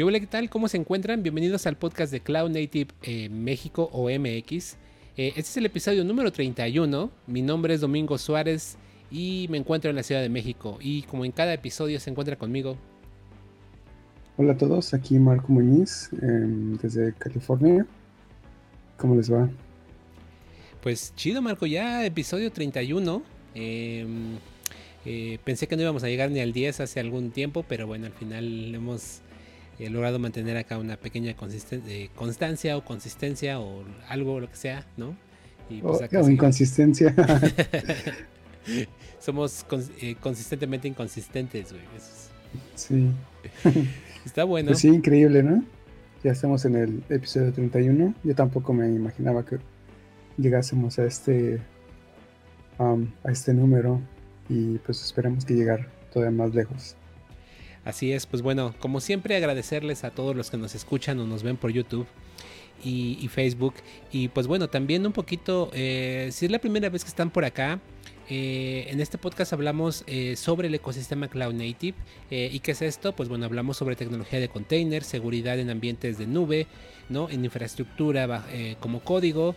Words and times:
¿Qué 0.00 0.04
hola, 0.04 0.18
qué 0.18 0.26
tal? 0.26 0.48
¿Cómo 0.48 0.66
se 0.66 0.78
encuentran? 0.78 1.22
Bienvenidos 1.22 1.66
al 1.66 1.76
podcast 1.76 2.10
de 2.10 2.20
Cloud 2.20 2.48
Native 2.48 2.88
eh, 3.02 3.28
México 3.28 3.90
o 3.92 4.08
MX. 4.08 4.76
Eh, 5.18 5.28
este 5.36 5.40
es 5.40 5.56
el 5.58 5.66
episodio 5.66 6.04
número 6.04 6.32
31. 6.32 7.10
Mi 7.26 7.42
nombre 7.42 7.74
es 7.74 7.82
Domingo 7.82 8.16
Suárez 8.16 8.78
y 9.10 9.46
me 9.50 9.58
encuentro 9.58 9.90
en 9.90 9.96
la 9.96 10.02
Ciudad 10.02 10.22
de 10.22 10.30
México. 10.30 10.78
Y 10.80 11.02
como 11.02 11.26
en 11.26 11.32
cada 11.32 11.52
episodio 11.52 12.00
se 12.00 12.08
encuentra 12.08 12.36
conmigo. 12.36 12.78
Hola 14.38 14.54
a 14.54 14.56
todos, 14.56 14.94
aquí 14.94 15.18
Marco 15.18 15.52
Muñiz 15.52 16.08
em, 16.22 16.78
desde 16.78 17.12
California. 17.12 17.86
¿Cómo 18.96 19.16
les 19.16 19.30
va? 19.30 19.50
Pues 20.82 21.12
chido, 21.14 21.42
Marco, 21.42 21.66
ya 21.66 22.06
episodio 22.06 22.50
31. 22.50 23.22
Em, 23.54 24.38
eh, 25.04 25.38
pensé 25.44 25.66
que 25.66 25.76
no 25.76 25.82
íbamos 25.82 26.04
a 26.04 26.08
llegar 26.08 26.30
ni 26.30 26.40
al 26.40 26.54
10 26.54 26.80
hace 26.80 27.00
algún 27.00 27.32
tiempo, 27.32 27.66
pero 27.68 27.86
bueno, 27.86 28.06
al 28.06 28.12
final 28.12 28.74
hemos 28.74 29.20
he 29.84 29.90
logrado 29.90 30.18
mantener 30.18 30.56
acá 30.56 30.78
una 30.78 30.96
pequeña 30.96 31.34
eh, 31.70 32.10
constancia 32.14 32.76
o 32.76 32.84
consistencia 32.84 33.60
o 33.60 33.84
algo, 34.08 34.40
lo 34.40 34.48
que 34.48 34.56
sea, 34.56 34.86
¿no? 34.96 35.16
Y 35.68 35.82
pues 35.82 36.00
oh, 36.12 36.28
inconsistencia. 36.28 37.14
Somos 39.20 39.64
eh, 40.00 40.16
consistentemente 40.20 40.88
inconsistentes, 40.88 41.72
güey. 41.72 41.84
Sí. 42.74 43.10
Está 44.24 44.44
bueno. 44.44 44.68
Pues 44.68 44.80
sí, 44.80 44.88
increíble, 44.88 45.42
¿no? 45.42 45.64
Ya 46.22 46.32
estamos 46.32 46.64
en 46.66 46.76
el 46.76 47.02
episodio 47.08 47.52
31. 47.52 48.14
Yo 48.22 48.34
tampoco 48.34 48.74
me 48.74 48.86
imaginaba 48.88 49.46
que 49.46 49.58
llegásemos 50.36 50.98
a 50.98 51.06
este 51.06 51.60
um, 52.78 53.06
a 53.24 53.30
este 53.30 53.54
número 53.54 54.00
y 54.48 54.78
pues 54.78 55.02
esperamos 55.02 55.44
que 55.44 55.54
llegar 55.54 55.88
todavía 56.12 56.36
más 56.36 56.54
lejos. 56.54 56.96
Así 57.84 58.12
es, 58.12 58.26
pues 58.26 58.42
bueno, 58.42 58.74
como 58.78 59.00
siempre 59.00 59.36
agradecerles 59.36 60.04
a 60.04 60.10
todos 60.10 60.36
los 60.36 60.50
que 60.50 60.56
nos 60.58 60.74
escuchan 60.74 61.18
o 61.20 61.26
nos 61.26 61.42
ven 61.42 61.56
por 61.56 61.70
YouTube. 61.70 62.06
Y, 62.82 63.28
Facebook. 63.28 63.74
Y 64.10 64.28
pues 64.28 64.46
bueno, 64.46 64.68
también 64.70 65.04
un 65.06 65.12
poquito, 65.12 65.70
eh, 65.74 66.30
si 66.32 66.46
es 66.46 66.50
la 66.50 66.58
primera 66.60 66.88
vez 66.88 67.04
que 67.04 67.10
están 67.10 67.28
por 67.30 67.44
acá, 67.44 67.78
eh, 68.30 68.86
en 68.88 69.00
este 69.00 69.18
podcast 69.18 69.52
hablamos 69.52 70.02
eh, 70.06 70.34
sobre 70.36 70.68
el 70.68 70.74
ecosistema 70.74 71.28
Cloud 71.28 71.52
Native. 71.52 71.98
¿Y 72.30 72.60
qué 72.60 72.70
es 72.70 72.80
esto? 72.80 73.14
Pues 73.14 73.28
bueno, 73.28 73.44
hablamos 73.44 73.76
sobre 73.76 73.96
tecnología 73.96 74.40
de 74.40 74.48
container, 74.48 75.04
seguridad 75.04 75.58
en 75.58 75.68
ambientes 75.68 76.16
de 76.16 76.26
nube, 76.26 76.66
¿no? 77.10 77.28
en 77.28 77.44
infraestructura 77.44 78.46
como 78.80 79.00
código. 79.00 79.54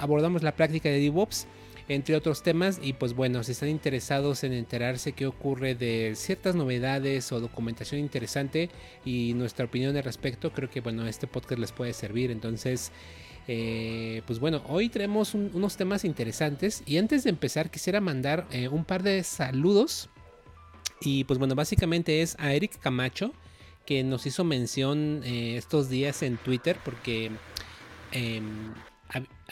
abordamos 0.00 0.42
la 0.42 0.52
práctica 0.52 0.88
de 0.88 1.00
DevOps 1.00 1.46
entre 1.88 2.16
otros 2.16 2.42
temas. 2.42 2.78
Y 2.82 2.94
pues 2.94 3.14
bueno, 3.14 3.42
si 3.42 3.52
están 3.52 3.68
interesados 3.68 4.44
en 4.44 4.52
enterarse 4.52 5.12
qué 5.12 5.26
ocurre 5.26 5.74
de 5.74 6.12
ciertas 6.16 6.54
novedades 6.54 7.30
o 7.32 7.40
documentación 7.40 8.00
interesante 8.00 8.70
y 9.04 9.34
nuestra 9.34 9.66
opinión 9.66 9.96
al 9.96 10.04
respecto, 10.04 10.52
creo 10.52 10.70
que 10.70 10.80
bueno, 10.80 11.06
este 11.06 11.26
podcast 11.26 11.60
les 11.60 11.72
puede 11.72 11.92
servir. 11.92 12.30
Entonces, 12.30 12.92
eh, 13.46 14.22
pues 14.26 14.38
bueno, 14.38 14.62
hoy 14.68 14.88
tenemos 14.88 15.34
unos 15.34 15.76
temas 15.76 16.04
interesantes. 16.04 16.82
Y 16.86 16.98
antes 16.98 17.24
de 17.24 17.30
empezar, 17.30 17.70
quisiera 17.70 18.00
mandar 18.00 18.46
eh, 18.50 18.68
un 18.68 18.84
par 18.84 19.02
de 19.02 19.22
saludos. 19.22 20.08
Y 21.00 21.24
pues 21.24 21.38
bueno, 21.38 21.54
básicamente 21.54 22.22
es 22.22 22.36
a 22.38 22.52
Eric 22.54 22.78
Camacho, 22.78 23.32
que 23.84 24.02
nos 24.02 24.26
hizo 24.26 24.44
mención 24.44 25.20
eh, 25.24 25.56
estos 25.56 25.90
días 25.90 26.22
en 26.22 26.38
Twitter, 26.38 26.78
porque 26.82 27.30
em, 28.12 28.72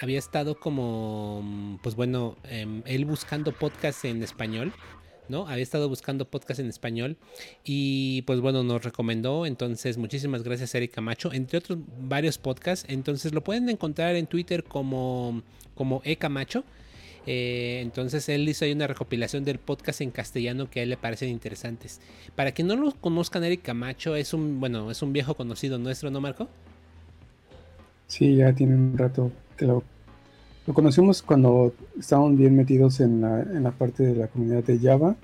había 0.00 0.18
estado 0.18 0.58
como, 0.58 1.78
pues 1.82 1.94
bueno, 1.94 2.36
em, 2.44 2.82
él 2.86 3.04
buscando 3.04 3.52
podcast 3.52 4.04
en 4.04 4.22
español, 4.22 4.72
¿no? 5.28 5.46
Había 5.46 5.62
estado 5.62 5.88
buscando 5.88 6.24
podcast 6.24 6.60
en 6.60 6.68
español 6.68 7.16
y 7.64 8.22
pues 8.22 8.40
bueno, 8.40 8.62
nos 8.62 8.84
recomendó, 8.84 9.46
entonces 9.46 9.98
muchísimas 9.98 10.42
gracias 10.42 10.74
Eric 10.74 10.92
Camacho, 10.92 11.32
entre 11.32 11.58
otros 11.58 11.78
varios 12.00 12.38
podcasts, 12.38 12.86
entonces 12.88 13.32
lo 13.32 13.42
pueden 13.44 13.68
encontrar 13.68 14.16
en 14.16 14.26
Twitter 14.26 14.64
como, 14.64 15.42
como 15.74 16.00
E 16.04 16.16
Camacho. 16.16 16.64
Eh, 17.24 17.78
entonces 17.82 18.28
él 18.28 18.48
hizo 18.48 18.64
ahí 18.64 18.72
una 18.72 18.88
recopilación 18.88 19.44
del 19.44 19.58
podcast 19.58 20.00
en 20.00 20.10
castellano 20.10 20.68
que 20.68 20.80
a 20.80 20.82
él 20.82 20.88
le 20.88 20.96
parecen 20.96 21.28
interesantes. 21.28 22.00
Para 22.34 22.52
que 22.52 22.64
no 22.64 22.74
lo 22.74 22.90
conozcan, 22.92 23.44
Eric 23.44 23.62
Camacho 23.62 24.16
es 24.16 24.34
un, 24.34 24.58
bueno, 24.58 24.90
es 24.90 25.02
un 25.02 25.12
viejo 25.12 25.34
conocido 25.36 25.78
nuestro, 25.78 26.10
¿no, 26.10 26.20
Marco? 26.20 26.48
Sí, 28.12 28.36
ya 28.36 28.52
tiene 28.52 28.74
un 28.74 28.98
rato 28.98 29.32
lo, 29.58 29.82
conocimos 30.74 31.22
cuando 31.22 31.72
estábamos 31.98 32.36
bien 32.36 32.54
metidos 32.54 33.00
en 33.00 33.22
la, 33.22 33.70
parte 33.70 34.02
de 34.02 34.14
la 34.14 34.26
comunidad 34.26 34.62
de 34.64 34.78
Java 34.78 35.16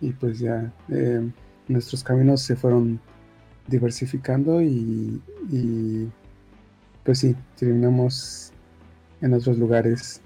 y 0.00 0.12
pues 0.12 0.38
ya 0.38 0.72
eh, 0.90 1.28
nuestros 1.66 2.04
caminos 2.04 2.42
se 2.42 2.54
fueron 2.54 3.00
diversificando 3.66 4.62
y, 4.62 5.20
pues 7.02 7.18
sí, 7.18 7.34
terminamos 7.58 8.52
en 9.20 9.34
otros 9.34 9.58
lugares. 9.58 10.20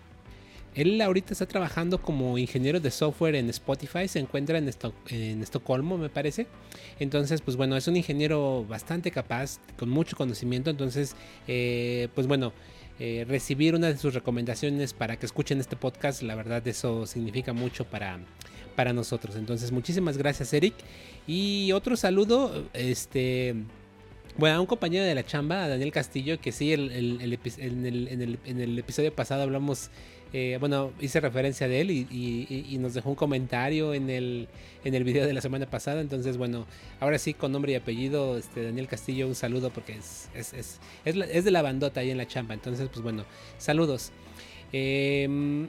Él 0.74 1.00
ahorita 1.00 1.32
está 1.32 1.46
trabajando 1.46 2.00
como 2.00 2.38
ingeniero 2.38 2.80
de 2.80 2.90
software 2.90 3.34
en 3.34 3.50
Spotify, 3.50 4.08
se 4.08 4.18
encuentra 4.18 4.58
en, 4.58 5.42
Estocolmo, 5.42 5.98
me 5.98 6.08
parece. 6.08 6.46
Entonces, 6.98 7.42
pues 7.42 7.56
bueno, 7.56 7.76
es 7.76 7.88
un 7.88 7.96
ingeniero 7.96 8.64
bastante 8.66 9.10
capaz, 9.10 9.58
con 9.78 9.90
mucho 9.90 10.16
conocimiento. 10.16 10.70
Entonces, 10.70 11.14
eh, 11.46 12.08
pues 12.14 12.26
bueno, 12.26 12.52
eh, 12.98 13.24
recibir 13.28 13.74
una 13.74 13.88
de 13.88 13.98
sus 13.98 14.14
recomendaciones 14.14 14.94
para 14.94 15.18
que 15.18 15.26
escuchen 15.26 15.60
este 15.60 15.76
podcast. 15.76 16.22
La 16.22 16.34
verdad 16.34 16.66
eso 16.68 17.06
significa 17.06 17.52
mucho 17.52 17.84
para, 17.84 18.20
para 18.76 18.92
nosotros. 18.92 19.36
Entonces 19.36 19.72
muchísimas 19.72 20.16
gracias 20.18 20.52
Eric. 20.52 20.74
Y 21.26 21.72
otro 21.72 21.96
saludo, 21.96 22.64
este... 22.72 23.54
Bueno, 24.38 24.56
a 24.56 24.60
un 24.60 24.66
compañero 24.66 25.04
de 25.04 25.14
la 25.14 25.26
chamba, 25.26 25.64
a 25.64 25.68
Daniel 25.68 25.92
Castillo, 25.92 26.40
que 26.40 26.52
sí, 26.52 26.72
en, 26.72 26.90
el, 26.90 28.78
episodio 28.78 29.14
pasado 29.14 29.42
hablamos 29.42 29.90
eh, 30.32 30.56
bueno, 30.58 30.92
hice 31.00 31.20
referencia 31.20 31.68
de 31.68 31.80
él 31.82 31.90
y, 31.90 32.78
nos 32.80 32.94
dejó 32.94 33.10
un 33.10 33.16
comentario 33.16 33.92
en 33.92 34.08
el, 34.08 34.48
en 34.82 34.94
el 34.94 35.04
video 35.04 35.26
de 35.26 35.32
la 35.34 35.40
semana 35.40 35.66
pasada. 35.66 36.00
Entonces, 36.00 36.38
bueno, 36.38 36.66
ahora 37.00 37.18
sí, 37.18 37.34
con 37.34 37.52
nombre 37.52 37.72
y 37.72 37.74
apellido, 37.74 38.38
este, 38.38 38.62
Daniel 38.62 38.88
Castillo, 38.88 39.28
un 39.28 39.34
saludo 39.34 39.70
porque 39.70 39.92
es, 39.92 40.30
es, 40.34 40.80
es, 41.04 41.44
de 41.44 41.50
la 41.50 41.60
bandota 41.60 42.00
ahí 42.00 42.10
en 42.10 42.16
la 42.16 42.26
chamba. 42.26 42.54
Entonces, 42.54 42.88
pues 42.88 43.02
bueno, 43.02 43.24
saludos. 43.58 44.10
Em, 44.72 45.68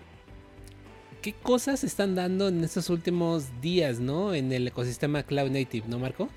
¿Qué 1.21 1.33
cosas 1.33 1.83
están 1.83 2.15
dando 2.15 2.47
en 2.47 2.63
estos 2.63 2.89
últimos 2.89 3.45
días, 3.61 3.99
no? 3.99 4.33
En 4.33 4.51
el 4.51 4.67
ecosistema 4.67 5.23
Cloud 5.23 5.51
Native, 5.51 5.87
¿no, 5.87 5.99
Marco? 5.99 6.29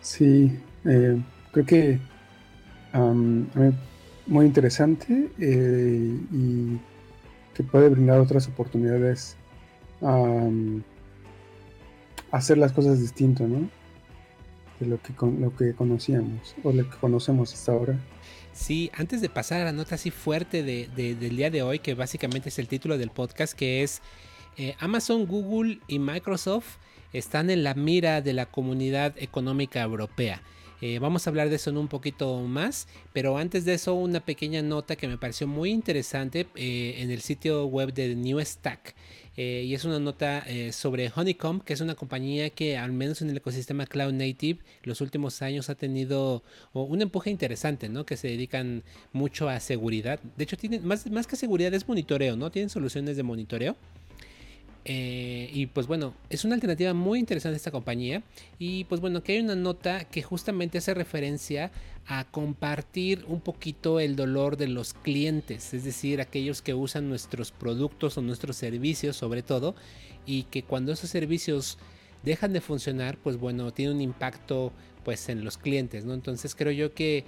Sí, 0.00 0.58
eh, 0.84 1.20
creo 1.52 1.66
que 1.66 1.98
muy 4.26 4.46
interesante 4.46 5.28
eh, 5.38 6.18
y 6.32 6.78
que 7.54 7.62
puede 7.62 7.88
brindar 7.88 8.20
otras 8.20 8.48
oportunidades 8.48 9.36
a 10.02 10.48
hacer 12.32 12.58
las 12.58 12.72
cosas 12.72 13.00
distinto, 13.00 13.46
¿no? 13.46 13.68
De 14.80 14.86
lo 14.86 15.00
que, 15.00 15.12
lo 15.40 15.54
que 15.56 15.72
conocíamos 15.74 16.54
o 16.62 16.72
lo 16.72 16.88
que 16.88 16.96
conocemos 16.96 17.54
hasta 17.54 17.72
ahora. 17.72 17.98
Sí, 18.52 18.90
antes 18.94 19.20
de 19.20 19.28
pasar 19.28 19.60
a 19.62 19.64
la 19.64 19.72
nota 19.72 19.94
así 19.94 20.10
fuerte 20.10 20.62
de, 20.62 20.88
del 20.96 21.36
día 21.36 21.50
de 21.50 21.62
hoy, 21.62 21.78
que 21.78 21.94
básicamente 21.94 22.48
es 22.48 22.58
el 22.58 22.68
título 22.68 22.98
del 22.98 23.10
podcast, 23.10 23.52
que 23.52 23.82
es 23.82 24.02
eh, 24.56 24.74
Amazon, 24.78 25.26
Google 25.26 25.80
y 25.88 25.98
Microsoft 25.98 26.76
están 27.12 27.50
en 27.50 27.62
la 27.62 27.74
mira 27.74 28.20
de 28.20 28.32
la 28.32 28.46
comunidad 28.46 29.14
económica 29.16 29.80
europea. 29.82 30.42
Eh, 30.80 30.98
vamos 30.98 31.26
a 31.26 31.30
hablar 31.30 31.48
de 31.48 31.56
eso 31.56 31.70
en 31.70 31.76
un 31.76 31.88
poquito 31.88 32.40
más, 32.42 32.88
pero 33.12 33.38
antes 33.38 33.64
de 33.64 33.74
eso 33.74 33.94
una 33.94 34.20
pequeña 34.20 34.62
nota 34.62 34.96
que 34.96 35.08
me 35.08 35.18
pareció 35.18 35.46
muy 35.46 35.70
interesante 35.70 36.46
eh, 36.56 36.96
en 36.98 37.10
el 37.10 37.20
sitio 37.20 37.66
web 37.66 37.92
de 37.92 38.14
New 38.14 38.40
Stack. 38.40 38.94
Eh, 39.36 39.64
y 39.66 39.74
es 39.74 39.84
una 39.84 39.98
nota 39.98 40.44
sobre 40.70 41.10
Honeycomb, 41.12 41.64
que 41.64 41.72
es 41.72 41.80
una 41.80 41.96
compañía 41.96 42.50
que 42.50 42.76
al 42.78 42.92
menos 42.92 43.20
en 43.20 43.30
el 43.30 43.36
ecosistema 43.36 43.84
Cloud 43.84 44.12
Native 44.12 44.60
los 44.84 45.00
últimos 45.00 45.42
años 45.42 45.70
ha 45.70 45.74
tenido 45.74 46.44
un 46.72 47.02
empuje 47.02 47.30
interesante, 47.30 47.88
¿no? 47.88 48.06
Que 48.06 48.16
se 48.16 48.28
dedican 48.28 48.84
mucho 49.12 49.48
a 49.48 49.58
seguridad. 49.58 50.20
De 50.36 50.44
hecho, 50.44 50.56
tienen 50.56 50.86
más, 50.86 51.10
más 51.10 51.26
que 51.26 51.34
seguridad 51.34 51.74
es 51.74 51.88
monitoreo, 51.88 52.36
¿no? 52.36 52.52
Tienen 52.52 52.70
soluciones 52.70 53.16
de 53.16 53.24
monitoreo. 53.24 53.76
Eh, 54.86 55.48
y 55.52 55.66
pues 55.66 55.86
bueno, 55.86 56.12
es 56.28 56.44
una 56.44 56.54
alternativa 56.54 56.92
muy 56.92 57.18
interesante 57.18 57.56
esta 57.56 57.70
compañía. 57.70 58.22
Y 58.58 58.84
pues 58.84 59.00
bueno, 59.00 59.22
que 59.22 59.32
hay 59.32 59.40
una 59.40 59.56
nota 59.56 60.04
que 60.04 60.22
justamente 60.22 60.78
hace 60.78 60.94
referencia 60.94 61.70
a 62.06 62.24
compartir 62.24 63.24
un 63.28 63.40
poquito 63.40 63.98
el 63.98 64.14
dolor 64.14 64.56
de 64.56 64.68
los 64.68 64.92
clientes, 64.92 65.72
es 65.72 65.84
decir, 65.84 66.20
aquellos 66.20 66.60
que 66.60 66.74
usan 66.74 67.08
nuestros 67.08 67.50
productos 67.50 68.18
o 68.18 68.22
nuestros 68.22 68.56
servicios 68.56 69.16
sobre 69.16 69.42
todo, 69.42 69.74
y 70.26 70.42
que 70.44 70.62
cuando 70.62 70.92
esos 70.92 71.08
servicios 71.08 71.78
dejan 72.22 72.52
de 72.52 72.60
funcionar, 72.60 73.16
pues 73.16 73.38
bueno, 73.38 73.72
tiene 73.72 73.92
un 73.92 74.00
impacto 74.02 74.72
pues 75.02 75.28
en 75.28 75.44
los 75.44 75.58
clientes, 75.58 76.04
¿no? 76.04 76.14
Entonces 76.14 76.54
creo 76.54 76.72
yo 76.72 76.94
que 76.94 77.24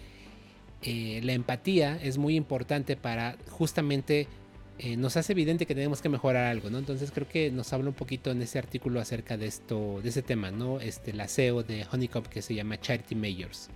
eh, 0.82 1.20
la 1.22 1.32
empatía 1.32 1.98
es 2.02 2.18
muy 2.18 2.36
importante 2.36 2.96
para 2.96 3.36
justamente 3.50 4.28
eh, 4.78 4.96
nos 4.96 5.16
hace 5.16 5.32
evidente 5.32 5.66
que 5.66 5.74
tenemos 5.74 6.02
que 6.02 6.08
mejorar 6.08 6.46
algo, 6.46 6.70
¿no? 6.70 6.78
Entonces 6.78 7.10
creo 7.10 7.28
que 7.28 7.50
nos 7.50 7.72
habla 7.72 7.88
un 7.88 7.94
poquito 7.94 8.30
en 8.30 8.42
ese 8.42 8.58
artículo 8.58 9.00
acerca 9.00 9.36
de 9.36 9.46
esto, 9.46 10.00
de 10.02 10.08
ese 10.08 10.22
tema, 10.22 10.50
¿no? 10.50 10.80
Este, 10.80 11.12
la 11.12 11.28
CEO 11.28 11.62
de 11.62 11.86
Honeycomb 11.90 12.26
que 12.26 12.42
se 12.42 12.54
llama 12.54 12.78
Charity 12.80 13.14
Majors. 13.14 13.70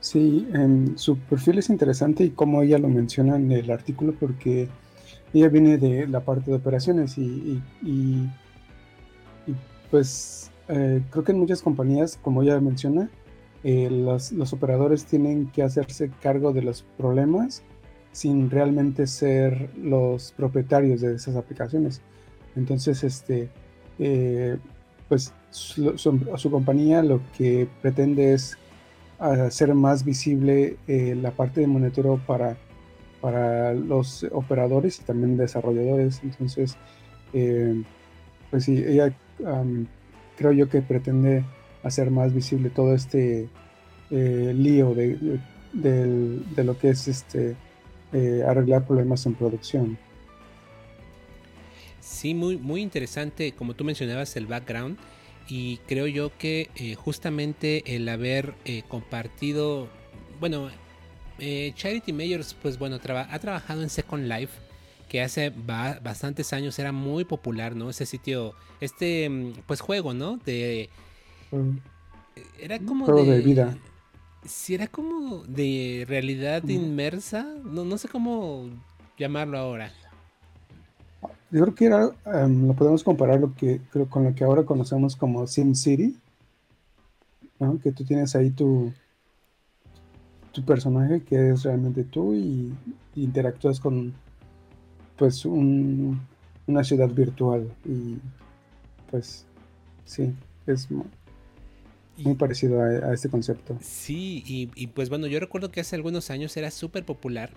Sí, 0.00 0.46
su 0.94 1.18
perfil 1.18 1.58
es 1.58 1.70
interesante 1.70 2.24
y 2.24 2.30
como 2.30 2.62
ella 2.62 2.78
lo 2.78 2.88
menciona 2.88 3.36
en 3.36 3.50
el 3.50 3.70
artículo 3.70 4.14
porque 4.18 4.68
ella 5.34 5.48
viene 5.48 5.76
de 5.76 6.06
la 6.06 6.20
parte 6.20 6.50
de 6.50 6.56
operaciones 6.56 7.18
y, 7.18 7.60
pues 9.90 10.50
eh, 10.68 11.02
creo 11.10 11.24
que 11.24 11.32
en 11.32 11.38
muchas 11.38 11.62
compañías, 11.62 12.18
como 12.22 12.42
ella 12.42 12.60
menciona, 12.60 13.10
eh, 13.64 13.88
los, 13.90 14.32
operadores 14.52 15.04
tienen 15.04 15.48
que 15.48 15.62
hacerse 15.62 16.10
cargo 16.22 16.52
de 16.52 16.62
los 16.62 16.82
problemas 16.96 17.62
sin 18.18 18.50
realmente 18.50 19.06
ser 19.06 19.70
los 19.76 20.32
propietarios 20.32 21.00
de 21.00 21.14
esas 21.14 21.36
aplicaciones. 21.36 22.00
Entonces, 22.56 23.04
este, 23.04 23.48
eh, 24.00 24.56
pues 25.08 25.32
su, 25.50 26.50
compañía 26.50 27.00
lo 27.04 27.20
que 27.36 27.68
pretende 27.80 28.34
es 28.34 28.58
hacer 29.20 29.72
más 29.72 30.04
visible 30.04 30.78
eh, 30.88 31.14
la 31.14 31.30
parte 31.30 31.60
de 31.60 31.68
monitoreo 31.68 32.18
para, 32.26 32.56
para 33.20 33.72
los 33.72 34.26
operadores 34.32 34.98
y 34.98 35.04
también 35.04 35.36
desarrolladores. 35.36 36.20
Entonces, 36.24 36.76
eh, 37.32 37.84
pues 38.50 38.64
sí, 38.64 38.82
ella 38.84 39.14
creo 40.36 40.50
yo 40.50 40.68
que 40.68 40.82
pretende 40.82 41.44
hacer 41.84 42.10
más 42.10 42.34
visible 42.34 42.70
todo 42.70 42.96
este 42.96 43.48
lío 44.10 44.92
de, 44.92 45.38
de, 45.72 46.64
lo 46.64 46.76
que 46.76 46.90
es 46.90 47.06
este 47.06 47.54
eh, 48.12 48.42
arreglar 48.46 48.86
problemas 48.86 49.24
en 49.26 49.34
producción. 49.34 49.98
Sí, 52.00 52.34
muy, 52.34 52.56
muy 52.56 52.80
interesante, 52.80 53.52
como 53.52 53.74
tú 53.74 53.84
mencionabas, 53.84 54.36
el 54.36 54.46
background. 54.46 54.98
Y 55.48 55.78
creo 55.86 56.06
yo 56.06 56.30
que 56.36 56.70
eh, 56.76 56.94
justamente 56.94 57.94
el 57.96 58.08
haber 58.08 58.54
eh, 58.64 58.82
compartido, 58.88 59.88
bueno, 60.40 60.68
Charity 61.38 62.12
Majors, 62.12 62.54
pues 62.54 62.78
bueno, 62.78 62.96
ha 62.96 63.38
trabajado 63.38 63.82
en 63.82 63.88
Second 63.88 64.26
Life, 64.26 64.58
que 65.08 65.22
hace 65.22 65.50
bastantes 65.50 66.52
años 66.52 66.78
era 66.78 66.92
muy 66.92 67.24
popular, 67.24 67.76
¿no? 67.76 67.90
Ese 67.90 68.06
sitio, 68.06 68.54
este, 68.80 69.28
mm, 69.30 69.52
pues 69.66 69.80
juego, 69.80 70.14
¿no? 70.14 70.36
De... 70.38 70.90
Mm. 71.52 71.76
Era 72.60 72.78
como... 72.80 73.06
de 73.22 73.40
vida 73.40 73.78
si 74.48 74.74
era 74.74 74.86
como 74.86 75.44
de 75.44 76.04
realidad 76.08 76.66
inmersa, 76.66 77.46
no, 77.64 77.84
no 77.84 77.98
sé 77.98 78.08
cómo 78.08 78.68
llamarlo 79.18 79.58
ahora. 79.58 79.92
Yo 81.50 81.62
creo 81.62 81.74
que 81.74 81.84
era, 81.86 82.10
em, 82.26 82.66
lo 82.66 82.74
podemos 82.74 83.02
comparar 83.04 83.40
lo 83.40 83.54
que, 83.54 83.80
creo, 83.90 84.08
con 84.08 84.24
lo 84.24 84.34
que 84.34 84.44
ahora 84.44 84.64
conocemos 84.64 85.16
como 85.16 85.46
SimCity, 85.46 86.16
¿no? 87.58 87.78
que 87.80 87.92
tú 87.92 88.04
tienes 88.04 88.34
ahí 88.36 88.50
tu, 88.50 88.92
tu 90.52 90.64
personaje 90.64 91.22
que 91.22 91.50
es 91.50 91.62
realmente 91.62 92.04
tú 92.04 92.34
y, 92.34 92.74
interactúas 93.14 93.80
con 93.80 94.14
pues 95.16 95.44
una 95.44 96.84
ciudad 96.84 97.08
virtual 97.08 97.68
y 97.84 98.16
pues 99.10 99.44
sí, 100.04 100.32
es 100.68 100.86
muy 102.18 102.34
parecido 102.34 102.82
a, 102.82 103.12
este 103.14 103.28
concepto. 103.28 103.78
Sí, 103.80 104.42
y, 104.46 104.86
pues 104.88 105.08
bueno, 105.08 105.26
yo 105.26 105.40
recuerdo 105.40 105.70
que 105.70 105.80
hace 105.80 105.96
algunos 105.96 106.30
años 106.30 106.56
era 106.56 106.70
súper 106.70 107.04
popular 107.04 107.50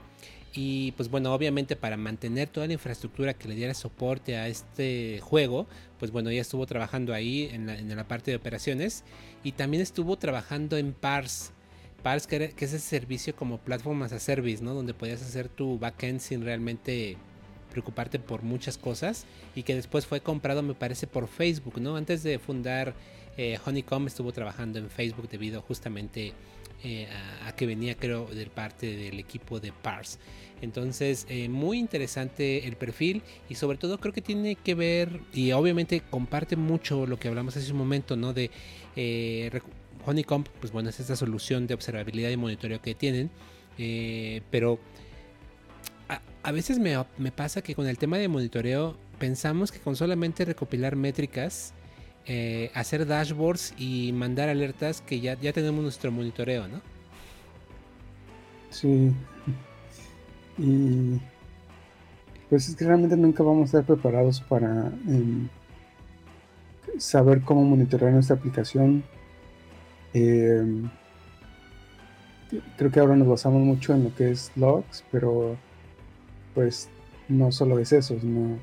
y 0.53 0.91
pues 0.93 1.09
bueno, 1.09 1.33
obviamente 1.33 1.77
para 1.77 1.95
mantener 1.95 2.49
toda 2.49 2.67
la 2.67 2.73
infraestructura 2.73 3.33
que 3.33 3.47
le 3.47 3.55
diera 3.55 3.73
soporte 3.73 4.35
a 4.35 4.47
este 4.49 5.19
juego, 5.21 5.65
pues 5.97 6.11
bueno, 6.11 6.29
ella 6.29 6.41
estuvo 6.41 6.65
trabajando 6.65 7.13
ahí 7.13 7.49
en 7.51 7.95
la, 7.95 8.07
parte 8.07 8.31
de 8.31 8.37
operaciones 8.37 9.03
y 9.43 9.53
también 9.53 9.81
estuvo 9.81 10.17
trabajando 10.17 10.77
en 10.77 10.93
Pars. 10.93 11.53
Pars, 12.03 12.27
que, 12.27 12.49
que 12.49 12.65
es 12.65 12.73
ese 12.73 12.79
servicio 12.79 13.35
como 13.35 13.59
Platform 13.59 14.03
as 14.03 14.11
a 14.11 14.19
Service, 14.19 14.63
¿no? 14.63 14.73
Donde 14.73 14.93
podías 14.93 15.21
hacer 15.21 15.47
tu 15.47 15.77
backend 15.77 16.19
sin 16.19 16.43
realmente 16.43 17.15
preocuparte 17.71 18.19
por 18.19 18.43
muchas 18.43 18.77
cosas 18.77 19.25
y 19.55 19.63
que 19.63 19.75
después 19.75 20.05
fue 20.05 20.19
comprado 20.19 20.61
me 20.61 20.73
parece 20.75 21.07
por 21.07 21.27
Facebook, 21.27 21.79
¿no? 21.79 21.95
Antes 21.95 22.21
de 22.21 22.37
fundar 22.37 22.93
eh, 23.37 23.57
Honeycomb 23.65 24.07
estuvo 24.07 24.31
trabajando 24.31 24.79
en 24.79 24.89
Facebook 24.89 25.29
debido 25.29 25.61
justamente 25.61 26.33
eh, 26.83 27.07
a, 27.45 27.55
que 27.55 27.65
venía 27.65 27.95
creo 27.95 28.25
de 28.25 28.45
parte 28.47 28.95
del 28.95 29.19
equipo 29.19 29.59
de 29.59 29.71
Pars. 29.71 30.19
Entonces, 30.61 31.25
eh, 31.29 31.49
muy 31.49 31.79
interesante 31.79 32.67
el 32.67 32.75
perfil 32.75 33.23
y 33.49 33.55
sobre 33.55 33.77
todo 33.77 33.99
creo 33.99 34.13
que 34.13 34.21
tiene 34.21 34.55
que 34.55 34.75
ver 34.75 35.21
y 35.33 35.51
obviamente 35.53 36.01
comparte 36.01 36.55
mucho 36.55 37.07
lo 37.07 37.17
que 37.17 37.27
hablamos 37.27 37.57
hace 37.57 37.71
un 37.71 37.77
momento, 37.77 38.15
¿no? 38.15 38.33
De 38.33 38.51
Honeycomb, 40.05 40.47
pues 40.59 40.71
bueno, 40.71 40.89
es 40.89 40.99
esta 40.99 41.15
solución 41.15 41.67
de 41.67 41.73
observabilidad 41.73 42.29
y 42.29 42.37
monitoreo 42.37 42.81
que 42.81 42.93
tienen, 42.93 43.31
pero 44.51 44.79
a, 46.43 46.51
veces 46.51 46.77
me, 46.77 46.95
me 47.17 47.31
pasa 47.31 47.61
que 47.61 47.73
con 47.73 47.87
el 47.87 47.97
tema 47.97 48.17
de 48.17 48.27
monitoreo 48.27 48.97
pensamos 49.17 49.71
que 49.71 49.79
con 49.79 49.95
solamente 49.95 50.45
recopilar 50.45 50.95
métricas 50.95 51.73
eh, 52.25 52.71
hacer 52.73 53.05
dashboards 53.07 53.73
y 53.77 54.11
mandar 54.13 54.49
alertas 54.49 55.01
que 55.01 55.19
ya, 55.19 55.39
ya 55.39 55.53
tenemos 55.53 55.81
nuestro 55.81 56.11
monitoreo, 56.11 56.67
¿no? 56.67 56.81
Sí. 58.69 59.11
Y 60.57 61.19
pues 62.49 62.69
es 62.69 62.75
que 62.75 62.85
realmente 62.85 63.15
nunca 63.17 63.43
vamos 63.43 63.61
a 63.73 63.79
estar 63.79 63.83
preparados 63.85 64.41
para 64.41 64.91
em, 65.07 65.47
saber 66.97 67.41
cómo 67.41 67.63
monitorear 67.63 68.11
nuestra 68.11 68.35
aplicación. 68.35 69.03
Em, 70.13 70.89
creo 72.77 72.91
que 72.91 72.99
ahora 72.99 73.15
nos 73.15 73.27
basamos 73.27 73.61
mucho 73.61 73.93
en 73.93 74.03
lo 74.03 74.15
que 74.15 74.31
es 74.31 74.51
logs, 74.55 75.03
pero 75.11 75.57
pues 76.53 76.89
no 77.29 77.51
solo 77.51 77.79
es 77.79 77.93
eso, 77.93 78.19
sino 78.19 78.59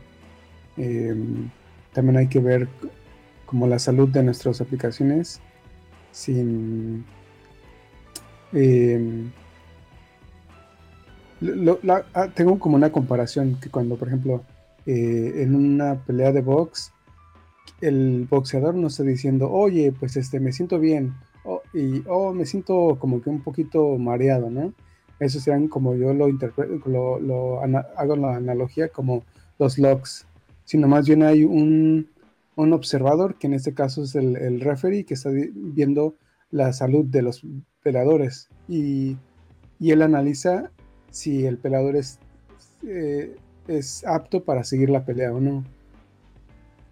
em, 0.77 1.51
también 1.93 2.19
hay 2.19 2.29
que 2.29 2.41
ver 2.41 2.69
como 3.49 3.67
la 3.67 3.79
salud 3.79 4.11
de 4.11 4.23
nuestras 4.23 4.61
aplicaciones 4.61 5.41
sin 6.13 7.03
em, 8.53 9.31
ah, 12.13 12.29
tengo 12.35 12.59
como 12.59 12.77
una 12.77 12.93
comparación 12.93 13.59
que 13.59 13.71
cuando 13.71 13.97
por 13.97 14.09
ejemplo 14.09 14.43
eh, 14.85 15.33
en 15.37 15.55
una 15.55 15.95
pelea 15.95 16.31
de 16.33 16.43
box 16.43 16.93
el 17.81 18.27
boxeador 18.29 18.75
no 18.75 18.89
está 18.89 19.03
diciendo 19.03 19.51
oye 19.51 19.95
pues 19.99 20.19
este 20.19 20.41
me 20.41 20.53
siento 20.53 20.79
bien 20.79 21.15
y 21.73 22.03
oh 22.07 22.35
me 22.35 22.45
siento 22.45 22.99
como 23.01 23.23
que 23.23 23.31
un 23.31 23.41
poquito 23.41 23.97
mareado 23.97 24.51
no 24.51 24.75
eso 25.21 25.41
sean 25.41 25.69
como 25.69 25.95
yo 25.95 26.13
lo 26.13 26.29
interpreto 26.29 26.87
lo, 26.87 27.63
hago 27.97 28.15
la 28.17 28.37
analogía 28.37 28.89
como 28.89 29.25
los 29.59 29.79
logs 29.79 30.27
sino 30.67 30.87
más 30.87 31.07
bien 31.07 31.23
hay 31.23 31.45
un 31.45 32.11
un 32.63 32.73
observador, 32.73 33.37
que 33.37 33.47
en 33.47 33.55
este 33.55 33.73
caso 33.73 34.03
es 34.03 34.17
el, 34.17 34.61
referee, 34.61 35.05
que 35.05 35.15
está 35.15 35.31
viendo 35.31 36.17
la 36.51 36.73
salud 36.73 37.05
de 37.05 37.23
los 37.23 37.43
peleadores. 37.83 38.49
Y, 38.69 39.17
él 39.81 40.03
analiza 40.03 40.73
si 41.11 41.47
el 41.47 41.57
peleador 41.57 41.95
es, 41.95 42.19
eh, 42.85 43.37
es 43.69 44.05
apto 44.05 44.43
para 44.43 44.65
seguir 44.65 44.91
la 44.91 45.05
pelea 45.05 45.33
o 45.33 45.41
no. 45.41 45.65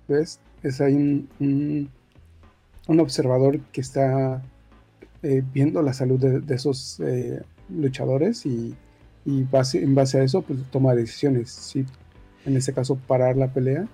¿Ves? 0.06 0.38
Es 0.62 0.78
un, 0.78 1.28
un, 1.40 3.00
observador 3.00 3.58
que 3.72 3.80
está 3.80 4.40
eh, 5.24 5.42
viendo 5.52 5.82
la 5.82 5.94
salud 5.94 6.20
de, 6.20 6.54
esos 6.54 7.00
eh, 7.00 7.42
luchadores 7.68 8.46
y, 8.46 8.76
y 9.24 9.42
base, 9.42 9.82
en 9.82 9.96
base 9.96 10.20
a 10.20 10.22
eso 10.22 10.42
pues 10.42 10.60
toma 10.70 10.94
decisiones. 10.94 11.50
Si 11.50 11.84
en 12.44 12.56
este 12.56 12.72
caso 12.72 12.94
parar 12.94 13.36
la 13.36 13.52
pelea 13.52 13.88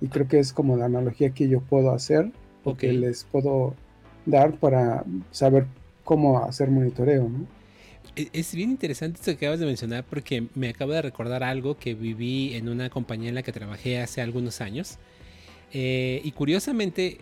y 0.00 0.08
creo 0.08 0.28
que 0.28 0.38
es 0.38 0.52
como 0.52 0.76
la 0.76 0.86
analogía 0.86 1.30
que 1.30 1.48
yo 1.48 1.60
puedo 1.60 1.90
hacer 1.92 2.30
o 2.64 2.76
que 2.76 2.92
les 2.92 3.24
puedo 3.24 3.74
dar 4.26 4.54
para 4.54 5.04
saber 5.30 5.66
cómo 6.04 6.44
hacer 6.44 6.70
monitoreo. 6.70 7.30
E, 8.16 8.28
es 8.32 8.54
bien 8.54 8.70
interesante 8.70 9.18
esto 9.18 9.30
que 9.38 9.46
acabas 9.46 9.60
de 9.60 9.66
mencionar 9.66 10.04
porque 10.04 10.46
me 10.54 10.68
acabo 10.68 10.92
de 10.92 11.02
recordar 11.02 11.42
algo 11.42 11.76
que 11.78 11.94
viví 11.94 12.54
en 12.54 12.68
una 12.68 12.90
compañía 12.90 13.28
en 13.28 13.34
la 13.34 13.42
que 13.42 13.52
trabajé 13.52 14.00
hace 14.00 14.20
algunos 14.20 14.60
años. 14.60 14.98
Eh, 15.72 16.20
y 16.24 16.32
curiosamente, 16.32 17.18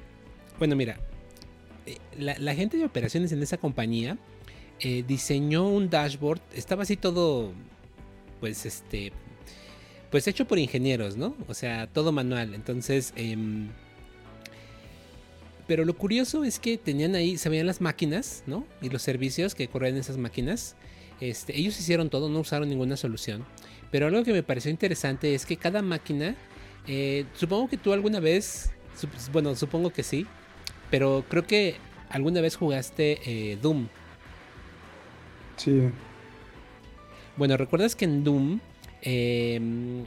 bueno, 0.59 0.77
mira, 0.77 0.99
eh, 1.87 1.99
la, 2.19 2.55
gente 2.55 2.77
de 2.77 2.85
operaciones 2.85 3.33
en 3.33 3.43
esa 3.43 3.57
compañía 3.57 4.19
eh, 4.81 5.05
diseñó 5.07 5.69
un 5.69 5.91
dashboard, 5.91 6.41
estaba 6.55 6.83
así 6.83 6.97
todo, 6.97 7.53
pues 8.41 8.67
este, 8.67 9.13
pues 10.11 10.27
hecho 10.29 10.47
por 10.47 10.59
ingenieros, 10.59 11.17
¿no? 11.17 11.35
O 11.49 11.55
sea, 11.55 11.87
todo 11.87 12.13
manual. 12.13 12.55
Entonces, 12.55 13.13
em, 13.17 13.69
pero 15.67 15.85
lo 15.85 15.97
curioso 15.97 16.45
es 16.45 16.59
que 16.59 16.79
tenían 16.79 17.15
ahí, 17.15 17.37
se 17.39 17.49
veían 17.49 17.67
las 17.67 17.81
máquinas, 17.81 18.45
¿no? 18.47 18.67
Y 18.81 18.89
los 18.89 19.03
servicios 19.03 19.55
que 19.55 19.69
corren 19.69 19.95
en 19.95 20.01
esas 20.01 20.17
máquinas. 20.17 20.77
Este, 21.21 21.59
ellos 21.59 21.79
hicieron 21.79 22.09
todo, 22.09 22.29
no 22.29 22.41
usaron 22.41 22.69
ninguna 22.69 22.97
solución. 22.97 23.45
Pero 23.91 24.07
algo 24.07 24.23
que 24.23 24.33
me 24.33 24.43
pareció 24.43 24.71
interesante 24.71 25.35
es 25.35 25.45
que 25.47 25.57
cada 25.57 25.83
máquina, 25.83 26.37
eh, 26.87 27.25
supongo 27.35 27.69
que 27.69 27.77
tú 27.77 27.93
alguna 27.93 28.21
vez, 28.21 28.71
bueno, 29.33 29.55
supongo 29.57 29.91
que 29.91 30.03
sí, 30.03 30.27
pero 30.91 31.25
creo 31.29 31.47
que 31.47 31.77
alguna 32.11 32.41
vez 32.41 32.57
jugaste 32.57 33.19
eh, 33.25 33.59
Doom. 33.61 33.89
Sí. 35.57 35.91
Bueno, 37.37 37.57
¿recuerdas 37.57 37.97
que 37.97 38.05
en 38.05 38.25
Doom, 38.25 38.61
em, 39.07 40.05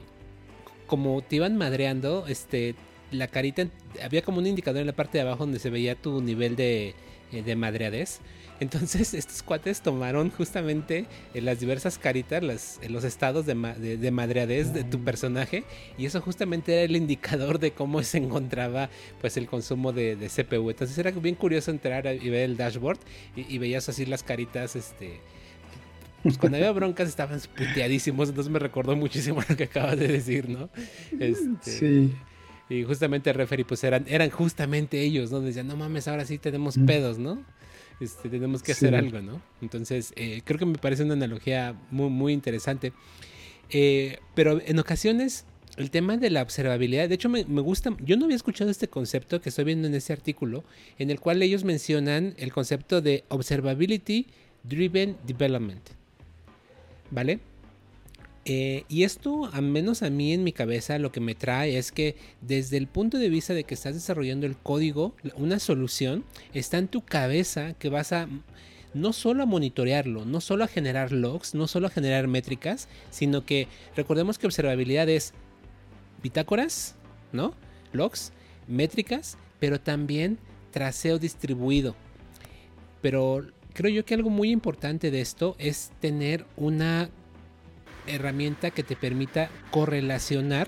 como 0.88 1.22
te 1.22 1.38
iban 1.38 1.58
madreando, 1.58 2.25
este, 2.27 2.75
la 3.12 3.27
carita, 3.27 3.68
había 4.03 4.22
como 4.22 4.39
un 4.39 4.48
indicador 4.48 4.82
en 4.82 4.88
la 4.88 4.94
parte 4.94 5.18
de 5.18 5.22
abajo 5.24 5.46
donde 5.46 5.60
se 5.60 5.70
veía 5.70 5.96
tu 5.96 6.22
nivel 6.22 6.56
de, 6.56 6.94
eh, 7.32 7.44
de 7.44 7.56
madreadez. 7.56 8.20
Entonces 8.60 9.13
estos 9.13 9.44
cuates 9.44 9.82
tomaron 9.82 10.32
justamente 10.32 11.06
eh, 11.34 11.41
las 11.41 11.60
diversas 11.60 11.98
caritas, 11.98 12.44
las, 12.44 12.79
los 12.89 13.03
estados 13.03 13.46
de, 13.46 13.53
de, 13.98 14.12
madreadez 14.12 14.74
de 14.74 14.84
tu 14.84 15.00
mm. 15.00 15.06
personaje 15.06 15.63
y 15.98 16.06
eso 16.06 16.22
justamente 16.22 16.74
era 16.74 16.84
el 16.84 16.96
indicador 16.96 17.60
de 17.60 17.72
cómo 17.72 18.03
se 18.03 18.18
encontraba 18.18 18.89
pues 19.22 19.38
el 19.38 19.48
consumo 19.48 19.91
de, 19.91 20.15
CPU. 20.29 20.70
Entonces 20.70 20.98
era 20.98 21.12
bien 21.12 21.36
curioso 21.36 21.72
entrar 21.72 22.06
y 22.08 22.29
ver 22.29 22.41
el 22.41 22.58
dashboard 22.58 23.00
y, 23.36 23.58
veías 23.58 23.89
así 23.89 24.06
las 24.06 24.24
caritas, 24.24 24.75
este... 24.75 25.20
Pues 26.24 26.38
cuando 26.40 26.58
había 26.58 26.72
broncas 26.72 27.08
estaban 27.08 27.40
puteadísimos, 27.58 28.30
entonces 28.30 28.52
me 28.52 28.60
recordó 28.60 28.96
muchísimo 28.96 29.42
lo 29.50 29.56
que 29.56 29.66
acabas 29.66 29.98
de 29.98 30.08
decir, 30.08 30.50
¿no? 30.50 30.70
Este, 31.20 31.72
sí. 31.72 32.16
Y 32.70 32.84
justamente 32.84 33.34
referee, 33.34 33.66
pues 33.66 33.84
eran, 33.84 34.06
eran 34.08 34.30
justamente 34.30 35.02
ellos, 35.02 35.32
¿no? 35.32 35.42
Decían, 35.42 35.68
no 35.68 35.76
mames, 35.76 36.08
ahora 36.08 36.26
sí 36.26 36.38
tenemos 36.38 36.78
mm. 36.78 36.86
pedos, 36.86 37.18
¿no? 37.18 37.44
Este, 38.00 38.30
tenemos 38.30 38.64
que 38.64 38.72
hacer 38.72 38.96
algo, 38.96 39.22
¿no? 39.22 39.42
Entonces, 39.62 40.14
eh, 40.16 40.42
creo 40.46 40.60
que 40.60 40.66
me 40.66 40.78
parece 40.78 41.04
una 41.04 41.14
analogía 41.14 41.76
muy, 41.92 42.10
muy 42.10 42.34
interesante. 42.34 42.94
Eh, 43.72 44.20
pero 44.36 44.62
en 44.66 44.80
ocasiones, 44.80 45.46
el 45.78 45.92
tema 45.92 46.18
de 46.18 46.30
la 46.30 46.42
observabilidad, 46.42 47.10
de 47.10 47.16
hecho 47.16 47.30
me, 47.30 47.44
gusta, 47.44 47.96
yo 48.04 48.18
no 48.18 48.26
había 48.26 48.36
escuchado 48.36 48.70
este 48.70 48.88
concepto 48.88 49.42
que 49.42 49.50
estoy 49.50 49.66
viendo 49.66 49.88
en 49.88 49.96
este 49.96 50.14
artículo, 50.14 50.64
en 50.98 51.10
el 51.10 51.20
cual 51.20 51.42
ellos 51.42 51.64
mencionan 51.64 52.36
el 52.38 52.54
concepto 52.54 53.02
de 53.02 53.26
Observability 53.30 54.28
Driven 54.64 55.18
Development. 55.26 55.99
¿Vale? 57.12 57.39
Eh, 58.46 58.84
y 58.88 59.04
esto, 59.04 59.46
al 59.54 59.63
menos 59.63 60.01
a 60.01 60.10
mí 60.10 60.34
en 60.34 60.44
mi 60.44 60.54
cabeza, 60.54 60.98
lo 60.98 61.12
que 61.12 61.20
me 61.20 61.36
trae 61.36 61.78
es 61.78 61.92
que 61.92 62.16
desde 62.42 62.78
el 62.78 62.88
punto 62.88 63.18
de 63.18 63.30
vista 63.30 63.54
de 63.54 63.63
que 63.63 63.74
estás 63.74 63.94
desarrollando 63.94 64.46
el 64.48 64.58
código, 64.58 65.13
una 65.36 65.60
solución 65.60 66.24
está 66.54 66.78
en 66.78 66.88
tu 66.88 67.01
cabeza 67.01 67.74
que 67.74 67.89
vas 67.89 68.12
a 68.12 68.28
no 68.94 69.13
solo 69.13 69.44
a 69.44 69.46
monitorearlo, 69.46 70.25
no 70.25 70.42
solo 70.42 70.63
a 70.63 70.68
generar 70.68 71.12
logs, 71.12 71.54
no 71.54 71.68
solo 71.68 71.88
a 71.88 71.92
generar 71.92 72.28
métricas, 72.28 72.88
sino 73.12 73.46
que 73.46 73.68
recordemos 73.96 74.39
que 74.39 74.48
observabilidad 74.48 75.10
es 75.10 75.34
bitácoras, 76.24 76.96
¿no? 77.32 77.54
Logs, 77.94 78.32
métricas, 78.68 79.38
pero 79.60 79.80
también 79.80 80.39
traseo 80.72 81.20
distribuido. 81.20 81.96
Pero 83.01 83.46
creo 83.79 83.93
yo 83.93 84.03
que 84.03 84.13
algo 84.13 84.29
muy 84.29 84.51
importante 84.51 85.09
de 85.09 85.21
esto 85.21 85.55
es 85.57 85.93
tener 86.01 86.45
una 86.57 87.09
herramienta 88.07 88.71
que 88.71 88.83
te 88.83 88.98
permita 88.98 89.50
correlacionar, 89.71 90.67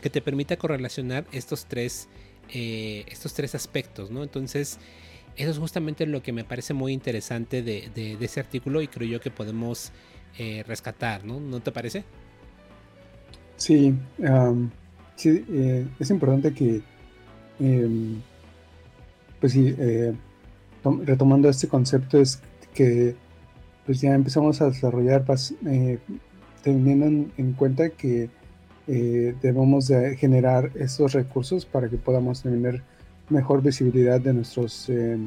que 0.00 0.10
te 0.10 0.20
permita 0.20 0.56
correlacionar 0.56 1.26
estos 1.30 1.66
tres, 1.66 2.08
eh, 2.52 3.04
estos 3.06 3.34
tres 3.34 3.54
aspectos, 3.54 4.10
¿no? 4.10 4.24
Entonces, 4.24 4.80
eso 5.36 5.52
es 5.52 5.58
justamente 5.58 6.04
lo 6.06 6.24
que 6.24 6.32
me 6.32 6.42
parece 6.42 6.74
muy 6.74 6.92
interesante 6.92 7.62
de, 7.62 8.18
ese 8.20 8.40
artículo 8.40 8.82
y 8.82 8.88
creo 8.88 9.08
yo 9.08 9.20
que 9.20 9.30
podemos 9.30 9.92
eh, 10.38 10.64
rescatar, 10.66 11.24
¿no? 11.24 11.38
¿No 11.38 11.60
te 11.60 11.70
parece? 11.70 12.02
Sí, 13.58 13.94
sí 15.14 15.44
eh, 15.52 15.86
es 16.00 16.10
importante 16.10 16.52
que, 16.52 16.82
em, 17.60 18.20
pues 19.38 19.52
sí, 19.52 19.72
retomando 20.84 21.48
este 21.48 21.68
concepto, 21.68 22.18
es 22.20 22.40
que 22.74 23.14
pues 23.86 24.00
ya 24.00 24.14
empezamos 24.14 24.60
a 24.60 24.66
desarrollar 24.66 25.24
eh, 25.66 25.98
teniendo 26.62 27.06
en, 27.36 27.52
cuenta 27.52 27.90
que 27.90 28.30
eh, 28.86 29.34
debemos 29.42 29.88
de 29.88 30.16
generar 30.16 30.70
estos 30.74 31.12
recursos 31.12 31.66
para 31.66 31.88
que 31.88 31.96
podamos 31.96 32.42
tener 32.42 32.82
mejor 33.28 33.62
visibilidad 33.62 34.20
de, 34.20 34.32
nuestros, 34.32 34.88
eh, 34.88 35.18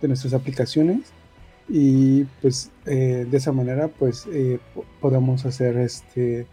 de 0.00 0.08
nuestras 0.08 0.32
aplicaciones 0.34 1.12
y 1.68 2.24
pues 2.40 2.70
de 2.84 3.28
esa 3.32 3.52
manera 3.52 3.86
pues 3.86 4.26
podemos 5.00 5.46
hacer 5.46 5.76
este 5.78 6.44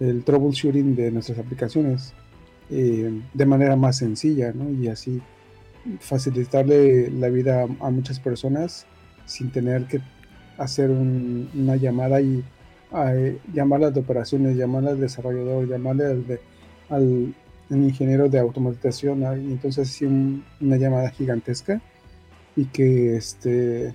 el 0.00 0.24
troubleshooting 0.24 0.96
de 0.96 1.10
nuestras 1.10 1.38
aplicaciones 1.38 2.14
de 2.70 3.46
manera 3.46 3.76
más 3.76 3.98
sencilla 3.98 4.52
¿no? 4.54 4.70
y 4.70 4.88
así 4.88 5.20
facilitarle 6.00 7.10
la 7.10 7.28
vida 7.28 7.62
a 7.80 7.90
muchas 7.90 8.20
personas 8.20 8.86
sin 9.24 9.50
tener 9.50 9.86
que 9.86 10.00
hacer 10.58 10.90
una 10.90 11.76
llamada 11.76 12.20
y 12.20 12.44
llamarle 13.52 13.90
de 13.90 14.00
operaciones, 14.00 14.56
llamarle 14.56 14.90
al 14.90 15.00
desarrollador, 15.00 15.68
llamarle 15.68 16.38
al, 16.88 17.34
ingeniero 17.70 18.28
de 18.28 18.38
automatización, 18.38 19.22
y 19.22 19.52
entonces 19.52 19.88
sí 19.88 20.04
una 20.60 20.76
llamada 20.76 21.10
gigantesca 21.10 21.80
y 22.54 22.64
que 22.66 23.16
este 23.16 23.92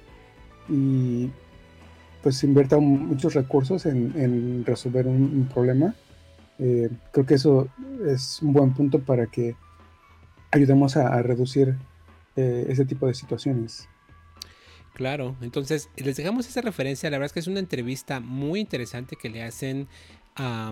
y 0.68 1.32
pues 2.22 2.44
invierta 2.44 2.78
muchos 2.78 3.34
recursos 3.34 3.86
en, 3.86 4.64
resolver 4.66 5.08
un, 5.08 5.50
problema. 5.52 5.96
Eh, 6.60 6.90
creo 7.12 7.26
que 7.26 7.34
eso 7.34 7.68
es 8.06 8.40
un 8.44 8.54
buen 8.54 8.74
punto 8.74 9.00
para 9.00 9.26
que 9.26 9.56
ayudemos 10.52 10.98
a, 10.98 11.22
reducir 11.22 11.76
eh, 12.36 12.66
ese 12.70 12.86
tipo 12.86 13.08
de 13.08 13.14
situaciones. 13.14 13.88
Claro, 14.94 15.36
entonces 15.42 15.90
les 15.96 16.18
dejamos 16.18 16.48
esa 16.48 16.62
referencia, 16.62 17.10
la 17.10 17.18
verdad 17.18 17.28
es 17.28 17.34
que 17.34 17.40
es 17.40 17.48
una 17.48 17.60
entrevista 17.60 18.20
muy 18.20 18.60
interesante 18.60 19.16
que 19.16 19.30
le 19.30 19.44
hacen 19.44 19.88
a 20.36 20.72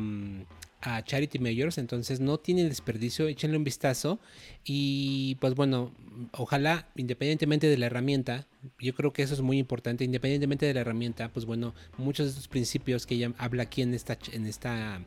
a 0.82 1.04
Charity 1.04 1.40
Majors, 1.40 1.78
entonces 1.78 2.20
no 2.20 2.38
tiene 2.38 2.64
desperdicio, 2.64 3.28
échenle 3.28 3.58
un 3.58 3.64
vistazo 3.64 4.20
y 4.64 5.36
pues 5.42 5.56
bueno, 5.56 5.92
ojalá 6.32 6.88
independientemente 6.96 7.68
de 7.68 7.78
la 7.78 7.88
herramienta, 7.88 8.48
yo 8.80 8.94
creo 8.94 9.12
que 9.12 9.24
eso 9.24 9.34
es 9.34 9.42
muy 9.42 9.58
importante, 9.58 10.04
independientemente 10.04 10.66
de 10.66 10.74
la 10.74 10.82
herramienta, 10.82 11.30
pues 11.30 11.46
bueno, 11.46 11.74
muchos 11.98 12.28
de 12.28 12.30
estos 12.32 12.48
principios 12.48 13.06
que 13.06 13.16
ella 13.16 13.34
habla 13.38 13.64
aquí 13.64 13.82
en 13.82 13.94
esta, 13.94 14.18
en 14.32 14.46
esta 14.46 15.02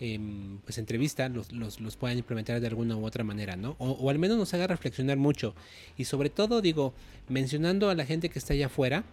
em, 0.00 0.58
pues 0.60 0.78
entrevista 0.78 1.28
los, 1.28 1.52
los, 1.52 1.96
puedan 1.96 2.18
implementar 2.18 2.60
de 2.60 2.66
alguna 2.66 2.96
u 2.96 3.04
otra 3.04 3.24
manera, 3.24 3.56
¿no? 3.56 3.76
O, 3.78 3.90
o 3.90 4.10
al 4.10 4.18
menos 4.18 4.38
nos 4.38 4.54
haga 4.54 4.66
reflexionar 4.66 5.16
mucho 5.16 5.54
y 5.96 6.04
sobre 6.04 6.30
todo 6.30 6.62
digo, 6.62 6.94
mencionando 7.28 7.90
a 7.90 7.94
la 7.94 8.06
gente 8.06 8.28
que 8.30 8.38
está 8.38 8.54
allá 8.54 8.66
afuera, 8.66 9.04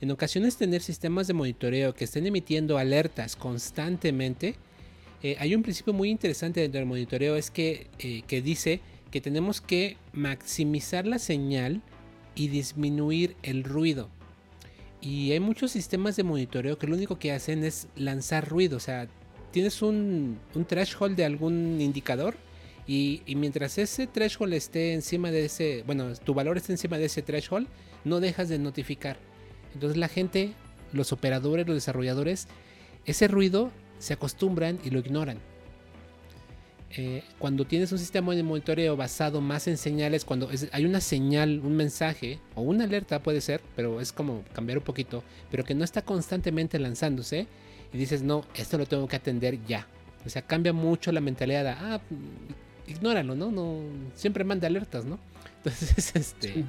en 0.00 0.10
ocasiones 0.10 0.56
tener 0.56 0.82
sistemas 0.82 1.26
de 1.26 1.32
monitoreo 1.32 1.94
que 1.94 2.04
estén 2.04 2.26
emitiendo 2.26 2.76
alertas 2.76 3.36
constantemente, 3.36 4.56
eh, 5.22 5.36
hay 5.38 5.54
un 5.54 5.62
principio 5.62 5.92
muy 5.92 6.10
interesante 6.10 6.60
dentro 6.60 6.78
del 6.78 6.88
monitoreo, 6.88 7.36
es 7.36 7.50
que, 7.50 7.88
eh, 7.98 8.22
que 8.26 8.42
dice 8.42 8.80
que 9.10 9.20
tenemos 9.20 9.60
que 9.60 9.96
maximizar 10.12 11.06
la 11.06 11.18
señal 11.18 11.82
y 12.34 12.48
disminuir 12.48 13.36
el 13.42 13.64
ruido. 13.64 14.10
Y 15.00 15.32
hay 15.32 15.40
muchos 15.40 15.70
sistemas 15.70 16.16
de 16.16 16.24
monitoreo 16.24 16.78
que 16.78 16.86
lo 16.86 16.96
único 16.96 17.18
que 17.18 17.32
hacen 17.32 17.62
es 17.62 17.88
lanzar 17.94 18.48
ruido. 18.48 18.76
O 18.76 18.80
sea, 18.80 19.06
tienes 19.50 19.82
un, 19.82 20.38
un 20.54 20.64
threshold 20.64 21.16
de 21.16 21.24
algún 21.24 21.80
indicador 21.80 22.36
y, 22.86 23.22
y, 23.24 23.36
mientras 23.36 23.78
ese 23.78 24.06
threshold 24.06 24.52
esté 24.54 24.94
encima 24.94 25.30
de 25.30 25.44
ese, 25.44 25.84
bueno, 25.86 26.12
tu 26.16 26.34
valor 26.34 26.56
esté 26.56 26.72
encima 26.72 26.98
de 26.98 27.06
ese 27.06 27.22
threshold, 27.22 27.68
no 28.04 28.20
dejas 28.20 28.48
de 28.48 28.58
notificar. 28.58 29.16
Entonces 29.74 29.96
la 29.96 30.08
gente, 30.08 30.52
los 30.92 31.12
operadores, 31.12 31.66
los 31.66 31.76
desarrolladores, 31.76 32.48
ese 33.06 33.28
ruido 33.28 33.70
se 33.98 34.14
acostumbran 34.14 34.78
y 34.84 34.90
lo 34.90 34.98
ignoran. 34.98 35.38
Eh, 36.96 37.24
cuando 37.40 37.64
tienes 37.64 37.90
un 37.90 37.98
sistema 37.98 38.34
de 38.36 38.44
monitoreo 38.44 38.96
basado 38.96 39.40
más 39.40 39.66
en 39.66 39.76
señales, 39.76 40.24
cuando 40.24 40.48
hay 40.70 40.84
una 40.84 41.00
señal, 41.00 41.60
un 41.64 41.74
mensaje 41.74 42.38
o 42.54 42.62
una 42.62 42.84
alerta 42.84 43.20
puede 43.20 43.40
ser, 43.40 43.60
pero 43.74 44.00
es 44.00 44.12
como 44.12 44.44
cambiar 44.52 44.78
un 44.78 44.84
poquito, 44.84 45.24
pero 45.50 45.64
que 45.64 45.74
no 45.74 45.82
está 45.82 46.02
constantemente 46.02 46.78
lanzándose 46.78 47.48
y 47.92 47.98
dices, 47.98 48.22
no, 48.22 48.44
esto 48.54 48.78
lo 48.78 48.86
tengo 48.86 49.08
que 49.08 49.16
atender 49.16 49.58
ya. 49.66 49.88
O 50.24 50.28
sea, 50.28 50.42
cambia 50.42 50.72
mucho 50.72 51.10
la 51.10 51.20
mentalidad. 51.20 51.76
ah, 51.80 52.00
ignóralo, 52.86 53.34
¿no? 53.34 53.50
no 53.50 53.80
Siempre 54.14 54.44
manda 54.44 54.68
alertas, 54.68 55.04
¿no? 55.04 55.18
Entonces, 55.64 56.12
este... 56.14 56.64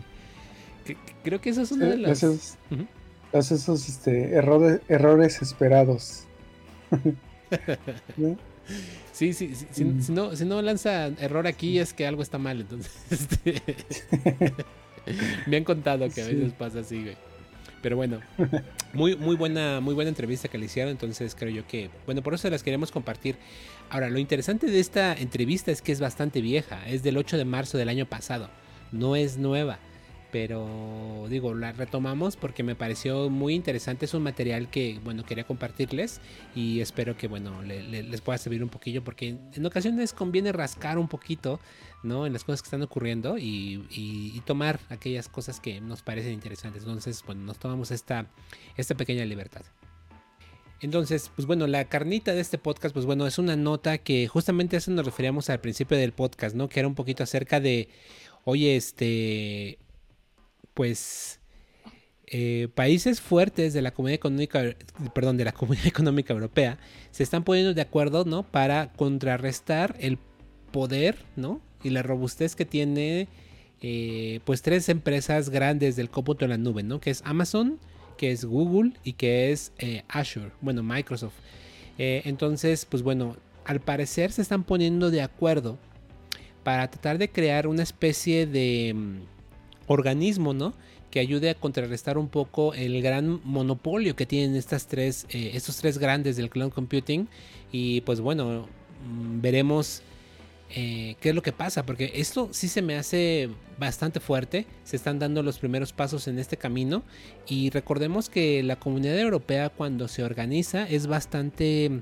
creo 1.24 1.40
que 1.40 1.52
eso 1.52 1.62
es 1.62 1.72
uno 1.72 1.86
de 1.86 1.98
los... 1.98 2.12
Esos, 2.12 2.58
esos 3.34 3.90
este, 3.90 4.34
errores, 4.34 4.82
errores 4.88 5.42
esperados. 5.42 6.25
Sí, 9.12 9.34
sí, 9.34 9.54
sí 9.54 9.86
mm. 9.86 10.02
si, 10.02 10.12
no, 10.12 10.36
si 10.36 10.44
no 10.44 10.62
lanza 10.62 11.08
error 11.20 11.48
aquí 11.48 11.78
es 11.78 11.94
que 11.94 12.08
algo 12.08 12.22
está 12.22 12.38
mal, 12.38 12.62
entonces. 12.62 12.92
Este, 13.12 13.62
me 15.46 15.58
han 15.58 15.64
contado 15.64 16.10
que 16.10 16.20
a 16.20 16.26
veces 16.26 16.52
pasa 16.54 16.80
así, 16.80 17.00
güey. 17.04 17.16
Pero 17.84 17.96
bueno, 17.96 18.22
muy, 18.94 19.16
muy, 19.16 19.36
buena, 19.36 19.80
muy 19.82 19.94
buena 19.94 20.10
entrevista 20.10 20.48
que 20.48 20.58
le 20.58 20.66
hicieron, 20.66 20.90
entonces 20.90 21.36
creo 21.36 21.54
yo 21.54 21.68
que, 21.68 21.92
bueno, 22.08 22.24
por 22.24 22.34
eso 22.34 22.50
las 22.50 22.64
queremos 22.64 22.92
compartir. 22.92 23.36
Ahora, 23.92 24.10
lo 24.10 24.18
interesante 24.18 24.66
de 24.66 24.80
esta 24.80 25.14
entrevista 25.14 25.72
es 25.72 25.84
que 25.84 25.92
es 25.92 26.00
bastante 26.00 26.42
vieja, 26.42 26.84
es 26.88 27.04
del 27.04 27.18
8 27.18 27.38
de 27.38 27.46
marzo 27.46 27.78
del 27.78 27.90
año 27.90 28.08
pasado, 28.08 28.50
no 28.92 29.16
es 29.16 29.38
nueva 29.38 29.78
pero 30.36 31.28
digo, 31.30 31.54
la 31.54 31.72
retomamos 31.72 32.36
porque 32.36 32.62
me 32.62 32.76
pareció 32.76 33.30
muy 33.30 33.54
interesante. 33.54 34.04
Es 34.04 34.14
un 34.14 34.22
material 34.22 34.70
que, 34.70 35.00
bueno, 35.02 35.24
quería 35.24 35.46
compartirles 35.46 36.20
y 36.54 36.82
espero 36.82 37.16
que, 37.16 37.30
bueno, 37.30 37.62
les 37.62 38.20
pueda 38.20 38.38
servir 38.38 38.62
un 38.62 38.68
poquillo 38.68 39.02
porque 39.02 39.38
en 39.54 39.66
ocasiones 39.66 40.12
conviene 40.12 40.52
rascar 40.52 40.98
un 40.98 41.08
poquito, 41.08 41.62
¿no? 42.04 42.26
En 42.26 42.34
las 42.34 42.44
cosas 42.44 42.62
que 42.62 42.66
están 42.66 42.82
ocurriendo 42.82 43.38
y, 43.38 44.42
tomar 44.46 44.82
aquellas 44.90 45.30
cosas 45.30 45.62
que 45.62 45.80
nos 45.80 46.02
parecen 46.02 46.34
interesantes. 46.34 46.84
Entonces, 46.84 47.24
bueno, 47.26 47.44
nos 47.44 47.58
tomamos 47.58 47.92
esta, 47.92 48.28
esta 48.76 48.94
pequeña 48.94 49.24
libertad. 49.24 49.62
Entonces, 50.82 51.32
pues 51.34 51.46
bueno, 51.48 51.66
la 51.66 51.86
carnita 51.86 52.34
de 52.34 52.42
este 52.42 52.58
podcast, 52.58 52.94
pues 52.94 53.06
bueno, 53.06 53.26
es 53.26 53.40
una 53.40 53.56
nota 53.56 54.00
que 54.00 54.28
justamente 54.28 54.76
a 54.76 54.80
eso 54.80 54.92
nos 54.92 55.06
referíamos 55.06 55.50
al 55.50 55.62
principio 55.62 55.98
del 55.98 56.12
podcast, 56.12 56.58
¿no? 56.58 56.68
Que 56.68 56.82
era 56.82 56.90
un 56.90 56.96
poquito 56.96 57.24
acerca 57.24 57.62
de, 57.62 57.88
oye, 58.44 58.76
este, 58.76 59.80
pues 60.76 61.40
eh, 62.28 62.68
países 62.76 63.22
fuertes 63.22 63.74
de 63.74 63.82
la 63.82 63.92
comunidad 63.92 64.16
económica, 64.16 64.76
perdón, 65.14 65.38
de 65.38 65.46
la 65.46 65.52
comunidad 65.54 65.88
económica 65.88 66.34
europea 66.34 66.78
se 67.10 67.24
están 67.24 67.44
poniendo 67.44 67.74
de 67.74 67.82
acuerdo, 67.82 68.26
¿no? 68.26 68.44
Para 68.44 68.92
contrarrestar 68.94 69.96
el 70.00 70.20
poder, 70.72 71.18
¿no? 71.36 71.62
Y 71.84 71.90
la 71.90 72.04
robustez 72.04 72.56
que 72.56 72.66
tiene, 72.66 73.28
eh, 73.82 74.42
pues 74.44 74.62
tres 74.62 74.90
empresas 74.90 75.50
grandes 75.50 75.96
del 75.96 76.10
cómputo 76.10 76.46
en 76.46 76.52
la 76.52 76.58
nube, 76.58 76.84
¿no? 76.84 77.00
Que 77.00 77.10
es 77.10 77.22
Amazon, 77.26 77.80
que 78.18 78.32
es 78.32 78.44
Google 78.46 78.94
y 79.04 79.14
que 79.14 79.52
es 79.52 79.72
eh, 79.78 80.04
Azure, 80.08 80.52
bueno, 80.62 80.84
Microsoft. 80.84 81.36
entonces, 81.98 82.86
pues 82.86 83.02
bueno, 83.02 83.38
al 83.66 83.80
parecer 83.80 84.32
se 84.32 84.42
están 84.42 84.64
poniendo 84.64 85.10
de 85.10 85.22
acuerdo 85.22 85.78
para 86.64 86.90
tratar 86.90 87.18
de 87.18 87.30
crear 87.30 87.68
una 87.68 87.84
especie 87.84 88.48
de 88.48 88.94
mm, 88.94 89.35
organismo, 89.88 90.54
¿no? 90.54 90.74
Que 91.12 91.20
ayude 91.20 91.50
a 91.50 91.56
contrarrestar 91.56 92.18
un 92.18 92.28
poco 92.28 92.74
el 92.74 93.02
gran 93.02 93.40
monopolio 93.44 94.16
que 94.16 94.26
tienen 94.26 94.56
estas 94.56 94.88
tres, 94.88 95.26
eh, 95.30 95.52
estos 95.54 95.78
tres 95.78 95.98
grandes 95.98 96.36
del 96.38 96.50
cloud 96.50 96.72
computing. 96.72 97.28
Y 97.72 98.02
pues 98.02 98.22
bueno, 98.22 98.68
mm, 99.08 99.42
veremos 99.42 100.02
eh, 100.72 101.16
qué 101.22 101.30
es 101.30 101.36
lo 101.36 101.42
que 101.42 101.52
pasa, 101.52 101.86
porque 101.86 102.12
esto 102.16 102.50
sí 102.52 102.68
se 102.68 102.82
me 102.82 102.98
hace 102.98 103.50
bastante 103.78 104.20
fuerte. 104.20 104.66
Se 104.84 104.96
están 104.96 105.20
dando 105.20 105.44
los 105.44 105.60
primeros 105.60 105.94
pasos 105.94 106.28
en 106.28 106.40
este 106.40 106.58
camino. 106.58 107.04
Y 107.48 107.70
recordemos 107.70 108.30
que 108.30 108.64
la 108.64 108.78
comunidad 108.78 109.18
europea 109.20 109.70
cuando 109.70 110.08
se 110.08 110.24
organiza 110.24 110.88
es 110.90 111.08
bastante, 111.08 111.86
eh, 111.86 112.02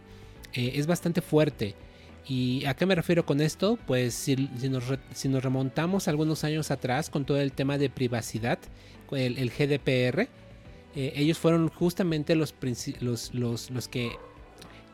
es 0.53 0.87
bastante 0.87 1.21
fuerte. 1.21 1.75
¿Y 2.27 2.65
a 2.65 2.73
qué 2.73 2.85
me 2.85 2.95
refiero 2.95 3.25
con 3.25 3.41
esto? 3.41 3.77
Pues 3.85 4.13
si, 4.13 4.35
nos, 4.69 5.43
remontamos 5.43 6.07
algunos 6.07 6.43
años 6.43 6.71
atrás 6.71 7.09
con 7.09 7.25
todo 7.25 7.39
el 7.39 7.51
tema 7.51 7.77
de 7.77 7.89
privacidad, 7.89 8.59
el, 9.11 9.51
GDPR, 9.51 10.21
eh, 10.95 11.13
ellos 11.15 11.37
fueron 11.37 11.69
justamente 11.69 12.35
los, 12.35 12.53
que 13.89 14.11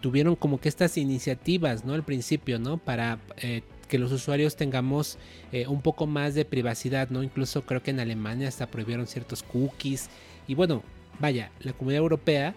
tuvieron 0.02 0.36
como 0.36 0.60
que 0.60 0.70
estas 0.70 0.98
iniciativas, 0.98 1.86
¿no? 1.86 1.94
Al 1.94 2.04
principio, 2.04 2.58
¿no? 2.58 2.78
Para 2.78 3.20
eh, 3.38 3.62
que 3.88 4.00
los 4.00 4.12
usuarios 4.12 4.56
tengamos 4.56 5.18
eh, 5.52 5.68
un 5.68 5.82
poco 5.82 6.08
más 6.08 6.34
de 6.34 6.46
privacidad, 6.46 7.10
¿no? 7.10 7.22
Incluso 7.22 7.62
creo 7.66 7.84
que 7.84 7.92
en 7.92 8.00
Alemania 8.00 8.48
hasta 8.48 8.68
prohibieron 8.68 9.08
ciertos 9.08 9.44
cookies. 9.44 10.10
Y 10.48 10.56
bueno, 10.56 10.84
vaya, 11.20 11.52
la 11.60 11.74
comunidad 11.74 12.02
europea 12.02 12.56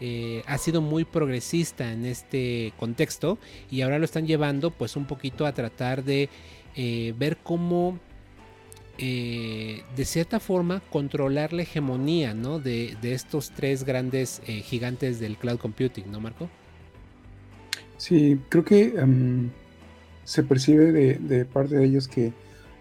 eh, 0.00 0.42
ha 0.46 0.58
sido 0.58 0.80
muy 0.80 1.04
progresista 1.04 1.92
en 1.92 2.04
este 2.04 2.72
contexto 2.78 3.38
y 3.70 3.82
ahora 3.82 3.98
lo 3.98 4.04
están 4.04 4.26
llevando 4.26 4.72
pues 4.72 4.96
un 4.96 5.06
poquito 5.06 5.46
a 5.46 5.54
tratar 5.54 6.02
de 6.02 6.28
eh, 6.74 7.14
ver 7.16 7.36
cómo 7.36 8.00
eh, 8.98 9.82
de 9.96 10.04
cierta 10.04 10.40
forma 10.40 10.82
controlar 10.90 11.52
la 11.52 11.62
hegemonía 11.62 12.34
de, 12.34 12.96
estos 13.02 13.52
tres 13.52 13.84
grandes 13.84 14.42
gigantes 14.44 15.20
del 15.20 15.36
cloud 15.36 15.58
computing, 15.58 16.10
¿no 16.10 16.20
Marco? 16.20 16.50
Sí, 17.96 18.40
creo 18.48 18.64
que 18.64 18.94
em, 18.96 19.50
se 20.24 20.42
percibe 20.42 20.92
de, 20.92 21.44
parte 21.44 21.76
de 21.76 21.84
ellos 21.84 22.08
que 22.08 22.32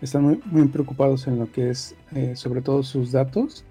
están 0.02 0.23
muy, 0.23 0.39
muy 0.45 0.67
preocupados 0.67 1.28
en 1.28 1.39
lo 1.39 1.52
que 1.52 1.69
es 1.69 1.95
sobre 2.34 2.62
todo 2.62 2.82
sus 2.82 3.12
datos. 3.12 3.63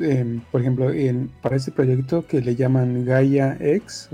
Em, 0.00 0.40
por 0.50 0.60
ejemplo, 0.60 0.90
para 1.42 1.56
este 1.56 1.70
proyecto 1.72 2.26
que 2.26 2.40
le 2.40 2.56
llaman 2.56 3.04
Gaia 3.04 3.56
X, 3.60 4.08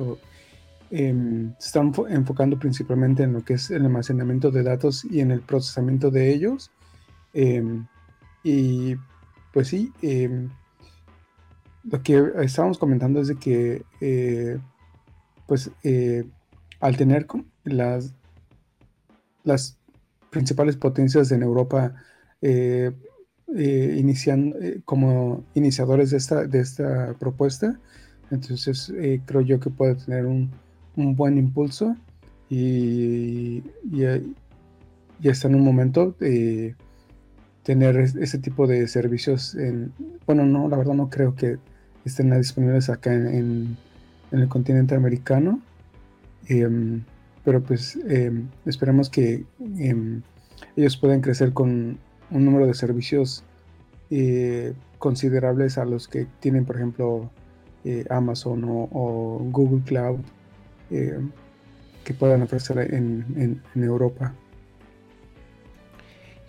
em, 0.91 1.55
se 1.59 1.67
están 1.67 1.93
enfocando 2.11 2.59
principalmente 2.59 3.23
en 3.23 3.33
lo 3.35 3.45
que 3.45 3.55
es 3.55 3.71
el 3.71 3.85
almacenamiento 3.85 4.51
de 4.51 4.63
datos 4.63 5.05
y 5.05 5.21
en 5.21 5.31
el 5.31 5.41
procesamiento 5.41 6.11
de 6.11 6.33
ellos. 6.33 6.71
Em, 7.35 7.87
y 8.45 8.97
pues 9.53 9.69
sí, 9.69 9.93
lo 11.85 12.03
que 12.03 12.33
estábamos 12.43 12.79
comentando 12.79 13.21
es 13.21 13.29
de 13.29 13.37
que, 13.37 13.85
eh, 14.01 14.59
pues, 15.47 15.71
eh, 15.85 16.25
al 16.81 16.97
tener 16.97 17.27
las, 17.65 18.15
las 19.45 19.79
principales 20.31 20.77
potencias 20.77 21.31
en 21.33 21.43
Europa, 21.43 21.95
eh, 23.57 24.03
eh, 24.03 24.53
eh, 24.61 24.81
como 24.85 25.45
iniciadores 25.55 26.11
de 26.11 26.17
esta, 26.17 26.47
de 26.47 26.61
esta 26.61 27.15
propuesta. 27.19 27.79
Entonces 28.31 28.93
eh, 28.97 29.21
creo 29.27 29.43
yo 29.43 29.61
que 29.61 29.71
puede 29.71 29.95
tener 29.95 30.27
un, 30.27 30.51
un 30.97 31.15
buen 31.15 31.37
impulso 31.37 31.97
y, 32.49 33.63
y, 33.91 34.05
está 35.23 35.49
en 35.49 35.55
un 35.55 35.63
momento 35.63 36.15
de 36.19 36.75
tener 37.63 37.97
ese 37.97 38.39
tipo 38.39 38.67
de 38.67 38.89
servicios. 38.89 39.55
En, 39.55 39.93
bueno, 40.27 40.45
no, 40.47 40.69
la 40.69 40.77
verdad 40.77 40.95
no 40.95 41.11
creo 41.11 41.35
que 41.35 41.59
estén 42.05 42.37
disponibles 42.37 42.89
acá 42.91 43.15
en, 43.15 43.77
en, 44.33 44.39
el 44.39 44.49
continente 44.49 44.95
americano. 44.95 45.61
Em, 46.49 47.03
pero 47.45 47.63
pues 47.63 47.97
em, 48.09 48.49
esperemos 48.67 49.11
que 49.11 49.45
em, 49.79 50.23
ellos 50.77 50.97
puedan 50.97 51.21
crecer 51.21 51.53
con 51.53 51.99
un 52.33 52.45
número 52.45 52.67
de 52.67 52.75
servicios 52.75 53.45
eh, 54.11 54.75
considerables 54.99 55.79
a 55.79 55.85
los 55.85 56.09
que 56.09 56.27
tienen, 56.41 56.65
por 56.65 56.77
ejemplo, 56.77 57.31
eh, 57.85 58.05
Amazon 58.11 58.65
o, 58.65 59.41
Google 59.51 59.83
Cloud 59.85 60.21
eh, 60.91 61.19
que 62.05 62.15
puedan 62.15 62.43
ofrecer 62.43 62.79
en, 62.95 63.63
Europa. 63.75 64.35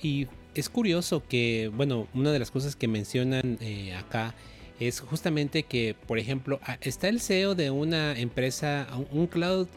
Y 0.02 0.28
es 0.56 0.70
curioso 0.70 1.24
que, 1.28 1.72
bueno, 1.74 2.08
una 2.14 2.32
de 2.32 2.40
las 2.40 2.52
cosas 2.52 2.76
que 2.76 2.88
mencionan 2.88 3.58
acá 3.98 4.34
es 4.80 5.00
justamente 5.00 5.64
que, 5.64 5.96
por 6.08 6.20
ejemplo, 6.20 6.60
está 6.82 7.08
el 7.08 7.22
CEO 7.22 7.56
de 7.56 7.72
una 7.72 8.18
empresa, 8.20 8.88
un 9.12 9.28
cloud, 9.28 9.68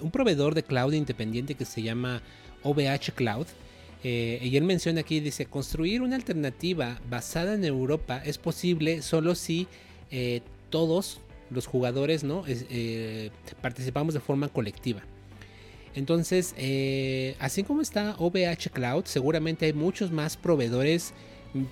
un 0.00 0.10
proveedor 0.10 0.54
de 0.54 0.62
cloud 0.62 0.94
independiente 0.94 1.54
que 1.54 1.64
se 1.64 1.82
llama 1.82 2.22
OVH 2.62 3.12
Cloud, 3.14 3.46
eh, 4.02 4.38
y 4.42 4.56
él 4.56 4.64
menciona 4.64 5.00
aquí, 5.00 5.20
dice, 5.20 5.46
construir 5.46 6.02
una 6.02 6.16
alternativa 6.16 6.98
basada 7.08 7.54
en 7.54 7.64
Europa 7.64 8.22
es 8.24 8.38
posible 8.38 9.02
solo 9.02 9.34
si 9.34 9.68
eh, 10.10 10.40
todos 10.70 11.20
los 11.50 11.66
jugadores 11.66 12.24
¿no? 12.24 12.44
Eh, 12.46 13.30
participamos 13.60 14.14
de 14.14 14.20
forma 14.20 14.48
colectiva. 14.48 15.02
Entonces, 15.94 16.54
así 17.40 17.64
como 17.64 17.82
está 17.82 18.14
OVH 18.16 18.70
Cloud, 18.72 19.06
seguramente 19.06 19.66
hay 19.66 19.72
muchos 19.72 20.12
más 20.12 20.36
proveedores 20.36 21.12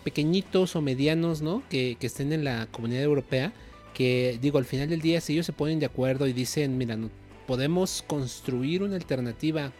pequeñitos 0.02 0.74
o 0.74 0.82
medianos 0.82 1.40
¿no? 1.40 1.62
que, 1.70 1.96
que 2.00 2.08
estén 2.08 2.32
en 2.32 2.42
la 2.42 2.66
comunidad 2.66 3.04
europea. 3.04 3.52
Que 3.94 4.36
digo, 4.42 4.58
al 4.58 4.64
final 4.64 4.88
del 4.88 5.00
día, 5.00 5.20
si 5.20 5.34
ellos 5.34 5.46
se 5.46 5.52
ponen 5.52 5.78
de 5.78 5.86
acuerdo 5.86 6.26
y 6.26 6.32
dicen, 6.32 6.76
mira, 6.76 6.98
podemos 7.46 8.02
construir 8.08 8.82
una 8.82 8.96
alternativa 8.96 9.72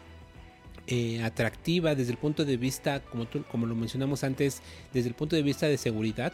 eh, 0.90 1.22
atractiva 1.22 1.94
desde 1.94 2.12
el 2.12 2.18
punto 2.18 2.44
de 2.44 2.56
vista, 2.56 3.00
como, 3.00 3.26
como 3.50 3.66
lo 3.66 3.74
mencionamos 3.74 4.24
antes, 4.24 4.62
desde 4.92 5.08
el 5.08 5.14
punto 5.14 5.36
de 5.36 5.42
vista 5.42 5.66
de 5.66 5.76
seguridad, 5.76 6.32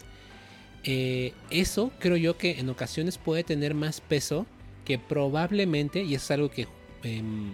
eh, 0.84 1.32
eso 1.50 1.90
creo 1.98 2.16
yo 2.16 2.38
que 2.38 2.60
en 2.60 2.68
ocasiones 2.68 3.18
puede 3.18 3.42
tener 3.42 3.74
más 3.74 4.00
peso 4.00 4.46
que 4.84 4.98
probablemente, 4.98 6.02
y 6.04 6.14
eso 6.14 6.24
es 6.24 6.30
algo 6.30 6.50
que 6.50 6.68
em, 7.02 7.50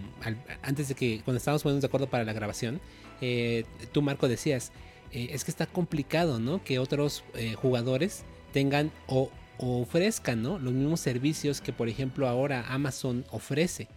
antes 0.62 0.88
de 0.88 0.94
que 0.94 1.22
cuando 1.24 1.38
estábamos 1.38 1.62
poniendo 1.62 1.80
de 1.80 1.86
acuerdo 1.86 2.10
para 2.10 2.24
la 2.24 2.32
grabación, 2.32 2.80
eh, 3.20 3.64
tú 3.92 4.02
Marco 4.02 4.28
decías, 4.28 4.70
es 5.12 5.42
que 5.42 5.50
está 5.50 5.66
complicado, 5.66 6.38
¿no? 6.38 6.62
Que 6.62 6.78
otros 6.78 7.24
jugadores 7.56 8.24
tengan 8.52 8.92
o, 9.08 9.30
ofrezcan 9.58 10.42
¿no? 10.42 10.58
los 10.58 10.72
mismos 10.72 11.00
servicios 11.00 11.60
que 11.60 11.72
por 11.72 11.88
ejemplo 11.88 12.28
ahora 12.28 12.66
Amazon 12.68 13.24
ofrece. 13.30 13.88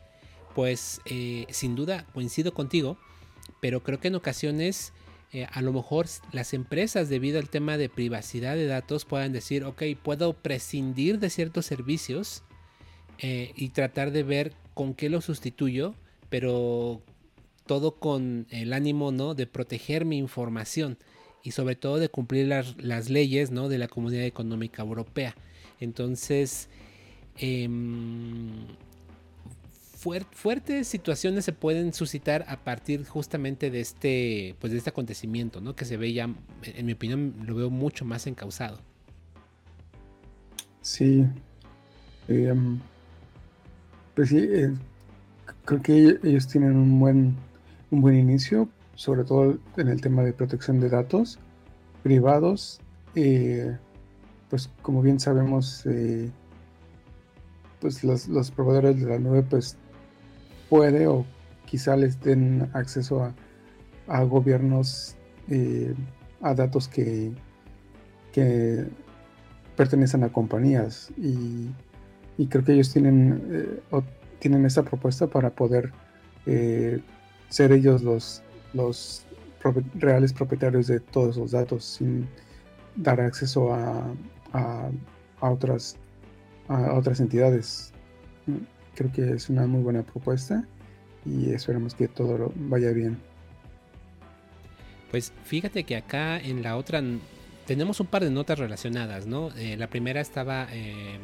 Pues 0.55 1.01
eh, 1.05 1.45
sin 1.49 1.75
duda 1.75 2.05
coincido 2.13 2.53
contigo, 2.53 2.97
pero 3.59 3.81
creo 3.81 3.99
que 3.99 4.09
en 4.09 4.15
ocasiones 4.15 4.93
eh, 5.33 5.47
a 5.51 5.63
lo 5.63 5.73
mejor 5.73 6.05
las 6.31 6.53
empresas 6.53 7.09
debido 7.09 7.39
al 7.39 7.49
tema 7.49 7.77
de 7.77 7.89
privacidad 7.89 8.55
de 8.55 8.67
datos 8.67 9.03
puedan 9.03 9.33
decir, 9.33 9.63
ok, 9.63 9.81
puedo 10.03 10.33
prescindir 10.33 11.17
de 11.17 11.31
ciertos 11.31 11.65
servicios 11.65 12.43
eh, 13.17 13.51
y 13.55 13.69
tratar 13.69 14.11
de 14.11 14.21
ver 14.21 14.53
con 14.75 14.93
qué 14.93 15.09
lo 15.09 15.21
sustituyo, 15.21 15.95
pero 16.29 17.01
todo 17.65 17.95
con 17.95 18.45
el 18.51 18.73
ánimo 18.73 19.11
¿no? 19.11 19.33
de 19.33 19.47
proteger 19.47 20.05
mi 20.05 20.19
información 20.19 20.99
y 21.41 21.51
sobre 21.51 21.75
todo 21.75 21.97
de 21.97 22.09
cumplir 22.09 22.47
las, 22.47 23.09
leyes 23.09 23.49
¿no? 23.49 23.69
de 23.69 23.79
la 23.79 23.87
Comunidad 23.87 24.25
Económica 24.25 24.83
Europea. 24.83 25.35
Entonces, 25.79 26.69
fuertes 30.03 30.87
situaciones 30.87 31.45
se 31.45 31.53
pueden 31.53 31.93
suscitar 31.93 32.45
a 32.47 32.57
partir 32.57 33.05
justamente 33.05 33.71
de 33.71 33.79
este, 33.79 34.55
pues 34.59 34.71
de 34.71 34.77
este 34.77 34.89
acontecimiento, 34.89 35.61
¿no? 35.61 35.75
Que 35.75 35.85
se 35.85 35.97
ve 35.97 36.13
ya, 36.13 36.29
en 36.63 36.85
mi 36.85 36.93
opinión, 36.93 37.35
lo 37.45 37.55
veo 37.55 37.69
mucho 37.69 38.03
más 38.05 38.27
encausado. 38.27 38.79
Sí. 40.81 41.25
Em, 42.27 42.79
pues 44.15 44.29
sí, 44.29 44.37
eh, 44.39 44.73
creo 45.65 45.81
que 45.81 46.19
ellos 46.23 46.47
tienen 46.47 46.75
un 46.75 46.99
buen, 46.99 47.35
un 47.91 48.01
buen 48.01 48.15
inicio, 48.17 48.69
sobre 48.95 49.23
todo 49.23 49.57
en 49.77 49.87
el 49.87 50.01
tema 50.01 50.23
de 50.23 50.33
protección 50.33 50.79
de 50.79 50.89
datos 50.89 51.39
privados. 52.03 52.81
Eh, 53.15 53.77
pues 54.49 54.69
como 54.81 55.01
bien 55.01 55.19
sabemos, 55.19 55.85
eh, 55.85 56.29
pues 57.79 58.03
los, 58.03 58.27
los, 58.27 58.51
proveedores 58.51 58.99
de 59.01 59.09
la 59.09 59.19
nube 59.19 59.43
pues 59.43 59.77
puede 60.73 61.05
o 61.05 61.23
quizá 61.67 61.95
les 61.95 62.19
den 62.19 62.67
acceso 62.73 63.31
a, 64.07 64.23
gobiernos, 64.23 65.15
eh, 65.47 65.93
a 66.41 66.55
datos 66.55 66.87
que, 66.87 67.31
que 68.31 68.87
pertenecen 69.77 70.23
a 70.23 70.29
compañías. 70.29 71.11
Y, 71.15 71.69
creo 72.49 72.63
que 72.63 72.73
ellos 72.73 72.91
tienen, 72.91 73.39
eh, 73.51 74.01
tienen 74.39 74.65
esta 74.65 74.81
propuesta 74.81 75.27
para 75.27 75.51
poder 75.51 75.91
eh, 76.47 76.99
ser 77.49 77.71
ellos 77.71 78.01
los, 78.01 78.41
los 78.73 79.27
reales 79.93 80.33
propietarios 80.33 80.87
de 80.87 80.99
todos 80.99 81.37
los 81.37 81.51
datos 81.51 81.85
sin 81.85 82.27
dar 82.95 83.21
acceso 83.21 83.71
a, 83.71 84.11
a, 84.53 84.89
a 85.39 85.49
otras, 85.51 85.97
a 86.67 86.93
otras 86.95 87.19
entidades 87.19 87.93
creo 88.95 89.11
que 89.11 89.33
es 89.33 89.49
una 89.49 89.67
muy 89.67 89.81
buena 89.81 90.03
propuesta 90.03 90.65
y 91.25 91.51
esperamos 91.51 91.95
que 91.95 92.07
todo 92.07 92.51
vaya 92.55 92.91
bien. 92.91 93.17
Pues 95.11 95.31
fíjate 95.43 95.83
que 95.83 95.95
acá 95.95 96.39
en 96.39 96.63
la 96.63 96.75
otra 96.75 97.01
tenemos 97.65 97.99
un 97.99 98.07
par 98.07 98.23
de 98.23 98.31
notas 98.31 98.59
relacionadas, 98.59 99.25
¿no? 99.25 99.51
Eh, 99.55 99.77
la 99.77 99.87
primera 99.87 100.19
estaba, 100.21 100.67
eh, 100.71 101.19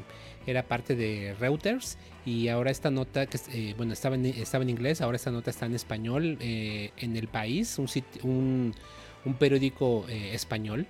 era 0.46 0.64
parte 0.64 0.96
de 0.96 1.36
Reuters 1.40 1.98
y 2.26 2.48
ahora 2.48 2.72
esta 2.72 2.92
nota, 2.92 3.26
que 3.26 3.40
eh, 3.52 3.74
bueno, 3.78 3.94
estaba 3.94 4.16
en, 4.16 4.26
estaba 4.26 4.64
en 4.64 4.70
inglés, 4.70 5.02
ahora 5.02 5.16
esta 5.16 5.32
nota 5.32 5.50
está 5.50 5.66
en 5.66 5.76
español 5.76 6.38
en 6.40 7.16
El 7.16 7.28
País, 7.28 7.78
un, 7.78 7.88
un, 8.24 8.74
un 9.26 9.34
periódico 9.34 10.06
español. 10.08 10.86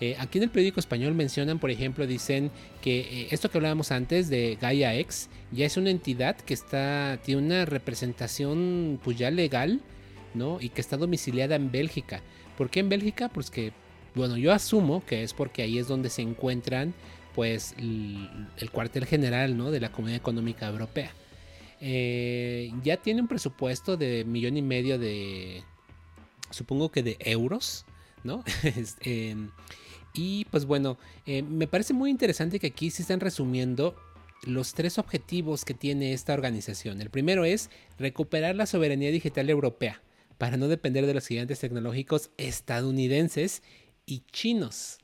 Eh, 0.00 0.16
aquí 0.18 0.38
en 0.38 0.44
el 0.44 0.50
periódico 0.50 0.80
español 0.80 1.14
mencionan, 1.14 1.58
por 1.58 1.70
ejemplo, 1.70 2.06
dicen 2.06 2.50
que 2.80 3.00
eh, 3.00 3.28
esto 3.30 3.50
que 3.50 3.58
hablábamos 3.58 3.92
antes 3.92 4.30
de 4.30 4.56
Gaia 4.60 4.94
X 4.96 5.28
ya 5.52 5.66
es 5.66 5.76
una 5.76 5.90
entidad 5.90 6.36
que 6.36 6.54
está 6.54 7.18
tiene 7.22 7.42
una 7.42 7.64
representación 7.66 8.98
pues 9.04 9.18
ya 9.18 9.30
legal, 9.30 9.80
¿no? 10.32 10.58
Y 10.60 10.70
que 10.70 10.80
está 10.80 10.96
domiciliada 10.96 11.54
en 11.56 11.70
Bélgica. 11.70 12.22
¿Por 12.56 12.70
qué 12.70 12.80
en 12.80 12.88
Bélgica? 12.88 13.28
Pues 13.28 13.50
que, 13.50 13.72
bueno, 14.14 14.38
yo 14.38 14.52
asumo 14.52 15.04
que 15.04 15.22
es 15.22 15.34
porque 15.34 15.62
ahí 15.62 15.78
es 15.78 15.86
donde 15.86 16.08
se 16.08 16.22
encuentran 16.22 16.94
pues 17.34 17.74
el, 17.78 18.70
cuartel 18.72 19.04
general, 19.04 19.56
¿no? 19.56 19.70
De 19.70 19.80
la 19.80 19.92
Comunidad 19.92 20.18
Económica 20.18 20.66
Europea. 20.66 21.12
Eh, 21.80 22.72
ya 22.82 22.96
tiene 22.96 23.22
un 23.22 23.28
presupuesto 23.28 23.96
de 23.96 24.24
millón 24.24 24.56
y 24.56 24.62
medio 24.62 24.98
de, 24.98 25.62
supongo 26.50 26.90
que 26.90 27.02
de 27.02 27.16
euros, 27.20 27.84
¿no? 28.24 28.44
Este, 28.62 29.36
y 30.12 30.46
pues 30.46 30.64
bueno, 30.64 30.98
eh, 31.26 31.42
me 31.42 31.66
parece 31.66 31.92
muy 31.92 32.10
interesante 32.10 32.58
que 32.58 32.68
aquí 32.68 32.90
se 32.90 33.02
están 33.02 33.20
resumiendo 33.20 33.94
los 34.44 34.74
tres 34.74 34.98
objetivos 34.98 35.64
que 35.64 35.74
tiene 35.74 36.12
esta 36.12 36.32
organización. 36.32 37.00
El 37.00 37.10
primero 37.10 37.44
es 37.44 37.70
recuperar 37.98 38.56
la 38.56 38.66
soberanía 38.66 39.10
digital 39.10 39.50
europea 39.50 40.02
para 40.38 40.56
no 40.56 40.68
depender 40.68 41.06
de 41.06 41.14
los 41.14 41.26
gigantes 41.26 41.60
tecnológicos 41.60 42.30
estadounidenses 42.38 43.62
y 44.06 44.24
chinos. 44.32 44.98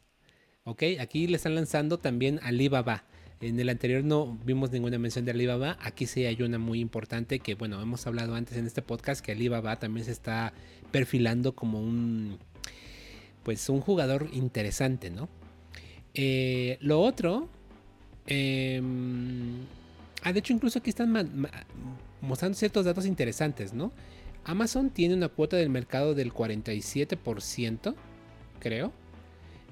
¿Ok? 0.64 0.83
Aquí 0.99 1.27
le 1.27 1.37
están 1.37 1.55
lanzando 1.55 1.99
también 1.99 2.40
Alibaba. 2.42 3.05
En 3.40 3.61
el 3.61 3.69
anterior 3.69 4.03
no 4.03 4.38
vimos 4.45 4.73
ninguna 4.73 4.99
mención 4.99 5.27
de 5.27 5.33
Alibaba. 5.33 5.77
Aquí 5.83 6.07
sí 6.07 6.25
hay 6.25 6.40
una 6.40 6.59
muy 6.59 6.81
importante 6.81 7.38
que, 7.38 7.55
bueno, 7.55 7.81
hemos 7.83 8.07
hablado 8.07 8.35
antes 8.35 8.57
en 8.57 8.66
este 8.66 8.81
podcast 8.81 9.25
que 9.25 9.33
Alibaba 9.33 9.79
también 9.79 10.07
se 10.07 10.12
está 10.12 10.55
perfilando 10.90 11.55
como 11.55 11.81
un 11.81 12.38
pues 13.47 13.69
un 13.69 13.81
jugador 13.81 14.29
interesante, 14.33 15.09
¿no? 15.09 15.29
Eh, 16.15 16.79
lo 16.81 17.01
otro, 17.01 17.49
em, 18.27 19.59
ah, 20.25 20.33
de 20.33 20.41
hecho 20.41 20.53
incluso 20.53 20.81
aquí 20.81 20.91
están 20.91 21.47
mostrando 22.21 22.59
ciertos 22.59 22.85
datos 22.87 23.07
interesantes, 23.07 23.73
¿no? 23.73 23.93
Amazon 24.43 24.91
tiene 24.91 25.15
una 25.15 25.29
cuota 25.29 25.57
del 25.57 25.71
mercado 25.71 26.13
del 26.13 26.33
47%, 26.33 27.95
creo. 28.59 28.93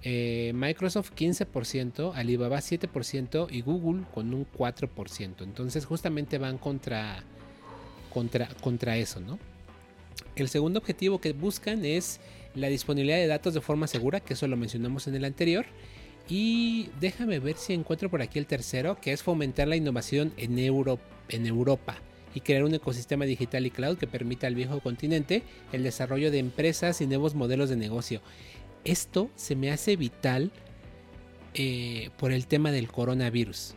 Eh, 0.05 0.53
Microsoft 0.55 1.11
15%, 1.17 2.13
Alibaba 2.15 2.61
7% 2.61 3.49
y 3.51 3.63
Google 3.63 4.05
con 4.15 4.33
un 4.35 4.47
4%. 4.57 5.43
Entonces 5.43 5.85
justamente 5.85 6.39
van 6.39 6.59
contra, 6.59 7.25
contra, 8.13 8.47
contra 8.61 8.97
eso, 8.99 9.19
¿no? 9.19 9.41
El 10.37 10.49
segundo 10.49 10.79
objetivo 10.79 11.21
que 11.21 11.33
buscan 11.33 11.85
es 11.85 12.21
la 12.55 12.69
disponibilidad 12.69 13.19
de 13.19 13.27
datos 13.27 13.55
de 13.55 13.61
forma 13.61 13.87
segura, 13.87 14.21
que 14.21 14.35
eso 14.35 14.47
lo 14.47 14.57
mencionamos 14.57 15.07
en 15.07 15.15
el 15.15 15.25
anterior. 15.25 15.67
Y 16.29 16.89
déjame 17.01 17.39
ver 17.39 17.57
si 17.57 17.75
encuentro 17.75 18.11
por 18.11 18.23
aquí 18.23 18.39
el 18.39 18.47
tercero, 18.47 18.99
que 19.01 19.13
es 19.13 19.23
fomentar 19.23 19.69
la 19.69 19.77
innovación 19.77 20.33
en, 20.37 20.59
en 20.59 21.47
Europa 21.47 21.97
y 22.35 22.41
crear 22.41 22.65
un 22.65 22.75
ecosistema 22.75 23.25
digital 23.25 23.67
y 23.67 23.71
cloud 23.71 23.97
que 23.97 24.07
permita 24.07 24.47
al 24.47 24.55
viejo 24.55 24.81
continente 24.81 25.43
el 25.73 25.83
desarrollo 25.83 26.31
de 26.31 26.39
empresas 26.39 27.01
y 27.01 27.07
nuevos 27.07 27.35
modelos 27.35 27.71
de 27.71 27.77
negocio. 27.77 28.21
Esto 28.85 29.31
se 29.37 29.55
me 29.55 29.71
hace 29.71 29.97
vital 29.97 30.51
eh, 31.55 32.11
por 32.19 32.33
el 32.33 32.47
tema 32.47 32.73
del 32.73 32.89
coronavirus. 32.89 33.75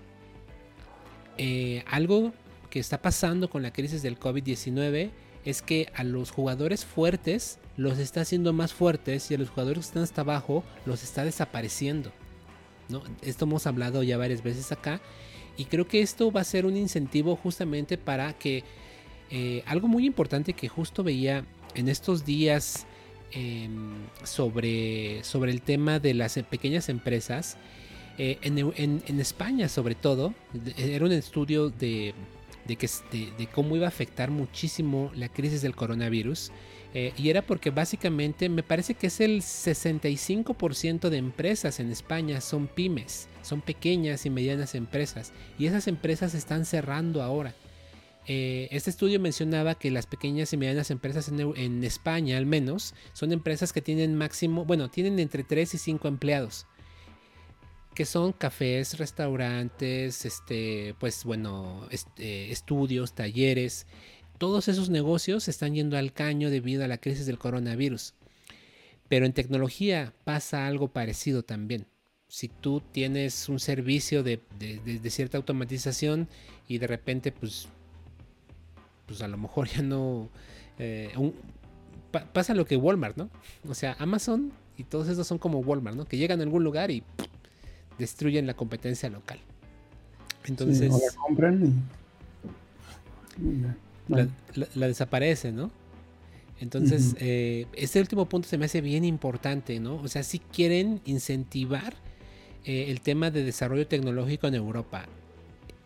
Eh, 1.38 1.84
algo 1.86 2.34
que 2.70 2.80
está 2.80 3.02
pasando 3.02 3.50
con 3.50 3.62
la 3.62 3.72
crisis 3.72 4.02
del 4.02 4.20
COVID-19 4.20 5.12
es 5.46 5.62
que 5.62 5.90
a 5.94 6.04
los 6.04 6.32
jugadores 6.32 6.84
fuertes 6.86 7.60
los 7.78 8.00
está 8.00 8.22
haciendo 8.22 8.52
más 8.54 8.74
fuertes 8.74 9.30
y 9.32 9.36
a 9.36 9.38
los 9.38 9.50
jugadores 9.50 9.86
que 9.86 9.88
están 9.88 10.04
hasta 10.04 10.22
abajo 10.22 10.64
los 10.86 11.04
está 11.04 11.24
desapareciendo. 11.24 12.12
¿no? 12.90 13.04
Esto 13.22 13.46
hemos 13.46 13.68
hablado 13.68 14.04
ya 14.04 14.18
varias 14.18 14.44
veces 14.44 14.72
acá 14.72 15.00
y 15.58 15.66
creo 15.66 15.88
que 15.88 16.02
esto 16.02 16.32
va 16.32 16.42
a 16.42 16.44
ser 16.44 16.66
un 16.66 16.76
incentivo 16.76 17.36
justamente 17.36 17.98
para 17.98 18.34
que 18.34 18.64
eh, 19.30 19.64
algo 19.66 19.88
muy 19.88 20.06
importante 20.06 20.54
que 20.54 20.68
justo 20.68 21.04
veía 21.04 21.46
en 21.76 21.90
estos 21.90 22.26
días 22.26 22.86
em, 23.32 23.94
sobre, 24.24 25.24
sobre 25.24 25.52
el 25.52 25.62
tema 25.62 26.00
de 26.00 26.14
las 26.14 26.40
pequeñas 26.50 26.90
empresas, 26.90 27.58
eh, 28.18 28.40
en, 28.42 29.20
España 29.20 29.70
sobre 29.70 29.94
todo, 29.94 30.34
era 30.78 31.06
un 31.06 31.12
estudio 31.12 31.70
de, 31.70 32.16
de, 32.68 32.76
que, 32.76 32.90
de, 33.12 33.48
cómo 33.48 33.76
iba 33.76 33.86
a 33.86 33.90
afectar 33.90 34.32
muchísimo 34.32 35.12
la 35.16 35.30
crisis 35.30 35.62
del 35.62 35.76
coronavirus. 35.76 36.52
Eh, 36.94 37.14
y 37.18 37.30
era 37.30 37.42
porque 37.42 37.70
básicamente 37.70 38.50
me 38.50 38.64
parece 38.64 38.94
que 38.94 39.08
es 39.08 39.20
el 39.20 39.42
65% 39.42 41.10
de 41.10 41.18
empresas 41.18 41.80
en 41.80 41.92
España 41.92 42.42
son 42.42 42.68
pymes, 42.68 43.28
son 43.42 43.62
pequeñas 43.62 44.26
y 44.26 44.30
medianas 44.30 44.76
empresas. 44.76 45.34
Y 45.58 45.68
esas 45.68 45.88
empresas 45.88 46.34
están 46.34 46.66
cerrando 46.66 47.22
ahora. 47.22 47.56
Eh, 48.26 48.68
este 48.72 48.90
estudio 48.90 49.20
mencionaba 49.20 49.76
que 49.76 49.90
las 49.90 50.06
pequeñas 50.06 50.52
y 50.52 50.58
medianas 50.58 50.92
empresas 50.92 51.30
en, 51.30 51.40
en, 51.56 51.84
España 51.86 52.38
al 52.38 52.46
menos 52.46 52.94
son 53.14 53.32
empresas 53.32 53.72
que 53.72 53.82
tienen 53.82 54.16
máximo, 54.16 54.66
bueno, 54.66 54.90
tienen 54.90 55.18
entre 55.20 55.44
3 55.44 55.76
y 55.76 55.78
5 55.78 56.08
empleados 56.10 56.68
que 57.98 58.06
son 58.06 58.32
cafés, 58.32 59.00
restaurantes, 59.00 60.24
este, 60.24 60.94
pues 61.00 61.24
bueno, 61.24 61.88
este, 61.90 62.52
estudios, 62.52 63.14
talleres. 63.14 63.88
Todos 64.38 64.68
esos 64.68 64.92
negocios 64.92 65.48
están 65.48 65.74
yendo 65.74 65.98
al 65.98 66.14
caño 66.14 66.52
debido 66.52 66.86
a 66.86 66.88
la 66.88 67.00
crisis 67.00 67.26
del 67.26 67.40
coronavirus. 67.40 68.14
Pero 69.10 69.26
en 69.26 69.34
tecnología 69.34 70.14
pasa 70.26 70.68
algo 70.68 70.90
parecido 70.90 71.42
también. 71.42 71.88
si 72.28 72.50
tú 72.50 72.84
tienes 72.92 73.50
un 73.50 73.60
servicio 73.60 74.22
de, 74.22 74.42
cierta 75.10 75.40
automatización 75.40 76.28
y 76.68 76.78
de 76.78 76.86
repente 76.86 77.32
pues, 77.32 77.68
pues 79.08 79.24
a 79.24 79.28
lo 79.28 79.40
mejor 79.40 79.70
ya 79.70 79.82
no... 79.82 80.30
Eh, 80.78 81.12
pasa 82.32 82.54
lo 82.54 82.66
que 82.68 82.78
Walmart, 82.78 83.18
¿no? 83.18 83.32
O 83.68 83.74
sea, 83.74 83.96
Amazon 83.98 84.54
y 84.78 84.84
todos 84.84 85.08
esos 85.08 85.26
son 85.26 85.40
como 85.40 85.62
Walmart, 85.62 85.98
¿no? 85.98 86.06
Que 86.06 86.18
llegan 86.18 86.42
a 86.42 86.44
algún 86.44 86.64
lugar 86.64 86.92
y 86.92 87.04
destruyen 87.98 88.48
la 88.48 88.54
competencia 88.54 89.10
local. 89.10 89.40
Entonces... 90.46 90.92
la 90.92 91.22
compran 91.22 91.84
La, 94.08 94.88
desaparece, 94.88 95.52
¿no? 95.52 95.72
Entonces, 96.60 97.16
eh, 97.20 97.68
este 97.74 98.00
último 98.00 98.26
punto 98.26 98.48
se 98.48 98.58
me 98.58 98.66
hace 98.66 98.82
bien 98.82 99.06
importante, 99.06 99.80
¿no? 99.80 99.98
O 99.98 100.08
sea, 100.08 100.24
si 100.24 100.40
quieren 100.40 101.02
incentivar 101.06 101.94
eh, 102.68 102.92
el 102.92 103.00
tema 103.00 103.32
de 103.32 103.46
desarrollo 103.46 103.88
tecnológico 103.88 104.46
en 104.46 104.56
Europa. 104.56 105.06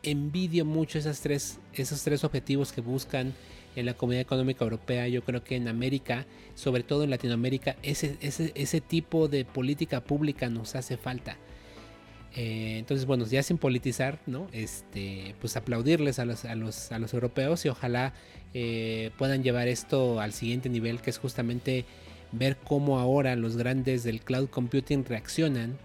Envidio 0.02 0.66
mucho 0.66 0.98
esas 0.98 1.22
tres, 1.22 1.60
esos 1.74 2.02
tres 2.02 2.24
objetivos 2.24 2.72
que 2.72 2.82
buscan 2.82 3.34
en 3.76 3.86
la 3.86 3.94
Comunidad 3.94 4.24
Económica 4.24 4.64
Europea. 4.64 5.08
Yo 5.08 5.24
creo 5.24 5.44
que 5.44 5.56
en 5.56 5.68
América, 5.68 6.26
sobre 6.56 6.82
todo 6.82 7.04
en 7.04 7.12
Latinoamérica, 7.12 7.76
ese, 7.84 8.18
ese, 8.22 8.52
ese 8.56 8.82
tipo 8.82 9.28
de 9.28 9.46
política 9.46 10.02
pública 10.02 10.50
nos 10.50 10.74
hace 10.76 10.98
falta. 10.98 11.38
Eh, 12.36 12.78
entonces, 12.78 13.06
bueno, 13.06 13.26
ya 13.26 13.44
sin 13.44 13.58
politizar, 13.58 14.20
¿no? 14.26 14.48
Este, 14.54 15.36
pues 15.42 15.58
aplaudirles 15.58 16.20
a 16.20 16.26
los, 16.26 16.46
a 16.46 16.56
los, 16.56 16.92
a 16.92 17.00
los 17.00 17.14
europeos 17.14 17.66
y 17.66 17.70
ojalá 17.70 18.14
eh, 18.54 19.12
puedan 19.18 19.44
llevar 19.44 19.68
esto 19.68 20.22
al 20.22 20.32
siguiente 20.32 20.70
nivel, 20.70 21.02
que 21.02 21.10
es 21.10 21.18
justamente 21.18 21.86
ver 22.32 22.58
cómo 22.58 23.00
ahora 23.00 23.36
los 23.36 23.58
grandes 23.58 24.04
del 24.04 24.22
cloud 24.22 24.50
computing 24.50 25.04
reaccionan 25.04 25.78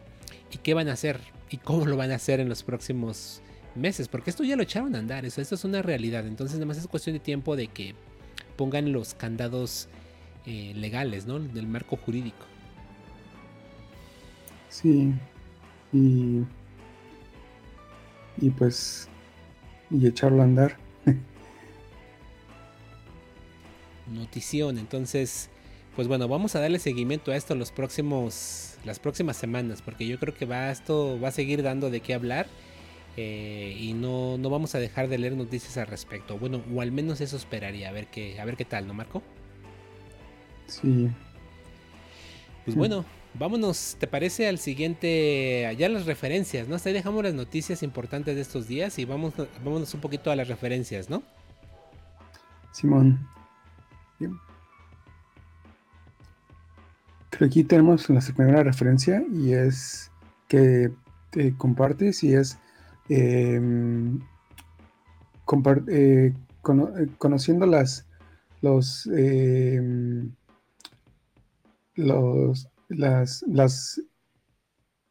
y 0.52 0.59
qué 0.59 0.74
van 0.74 0.88
a 0.88 0.92
hacer 0.92 1.18
y 1.50 1.56
cómo 1.56 1.87
lo 1.87 1.96
van 1.96 2.12
a 2.12 2.16
hacer 2.16 2.38
en 2.38 2.48
los 2.48 2.62
próximos 2.62 3.42
meses, 3.74 4.09
porque 4.09 4.30
esto 4.30 4.44
ya 4.44 4.56
lo 4.56 4.62
echaron 4.62 4.94
a 4.94 4.98
andar, 4.98 5.24
eso, 5.24 5.40
esto 5.40 5.54
es 5.54 5.64
una 5.64 5.82
realidad, 5.82 6.26
entonces 6.26 6.56
nada 6.56 6.66
más 6.66 6.78
es 6.78 6.87
cuestión 6.87 7.14
de 7.14 7.20
tiempo 7.20 7.56
de 7.56 7.66
que 7.68 7.94
pongan 8.56 8.92
los 8.92 9.14
candados 9.14 9.88
eh, 10.46 10.72
legales, 10.74 11.26
¿no? 11.26 11.38
Del 11.38 11.66
marco 11.66 11.96
jurídico. 11.96 12.46
Sí, 14.70 15.12
y, 15.96 16.44
y 18.38 18.50
pues, 18.50 19.09
y 19.90 20.06
echarlo 20.06 20.42
a 20.42 20.44
andar. 20.44 20.76
Notición, 24.12 24.78
entonces, 24.78 25.50
pues 25.94 26.06
bueno, 26.09 26.28
vamos 26.28 26.54
a 26.54 26.61
darle 26.61 26.78
seguimiento 26.78 27.32
a 27.32 27.37
esto 27.37 27.54
los 27.54 27.72
próximos 27.72 28.76
las 28.85 29.00
próximas 29.00 29.37
semanas, 29.37 29.82
porque 29.82 30.06
yo 30.06 30.18
creo 30.18 30.32
que 30.32 30.46
va 30.46 30.70
esto 30.70 31.18
va 31.20 31.28
a 31.28 31.32
seguir 31.32 31.62
dando 31.62 31.90
de 31.90 32.00
qué 32.00 32.14
hablar 32.14 32.46
eh, 33.16 33.76
y 33.78 33.94
no, 33.94 34.38
no 34.38 34.48
vamos 34.48 34.76
a 34.76 34.78
dejar 34.78 35.09
de 35.09 35.18
leer 35.18 35.35
noticias 35.35 35.76
al 35.76 35.88
respecto. 35.88 36.38
Bueno, 36.38 36.62
o 36.72 36.80
al 36.80 36.92
menos 36.92 37.20
eso 37.20 37.37
esperaría, 37.37 37.88
a 37.88 37.92
ver 37.92 38.06
qué, 38.06 38.40
a 38.40 38.44
ver 38.44 38.56
qué 38.56 38.64
tal, 38.64 38.87
¿no, 38.87 38.94
Marco? 38.94 39.22
Sí. 40.68 41.09
Pues 42.64 42.76
bueno, 42.76 43.04
vámonos, 43.38 43.96
¿te 43.99 44.07
parece 44.07 44.49
al 44.49 44.59
siguiente, 44.59 45.66
allá 45.66 45.88
las 45.88 46.07
referencias, 46.07 46.68
¿no? 46.68 46.75
Hasta 46.75 46.88
ahí 46.88 46.94
dejamos 46.94 47.22
las 47.25 47.35
noticias 47.35 47.83
importantes 47.83 48.35
de 48.35 48.42
estos 48.42 48.68
días 48.68 48.99
y 48.99 49.05
vamos, 49.05 49.35
vámonos 49.64 49.92
un 49.94 50.01
poquito 50.01 50.31
a 50.31 50.37
las 50.37 50.49
referencias, 50.49 51.11
¿no? 51.11 51.22
Simón. 52.72 53.27
Bien 54.18 54.38
aquí 57.44 57.64
tenemos 57.64 58.09
la 58.09 58.20
primera 58.20 58.62
referencia 58.62 59.22
y 59.33 59.53
es 59.53 60.11
que 60.49 60.90
te 61.31 61.55
compartes 61.57 62.22
y 62.25 62.35
es 62.35 62.59
em, 63.09 64.18
eh, 64.18 64.22
eh, 65.88 66.35
conociendo 67.18 67.66
las 67.66 68.07
los 68.62 69.07
em, 69.09 70.33
los 71.94 72.68
las 72.88 73.44
las 73.49 74.01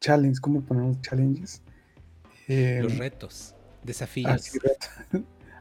challenges, 0.00 0.40
¿cómo 0.40 0.62
ponemos 0.62 1.00
challenges? 1.00 1.62
Los 2.48 2.96
retos, 2.98 3.54
desafíos. 3.82 4.52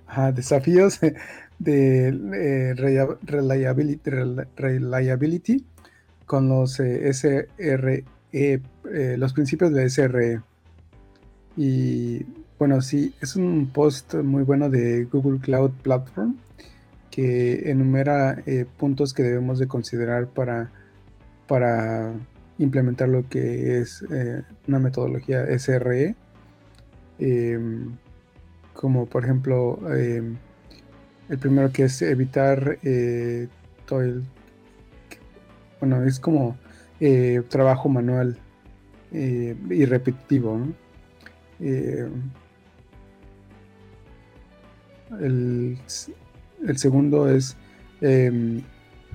Ah, 0.07 0.31
desafíos 0.35 0.99
de 1.59 2.07
eh, 2.07 2.73
reliability, 3.23 4.09
reliability 4.55 5.65
con 6.25 6.49
los 6.49 6.79
eh, 6.79 7.11
SRE, 7.13 8.03
eh, 8.31 8.61
los 9.17 9.33
principios 9.33 9.71
de 9.71 9.89
SRE. 9.89 10.41
Y 11.57 12.25
bueno, 12.59 12.81
sí, 12.81 13.13
es 13.21 13.35
un 13.35 13.69
post 13.73 14.15
muy 14.15 14.43
bueno 14.43 14.69
de 14.69 15.05
Google 15.05 15.39
Cloud 15.39 15.71
Platform 15.83 16.37
que 17.11 17.69
enumera 17.69 18.43
eh, 18.45 18.65
puntos 18.77 19.13
que 19.13 19.23
debemos 19.23 19.59
de 19.59 19.67
considerar 19.67 20.27
para, 20.27 20.71
para 21.47 22.13
implementar 22.57 23.09
lo 23.09 23.27
que 23.27 23.79
es 23.79 24.03
una 24.67 24.79
metodología 24.79 25.45
SRE. 25.57 26.15
Em, 27.19 27.97
como 28.73 29.05
por 29.05 29.23
ejemplo, 29.23 29.79
em, 29.95 30.37
el 31.29 31.37
primero 31.39 31.71
que 31.71 31.83
es 31.83 32.01
evitar 32.01 32.77
todo 33.85 34.01
el 34.01 34.23
bueno, 35.79 36.03
es 36.03 36.19
como 36.19 36.57
eh, 36.99 37.41
trabajo 37.49 37.89
manual 37.89 38.37
eh, 39.11 39.55
y 39.69 39.85
repetitivo. 39.85 40.59
Eh, 41.59 42.09
el, 45.19 45.77
segundo 46.75 47.29
es 47.29 47.55
em, 48.01 48.61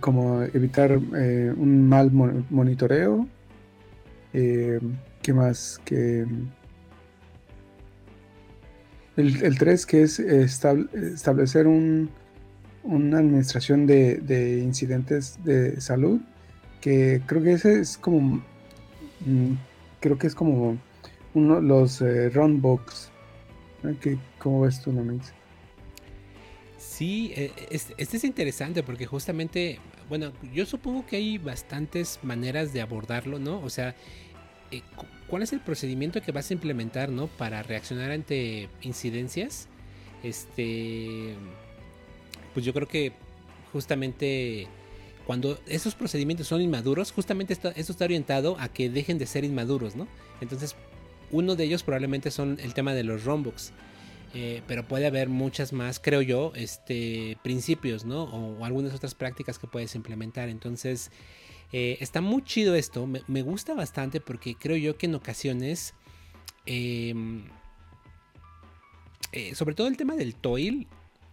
como 0.00 0.42
evitar 0.42 0.96
un 0.98 1.88
mal 1.88 2.10
monitoreo. 2.50 3.26
¿Qué 4.32 5.32
más? 5.32 5.80
Que 5.84 6.26
el, 9.16 9.58
3 9.58 9.86
que 9.86 10.02
es 10.02 10.18
establecer 10.18 11.66
un, 11.66 12.10
una 12.82 13.18
administración 13.18 13.86
de, 13.86 14.60
incidentes 14.62 15.42
de 15.44 15.80
salud 15.80 16.20
que 16.80 17.20
creo 17.26 17.42
que 17.42 17.52
ese 17.52 17.80
es 17.80 17.98
como 17.98 18.42
mm, 19.26 19.52
creo 20.00 20.18
que 20.18 20.26
es 20.26 20.34
como 20.34 20.78
uno 21.34 21.60
los 21.60 22.00
eh, 22.00 22.30
runbooks 22.30 23.10
que 24.00 24.18
cómo 24.38 24.62
ves 24.62 24.80
tú 24.80 24.92
Nomix? 24.92 25.32
sí 26.78 27.32
eh, 27.36 27.52
este, 27.70 27.94
es 27.98 28.24
interesante 28.24 28.82
porque 28.82 29.06
justamente 29.06 29.78
bueno 30.10 30.32
yo 30.52 30.66
supongo 30.66 31.06
que 31.06 31.16
hay 31.16 31.38
bastantes 31.38 32.18
maneras 32.22 32.74
de 32.74 32.82
abordarlo 32.82 33.38
no 33.38 33.60
o 33.60 33.70
sea 33.70 33.94
eh, 34.70 34.82
cuál 35.26 35.42
es 35.42 35.54
el 35.54 35.60
procedimiento 35.60 36.20
que 36.20 36.32
vas 36.32 36.50
a 36.50 36.52
implementar 36.52 37.08
no 37.08 37.28
para 37.28 37.62
reaccionar 37.62 38.10
ante 38.10 38.68
incidencias 38.82 39.68
este 40.22 41.34
pues 42.52 42.66
yo 42.66 42.74
creo 42.74 42.86
que 42.86 43.12
justamente 43.72 44.68
cuando 45.26 45.58
esos 45.66 45.94
procedimientos 45.94 46.48
son 46.48 46.60
inmaduros, 46.60 47.12
justamente 47.12 47.52
esto, 47.52 47.70
está 47.76 48.04
orientado 48.04 48.56
a 48.58 48.68
que 48.68 48.90
dejen 48.90 49.16
de 49.16 49.26
ser 49.26 49.44
inmaduros, 49.44 49.94
¿no? 49.94 50.08
Entonces, 50.40 50.74
uno 51.30 51.54
de 51.54 51.62
ellos 51.62 51.84
probablemente 51.84 52.32
son 52.32 52.58
el 52.60 52.74
tema 52.74 52.94
de 52.94 53.04
los 53.04 53.24
rombooks. 53.24 53.72
Eh, 54.32 54.62
pero 54.68 54.86
puede 54.86 55.06
haber 55.06 55.28
muchas 55.28 55.72
más, 55.72 55.98
creo 55.98 56.22
yo, 56.22 56.52
este, 56.54 57.36
principios, 57.42 58.04
¿no? 58.04 58.24
O, 58.24 58.64
algunas 58.64 58.94
otras 58.94 59.14
prácticas 59.14 59.58
que 59.58 59.66
puedes 59.66 59.94
implementar. 59.96 60.48
Entonces, 60.48 61.10
eh, 61.72 61.98
está 62.00 62.20
muy 62.20 62.42
chido 62.44 62.74
esto. 62.76 63.06
Me, 63.06 63.42
gusta 63.42 63.74
bastante 63.74 64.20
porque 64.20 64.54
creo 64.54 64.76
yo 64.76 64.96
que 64.96 65.06
en 65.06 65.16
ocasiones, 65.16 65.94
em, 66.66 67.44
eh, 69.32 69.54
sobre 69.54 69.74
todo 69.74 69.88
el 69.88 69.96
tema 69.96 70.14
del 70.14 70.34
TOIL, 70.36 70.86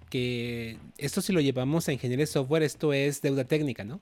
que 0.10 0.78
esto 0.98 1.22
si 1.22 1.34
lo 1.34 1.42
llevamos 1.42 1.88
a 1.88 1.94
ingeniería 1.94 2.24
de 2.24 2.32
software, 2.32 2.64
esto 2.64 2.94
es 2.94 3.22
deuda 3.22 3.44
técnica, 3.46 3.84
¿no? 3.84 4.02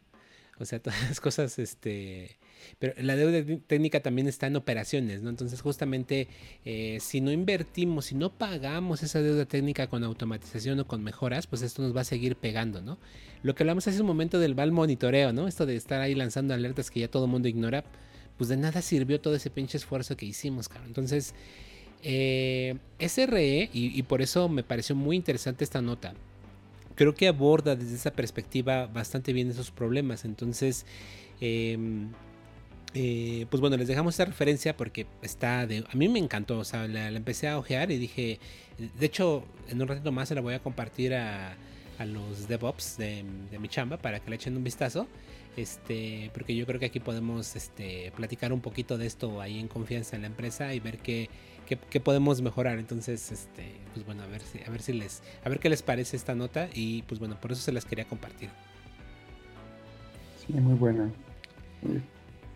O 0.58 0.66
sea, 0.66 0.80
todas 0.82 1.02
las 1.10 1.20
cosas, 1.20 1.60
este... 1.60 2.38
Pero 2.80 2.94
la 2.98 3.16
deuda 3.16 3.60
técnica 3.68 4.02
también 4.02 4.28
está 4.28 4.48
en 4.48 4.56
operaciones, 4.56 5.22
¿no? 5.22 5.30
Entonces 5.30 5.62
justamente 5.62 6.28
eh, 6.64 6.98
si 7.02 7.22
no 7.22 7.32
invertimos, 7.32 8.06
si 8.06 8.16
no 8.16 8.32
pagamos 8.32 9.04
esa 9.04 9.22
deuda 9.22 9.46
técnica 9.46 9.88
con 9.88 10.04
automatización 10.04 10.80
o 10.80 10.88
con 10.88 11.04
mejoras, 11.04 11.48
pues 11.48 11.62
esto 11.62 11.82
nos 11.82 11.96
va 11.96 12.02
a 12.02 12.06
seguir 12.06 12.36
pegando, 12.36 12.82
¿no? 12.82 12.98
Lo 13.44 13.56
que 13.56 13.64
hablamos 13.64 13.88
hace 13.88 14.02
un 14.02 14.08
momento 14.08 14.40
del 14.40 14.56
mal 14.56 14.72
monitoreo, 14.72 15.34
¿no? 15.34 15.48
Esto 15.48 15.66
de 15.66 15.76
estar 15.76 16.02
ahí 16.02 16.16
lanzando 16.16 16.54
alertas 16.54 16.92
que 16.92 17.02
ya 17.02 17.08
todo 17.08 17.26
el 17.26 17.32
mundo 17.32 17.48
ignora, 17.48 17.84
pues 18.38 18.50
de 18.50 18.58
nada 18.58 18.82
sirvió 18.82 19.22
todo 19.22 19.36
ese 19.36 19.50
pinche 19.50 19.78
esfuerzo 19.78 20.18
que 20.18 20.26
hicimos, 20.26 20.68
cabrón. 20.68 20.88
Entonces 20.88 21.34
eh, 22.08 22.78
SRE, 23.00 23.68
y, 23.74 24.04
por 24.04 24.22
eso 24.22 24.48
me 24.48 24.62
pareció 24.62 24.96
muy 24.96 25.16
interesante 25.16 25.64
esta 25.64 25.82
nota, 25.82 26.14
creo 26.94 27.16
que 27.16 27.28
aborda 27.28 27.76
desde 27.76 27.96
esa 27.96 28.12
perspectiva 28.12 28.86
bastante 28.86 29.34
bien 29.34 29.50
esos 29.50 29.72
problemas. 29.72 30.24
Entonces, 30.24 30.86
em, 31.42 32.12
eh, 32.96 33.46
pues 33.50 33.60
bueno, 33.60 33.76
les 33.76 33.90
dejamos 33.90 34.14
esta 34.14 34.26
referencia 34.26 34.78
porque 34.78 35.06
está 35.22 35.68
de... 35.68 35.84
A 35.92 35.96
mí 35.96 36.08
me 36.08 36.18
encantó, 36.18 36.60
o 36.60 36.64
sea, 36.64 36.88
la, 36.88 37.10
empecé 37.10 37.48
a 37.48 37.60
ojear 37.60 37.92
y 37.92 37.98
dije... 37.98 38.40
De 38.78 39.06
hecho, 39.06 39.44
en 39.70 39.82
un 39.82 39.88
ratito 39.88 40.12
más 40.12 40.30
se 40.30 40.36
la 40.36 40.42
voy 40.42 40.54
a 40.54 40.60
compartir 40.60 41.14
a, 41.14 41.56
a 41.98 42.06
los 42.06 42.48
DevOps 42.48 42.98
de, 42.98 43.24
de, 43.52 43.60
mi 43.60 43.70
chamba 43.70 43.98
para 43.98 44.20
que 44.20 44.30
le 44.30 44.38
echen 44.38 44.56
un 44.58 44.64
vistazo. 44.64 45.08
Este, 45.58 46.32
porque 46.34 46.56
yo 46.56 46.66
creo 46.66 46.80
que 46.80 46.88
aquí 46.88 47.00
podemos 47.00 47.56
este, 47.56 48.12
platicar 48.16 48.52
un 48.52 48.60
poquito 48.62 48.98
de 48.98 49.06
esto 49.06 49.42
ahí 49.42 49.60
en 49.60 49.68
confianza 49.68 50.16
en 50.16 50.24
la 50.24 50.28
empresa 50.28 50.74
y 50.74 50.80
ver 50.80 50.98
qué, 50.98 51.30
qué, 51.66 52.00
podemos 52.00 52.42
mejorar. 52.42 52.80
Entonces, 52.80 53.32
este, 53.32 53.74
pues 53.94 54.06
bueno, 54.06 54.24
a 54.24 54.28
ver 54.28 54.42
si, 54.42 54.60
a 54.66 54.70
ver 54.70 54.82
si 54.82 54.94
les, 54.94 55.22
a 55.44 55.50
ver 55.50 55.60
qué 55.60 55.70
les 55.70 55.82
parece 55.82 56.18
esta 56.18 56.36
nota 56.36 56.70
y 56.74 57.04
pues 57.04 57.20
bueno, 57.20 57.40
por 57.40 57.52
eso 57.52 57.62
se 57.62 57.72
las 57.72 57.86
quería 57.86 58.06
compartir. 58.06 58.50
Sí, 60.46 60.54
muy 60.54 60.76
buena. 60.76 61.10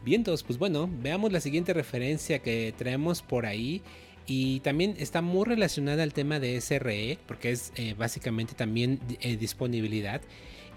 Vientos, 0.04 0.44
pues 0.44 0.58
bueno, 0.58 0.90
veamos 1.02 1.34
la 1.34 1.42
siguiente 1.42 1.74
referencia 1.74 2.40
que 2.40 2.74
traemos 2.78 3.22
por 3.22 3.46
ahí. 3.46 3.82
Y 4.26 4.60
también 4.60 4.96
está 5.00 5.22
muy 5.22 5.46
relacionada 5.46 6.04
al 6.04 6.14
tema 6.14 6.40
de 6.40 6.62
SRE, 6.62 7.18
porque 7.26 7.52
es 7.52 7.74
eh, 7.76 7.96
básicamente 7.98 8.54
también 8.54 9.00
eh, 9.22 9.38
disponibilidad. 9.38 10.22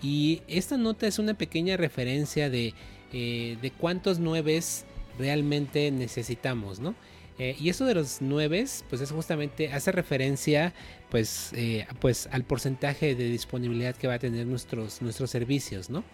Y 0.00 0.40
esta 0.48 0.78
nota 0.78 1.06
es 1.06 1.18
una 1.18 1.34
pequeña 1.34 1.76
referencia 1.76 2.48
de, 2.48 2.72
eh, 3.12 3.58
de 3.60 3.70
cuántos 3.70 4.18
nueves 4.18 4.86
realmente 5.18 5.90
necesitamos, 5.90 6.80
¿no? 6.80 6.94
y 7.38 7.70
eso 7.70 7.86
de 7.86 7.94
los 7.94 8.22
nueves, 8.22 8.84
pues 8.88 9.02
es 9.02 9.10
justamente, 9.10 9.72
hace 9.72 9.90
referencia 9.90 10.72
pues, 11.10 11.50
pues 11.98 12.28
al 12.30 12.44
porcentaje 12.44 13.16
de 13.16 13.24
disponibilidad 13.30 13.96
que 13.96 14.06
va 14.06 14.14
a 14.14 14.18
tener 14.20 14.46
nuestros, 14.46 15.02
nuestros 15.02 15.30
servicios, 15.30 15.90
¿no? 15.90 16.04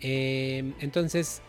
entonces, 0.00 1.42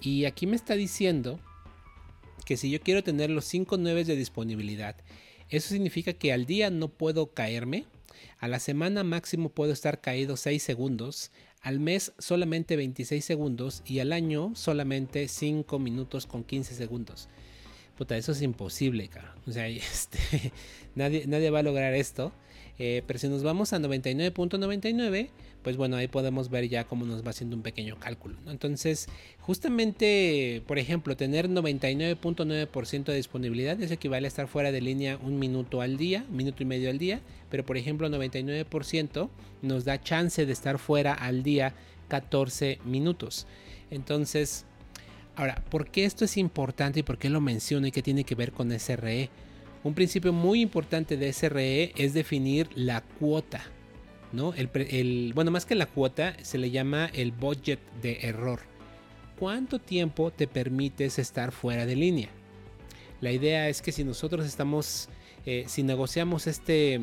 Y 0.01 0.25
aquí 0.25 0.45
me 0.45 0.55
está 0.55 0.75
diciendo 0.75 1.39
que 2.45 2.57
si 2.57 2.69
yo 2.69 2.79
quiero 2.81 3.03
tener 3.03 3.29
los 3.29 3.45
5 3.45 3.77
9 3.77 4.03
de 4.03 4.15
disponibilidad, 4.15 4.95
eso 5.49 5.69
significa 5.69 6.13
que 6.13 6.33
al 6.33 6.45
día 6.45 6.69
no 6.69 6.89
puedo 6.89 7.33
caerme, 7.33 7.85
a 8.39 8.47
la 8.47 8.59
semana 8.59 9.03
máximo 9.03 9.49
puedo 9.49 9.71
estar 9.71 10.01
caído 10.01 10.37
6 10.37 10.61
segundos, 10.61 11.31
al 11.61 11.79
mes 11.79 12.13
solamente 12.19 12.75
26 12.75 13.23
segundos 13.23 13.81
y 13.85 13.99
al 13.99 14.13
año 14.13 14.51
solamente 14.55 15.27
5 15.27 15.79
minutos 15.79 16.27
con 16.27 16.43
15 16.43 16.75
segundos. 16.75 17.29
Puta, 17.97 18.15
eso 18.15 18.31
es 18.31 18.41
imposible, 18.41 19.07
cara. 19.07 19.35
O 19.47 19.51
sea, 19.51 19.67
este, 19.67 20.51
nadie, 20.95 21.25
nadie 21.27 21.49
va 21.49 21.59
a 21.59 21.63
lograr 21.63 21.93
esto. 21.95 22.31
Eh, 22.79 23.03
pero 23.07 23.17
si 23.17 23.27
nos 23.27 23.43
vamos 23.43 23.73
a 23.73 23.79
99.99, 23.79 25.29
pues 25.63 25.77
bueno, 25.77 25.95
ahí 25.97 26.07
podemos 26.07 26.49
ver 26.49 26.69
ya 26.69 26.83
cómo 26.85 27.05
nos 27.05 27.25
va 27.25 27.31
haciendo 27.31 27.55
un 27.55 27.63
pequeño 27.63 27.97
cálculo. 27.99 28.37
Entonces, 28.47 29.07
justamente, 29.39 30.61
por 30.67 30.77
ejemplo, 30.77 31.17
tener 31.17 31.49
99.9% 31.49 33.05
de 33.05 33.15
disponibilidad, 33.15 33.81
eso 33.81 33.93
equivale 33.93 34.27
a 34.27 34.29
estar 34.29 34.47
fuera 34.47 34.71
de 34.71 34.81
línea 34.81 35.17
un 35.23 35.39
minuto 35.39 35.81
al 35.81 35.97
día, 35.97 36.25
minuto 36.29 36.61
y 36.63 36.65
medio 36.65 36.89
al 36.89 36.99
día. 36.99 37.21
Pero 37.49 37.65
por 37.65 37.77
ejemplo, 37.77 38.09
99% 38.09 39.29
nos 39.61 39.85
da 39.85 40.01
chance 40.01 40.45
de 40.45 40.53
estar 40.53 40.77
fuera 40.77 41.13
al 41.13 41.43
día 41.43 41.73
14 42.09 42.79
minutos. 42.85 43.47
Entonces, 43.89 44.65
ahora, 45.35 45.63
¿por 45.69 45.89
qué 45.89 46.05
esto 46.05 46.25
es 46.25 46.37
importante 46.37 46.99
y 46.99 47.03
por 47.03 47.17
qué 47.17 47.29
lo 47.29 47.41
menciono 47.41 47.87
y 47.87 47.91
qué 47.91 48.03
tiene 48.03 48.23
que 48.23 48.35
ver 48.35 48.51
con 48.51 48.77
SRE? 48.77 49.29
Un 49.87 49.93
principio 49.93 50.33
muy 50.33 50.59
importante 50.59 51.15
de 51.15 51.31
SRE 51.31 51.93
es 51.95 52.13
definir 52.13 52.67
la 52.75 52.99
cuota. 52.99 53.63
¿no? 54.33 54.53
El, 54.53 55.31
bueno, 55.33 55.49
más 55.49 55.65
que 55.65 55.75
la 55.75 55.85
cuota, 55.85 56.35
se 56.43 56.57
le 56.57 56.71
llama 56.71 57.09
el 57.13 57.31
budget 57.31 57.79
de 58.01 58.19
error. 58.23 58.59
¿Cuánto 59.39 59.79
tiempo 59.79 60.29
te 60.29 60.45
permites 60.45 61.19
estar 61.19 61.53
fuera 61.53 61.85
de 61.85 61.95
línea? 61.95 62.27
La 63.21 63.31
idea 63.31 63.69
es 63.69 63.81
que 63.81 63.93
si 63.93 64.03
nosotros 64.03 64.45
estamos, 64.45 65.07
eh, 65.45 65.63
si 65.67 65.83
negociamos 65.83 66.47
este, 66.47 66.95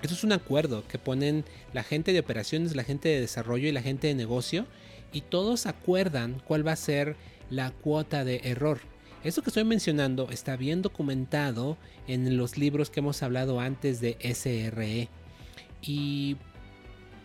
esto 0.00 0.14
es 0.14 0.22
un 0.22 0.30
acuerdo 0.30 0.86
que 0.86 0.98
ponen 0.98 1.44
la 1.72 1.82
gente 1.82 2.12
de 2.12 2.20
operaciones, 2.20 2.76
la 2.76 2.84
gente 2.84 3.08
de 3.08 3.20
desarrollo 3.20 3.66
y 3.66 3.72
la 3.72 3.82
gente 3.82 4.06
de 4.06 4.14
negocio, 4.14 4.68
y 5.12 5.22
todos 5.22 5.66
acuerdan 5.66 6.40
cuál 6.46 6.64
va 6.64 6.70
a 6.70 6.76
ser 6.76 7.16
la 7.50 7.72
cuota 7.72 8.24
de 8.24 8.42
error. 8.44 8.78
Esto 9.22 9.42
que 9.42 9.50
estoy 9.50 9.64
mencionando 9.64 10.30
está 10.30 10.56
bien 10.56 10.80
documentado 10.80 11.76
en 12.06 12.38
los 12.38 12.56
libros 12.56 12.88
que 12.88 13.00
hemos 13.00 13.22
hablado 13.22 13.60
antes 13.60 14.00
de 14.00 14.16
SRE. 14.22 15.08
Y 15.82 16.36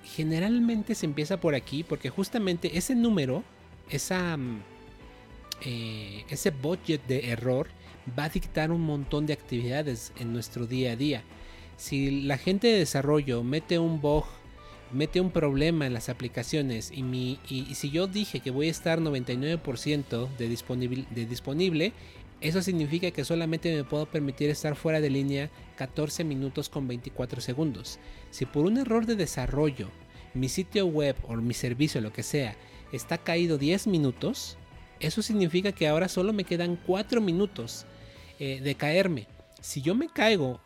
generalmente 0.04 0.94
se 0.94 1.06
empieza 1.06 1.40
por 1.40 1.56
aquí 1.56 1.84
porque 1.84 2.10
justamente 2.10 2.78
ese 2.78 2.96
número, 2.96 3.44
mm, 3.88 4.58
eh, 5.62 6.26
ese 6.30 6.52
budget 6.52 7.06
de 7.08 7.32
error 7.32 7.68
va 8.18 8.26
a 8.26 8.30
dictar 8.30 8.72
un 8.72 8.82
montón 8.82 9.26
de 9.26 9.34
actividades 9.34 10.12
en 10.20 10.34
nuestro 10.34 10.68
día 10.68 10.92
a 10.92 10.96
día. 10.98 11.24
Si 11.78 12.24
la 12.24 12.38
gente 12.38 12.68
de 12.68 12.80
desarrollo 12.80 13.42
mete 13.42 13.80
un 13.80 14.02
bug 14.02 14.26
mete 14.92 15.22
un 15.22 15.32
problema 15.32 15.86
en 15.86 15.94
las 15.94 16.10
aplicaciones 16.10 16.92
y, 16.94 17.04
mi, 17.04 17.40
y, 17.50 17.76
si 17.76 17.90
yo 17.90 18.08
dije 18.08 18.40
que 18.40 18.52
voy 18.52 18.68
a 18.68 18.72
estar 18.72 19.00
99% 19.00 20.30
de 20.38 20.48
disponible, 20.48 21.06
de 21.10 21.26
disponible, 21.26 21.94
eso 22.42 22.62
significa 22.62 23.12
que 23.12 23.26
solamente 23.26 23.74
me 23.76 23.84
puedo 23.84 24.06
permitir 24.06 24.50
estar 24.50 24.76
fuera 24.76 25.02
de 25.02 25.10
línea 25.10 25.50
14 25.78 26.24
minutos 26.24 26.70
con 26.70 26.88
24 26.88 27.42
segundos. 27.42 28.00
Si 28.30 28.46
por 28.46 28.66
un 28.66 28.78
error 28.78 29.06
de 29.06 29.16
desarrollo 29.16 29.90
mi 30.34 30.50
sitio 30.50 30.86
web 30.86 31.16
o 31.24 31.36
mi 31.36 31.54
servicio, 31.54 32.02
lo 32.02 32.12
que 32.12 32.24
sea, 32.24 32.56
está 32.92 33.18
caído 33.18 33.58
10 33.58 33.88
minutos, 33.88 34.58
eso 35.00 35.22
significa 35.22 35.72
que 35.72 35.88
ahora 35.88 36.08
solo 36.08 36.34
me 36.34 36.44
quedan 36.44 36.78
4 36.86 37.22
minutos 37.22 37.86
eh, 38.40 38.60
de 38.62 38.76
caerme. 38.76 39.28
Si 39.62 39.82
yo 39.82 39.96
me 39.96 40.10
caigo 40.10 40.62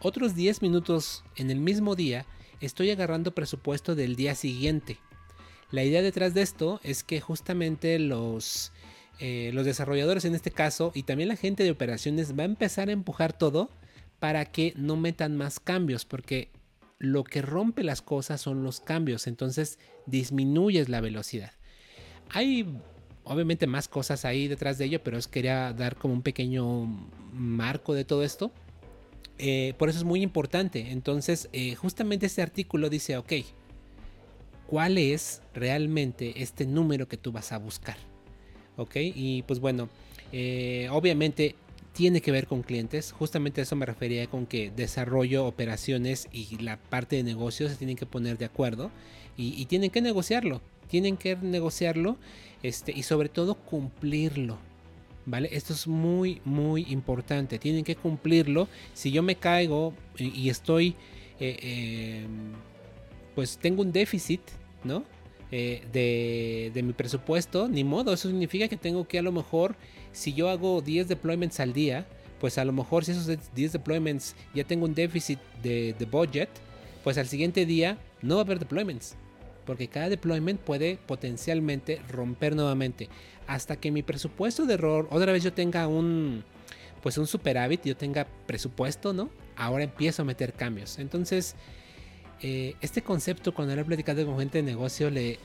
otros 0.00 0.34
10 0.34 0.62
minutos 0.62 1.24
en 1.36 1.50
el 1.50 1.58
mismo 1.58 1.94
día, 1.94 2.26
estoy 2.66 2.90
agarrando 2.90 3.34
presupuesto 3.34 3.94
del 3.94 4.16
día 4.16 4.34
siguiente. 4.34 4.98
La 5.70 5.84
idea 5.84 6.02
detrás 6.02 6.34
de 6.34 6.42
esto 6.42 6.80
es 6.82 7.02
que 7.02 7.20
justamente 7.20 7.98
los, 7.98 8.72
eh, 9.18 9.50
los 9.52 9.66
desarrolladores 9.66 10.24
en 10.24 10.34
este 10.34 10.50
caso 10.50 10.92
y 10.94 11.02
también 11.02 11.28
la 11.28 11.36
gente 11.36 11.64
de 11.64 11.70
operaciones 11.70 12.38
va 12.38 12.42
a 12.42 12.46
empezar 12.46 12.88
a 12.88 12.92
empujar 12.92 13.32
todo 13.32 13.70
para 14.18 14.44
que 14.44 14.72
no 14.76 14.96
metan 14.96 15.36
más 15.36 15.58
cambios, 15.60 16.04
porque 16.04 16.50
lo 16.98 17.24
que 17.24 17.42
rompe 17.42 17.82
las 17.82 18.02
cosas 18.02 18.40
son 18.40 18.62
los 18.62 18.80
cambios, 18.80 19.26
entonces 19.26 19.78
disminuyes 20.06 20.88
la 20.88 21.00
velocidad. 21.00 21.52
Hay 22.28 22.78
obviamente 23.24 23.66
más 23.66 23.88
cosas 23.88 24.24
ahí 24.24 24.48
detrás 24.48 24.78
de 24.78 24.86
ello, 24.86 25.02
pero 25.02 25.18
os 25.18 25.28
quería 25.28 25.72
dar 25.72 25.96
como 25.96 26.14
un 26.14 26.22
pequeño 26.22 26.86
marco 27.32 27.94
de 27.94 28.04
todo 28.04 28.22
esto. 28.22 28.52
Eh, 29.38 29.74
por 29.78 29.88
eso 29.88 29.98
es 29.98 30.04
muy 30.04 30.22
importante. 30.22 30.90
Entonces, 30.90 31.48
eh, 31.52 31.74
justamente 31.74 32.26
este 32.26 32.42
artículo 32.42 32.90
dice, 32.90 33.16
ok, 33.16 33.32
¿cuál 34.66 34.98
es 34.98 35.42
realmente 35.54 36.42
este 36.42 36.66
número 36.66 37.08
que 37.08 37.16
tú 37.16 37.32
vas 37.32 37.52
a 37.52 37.58
buscar? 37.58 37.96
Ok, 38.76 38.96
y 38.96 39.42
pues 39.42 39.60
bueno, 39.60 39.88
eh, 40.32 40.88
obviamente 40.90 41.56
tiene 41.92 42.20
que 42.20 42.32
ver 42.32 42.46
con 42.46 42.62
clientes. 42.62 43.12
Justamente 43.12 43.60
a 43.60 43.64
eso 43.64 43.76
me 43.76 43.84
refería 43.84 44.26
con 44.28 44.46
que 44.46 44.70
desarrollo, 44.70 45.46
operaciones 45.46 46.28
y 46.32 46.56
la 46.58 46.78
parte 46.78 47.16
de 47.16 47.22
negocios 47.22 47.70
se 47.70 47.76
tienen 47.76 47.96
que 47.96 48.06
poner 48.06 48.38
de 48.38 48.46
acuerdo 48.46 48.90
y, 49.36 49.60
y 49.60 49.66
tienen 49.66 49.90
que 49.90 50.00
negociarlo. 50.00 50.62
Tienen 50.88 51.16
que 51.16 51.36
negociarlo 51.36 52.16
este, 52.62 52.92
y 52.92 53.02
sobre 53.02 53.28
todo 53.28 53.54
cumplirlo. 53.54 54.58
¿Vale? 55.24 55.48
Esto 55.52 55.72
es 55.72 55.86
muy, 55.86 56.40
muy 56.44 56.86
importante. 56.88 57.58
Tienen 57.58 57.84
que 57.84 57.94
cumplirlo. 57.94 58.68
Si 58.92 59.12
yo 59.12 59.22
me 59.22 59.36
caigo 59.36 59.94
y, 60.18 60.48
estoy, 60.48 60.96
eh, 61.38 62.22
em, 62.24 62.52
pues 63.34 63.58
tengo 63.58 63.82
un 63.82 63.92
déficit, 63.92 64.40
¿no? 64.84 65.04
Eh, 65.52 66.70
de, 66.72 66.82
mi 66.82 66.92
presupuesto, 66.92 67.68
ni 67.68 67.84
modo. 67.84 68.12
Eso 68.12 68.28
significa 68.28 68.68
que 68.68 68.76
tengo 68.76 69.06
que 69.06 69.18
a 69.18 69.22
lo 69.22 69.32
mejor, 69.32 69.76
si 70.12 70.32
yo 70.32 70.48
hago 70.48 70.80
10 70.80 71.08
deployments 71.08 71.60
al 71.60 71.72
día, 71.72 72.06
pues 72.40 72.58
a 72.58 72.64
lo 72.64 72.72
mejor 72.72 73.04
si 73.04 73.12
esos 73.12 73.38
10 73.54 73.72
deployments 73.72 74.34
ya 74.54 74.64
tengo 74.64 74.86
un 74.86 74.94
déficit 74.94 75.38
de, 75.62 75.94
de 75.96 76.04
budget, 76.06 76.48
pues 77.04 77.18
al 77.18 77.28
siguiente 77.28 77.66
día 77.66 77.98
no 78.22 78.36
va 78.36 78.40
a 78.40 78.44
haber 78.44 78.58
deployments. 78.58 79.16
Porque 79.64 79.88
cada 79.88 80.08
deployment 80.08 80.60
puede 80.60 80.98
potencialmente 81.06 82.00
romper 82.08 82.54
nuevamente. 82.54 83.08
Hasta 83.46 83.76
que 83.76 83.90
mi 83.90 84.02
presupuesto 84.02 84.66
de 84.66 84.74
error, 84.74 85.08
otra 85.10 85.32
vez 85.32 85.42
yo 85.42 85.52
tenga 85.52 85.86
un, 85.88 86.44
pues 87.02 87.18
un 87.18 87.26
superávit, 87.26 87.84
yo 87.84 87.96
tenga 87.96 88.26
presupuesto, 88.46 89.12
¿no? 89.12 89.30
Ahora 89.56 89.84
empiezo 89.84 90.22
a 90.22 90.24
meter 90.24 90.52
cambios. 90.52 90.98
Entonces, 90.98 91.56
eh, 92.40 92.74
este 92.80 93.02
concepto 93.02 93.54
cuando 93.54 93.72
era 93.72 93.84
platicado 93.84 94.24
con 94.26 94.38
gente 94.38 94.58
de 94.58 94.64
negocio 94.64 95.10
le, 95.10 95.38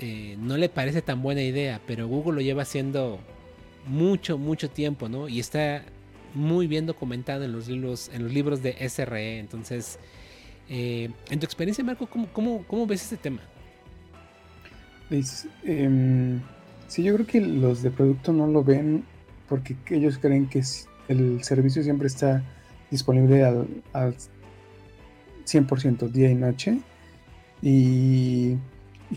eh, 0.00 0.36
no 0.38 0.56
le 0.56 0.68
parece 0.68 1.02
tan 1.02 1.22
buena 1.22 1.42
idea, 1.42 1.80
pero 1.86 2.08
Google 2.08 2.34
lo 2.34 2.40
lleva 2.40 2.62
haciendo 2.62 3.20
mucho, 3.86 4.38
mucho 4.38 4.70
tiempo, 4.70 5.08
¿no? 5.08 5.28
Y 5.28 5.40
está 5.40 5.84
muy 6.34 6.66
bien 6.66 6.86
documentado 6.86 7.44
en 7.44 7.52
los 7.52 7.68
libros, 7.68 8.10
en 8.12 8.24
los 8.24 8.32
libros 8.32 8.62
de 8.62 8.76
SRE. 8.88 9.38
Entonces, 9.38 9.98
eh, 10.68 11.10
en 11.30 11.38
tu 11.38 11.44
experiencia, 11.44 11.84
Marco, 11.84 12.06
¿cómo, 12.06 12.86
ves 12.86 13.02
este 13.02 13.16
tema? 13.16 13.40
Pues, 15.08 15.46
em, 15.64 16.40
sí, 16.88 17.02
yo 17.02 17.14
creo 17.14 17.26
que 17.26 17.40
los 17.40 17.82
de 17.82 17.90
producto 17.90 18.32
no 18.32 18.46
lo 18.46 18.64
ven 18.64 19.04
porque 19.48 19.76
ellos 19.90 20.18
creen 20.18 20.48
que 20.48 20.62
el 21.08 21.42
servicio 21.44 21.82
siempre 21.82 22.06
está 22.06 22.42
disponible 22.90 23.44
al, 23.44 23.66
al 23.92 24.16
100% 25.44 26.08
día 26.10 26.30
y 26.30 26.34
noche. 26.34 26.80
Y, 27.60 28.56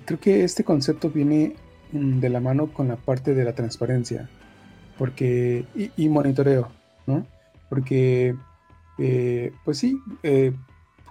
creo 0.06 0.20
que 0.20 0.44
este 0.44 0.64
concepto 0.64 1.10
viene 1.10 1.56
mm, 1.92 2.20
de 2.20 2.30
la 2.30 2.40
mano 2.40 2.68
con 2.68 2.88
la 2.90 2.98
parte 2.98 3.34
de 3.34 3.44
la 3.44 3.54
transparencia 3.54 4.30
porque 4.98 5.66
y, 5.76 6.10
monitoreo, 6.10 6.70
¿no? 7.06 7.26
Porque, 7.70 8.36
eh, 8.98 9.52
pues 9.66 9.80
sí, 9.80 10.00
eh, 10.24 10.54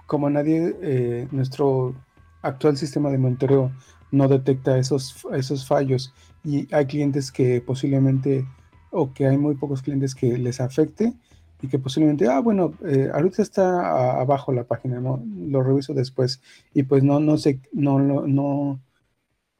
como 0.05 0.29
nadie, 0.29 0.75
eh, 0.81 1.27
nuestro 1.31 1.95
actual 2.41 2.77
sistema 2.77 3.09
de 3.09 3.17
monitoreo 3.17 3.71
no 4.11 4.27
detecta 4.27 4.77
esos, 4.77 5.25
esos 5.33 5.67
fallos 5.67 6.13
y 6.43 6.73
hay 6.73 6.85
clientes 6.85 7.31
que 7.31 7.61
posiblemente 7.61 8.45
o 8.91 9.13
que 9.13 9.27
hay 9.27 9.37
muy 9.37 9.55
pocos 9.55 9.81
clientes 9.81 10.15
que 10.15 10.37
les 10.37 10.61
afecte 10.61 11.13
y 11.61 11.67
que 11.67 11.79
posiblemente, 11.79 12.27
ah, 12.27 12.39
bueno, 12.39 12.73
eh, 12.85 13.09
ahorita 13.13 13.41
está 13.41 14.19
abajo 14.21 14.51
la 14.51 14.65
página, 14.65 14.99
¿no? 14.99 15.23
Lo 15.47 15.63
reviso 15.63 15.93
después 15.93 16.41
y 16.73 16.83
pues 16.83 17.03
no, 17.03 17.19
no 17.19 17.37
sé, 17.37 17.59
no, 17.73 17.99
no, 17.99 18.27
no, 18.27 18.79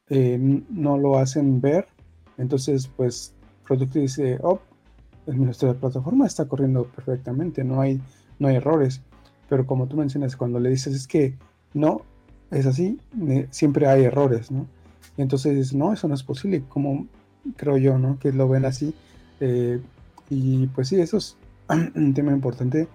eh, 0.10 0.38
no 0.70 0.98
lo 0.98 1.18
hacen 1.18 1.62
ver. 1.62 1.88
Entonces, 2.38 2.88
pues, 2.88 3.34
producto 3.66 4.00
dice, 4.00 4.40
oh, 4.44 4.60
nuestra 5.26 5.74
plataforma 5.74 6.28
está 6.28 6.48
corriendo 6.48 6.86
perfectamente, 6.86 7.64
no 7.64 7.82
hay, 7.82 8.02
no 8.40 8.48
hay 8.48 8.58
errores. 8.58 9.02
Pero 9.50 9.66
como 9.66 9.88
tú 9.88 9.98
mencionas, 9.98 10.36
cuando 10.36 10.60
le 10.60 10.70
dices 10.70 10.96
es 10.96 11.08
que 11.08 11.36
no, 11.74 12.02
es 12.52 12.66
así, 12.66 13.00
siempre 13.52 13.88
hay 13.88 14.04
errores, 14.04 14.52
¿no? 14.52 14.68
entonces, 15.18 15.74
no, 15.74 15.94
eso 15.94 16.08
no 16.08 16.16
es 16.16 16.24
posible, 16.24 16.64
como 16.68 17.08
creo 17.56 17.78
yo, 17.78 17.98
¿no? 17.98 18.20
Que 18.20 18.32
lo 18.32 18.50
ven 18.50 18.66
así. 18.66 18.94
Eh, 19.40 19.80
y 20.30 20.68
pues 20.68 20.90
sí, 20.90 21.00
eso 21.00 21.18
es 21.18 21.38
un 21.96 22.14
tema 22.14 22.32
importante 22.32 22.88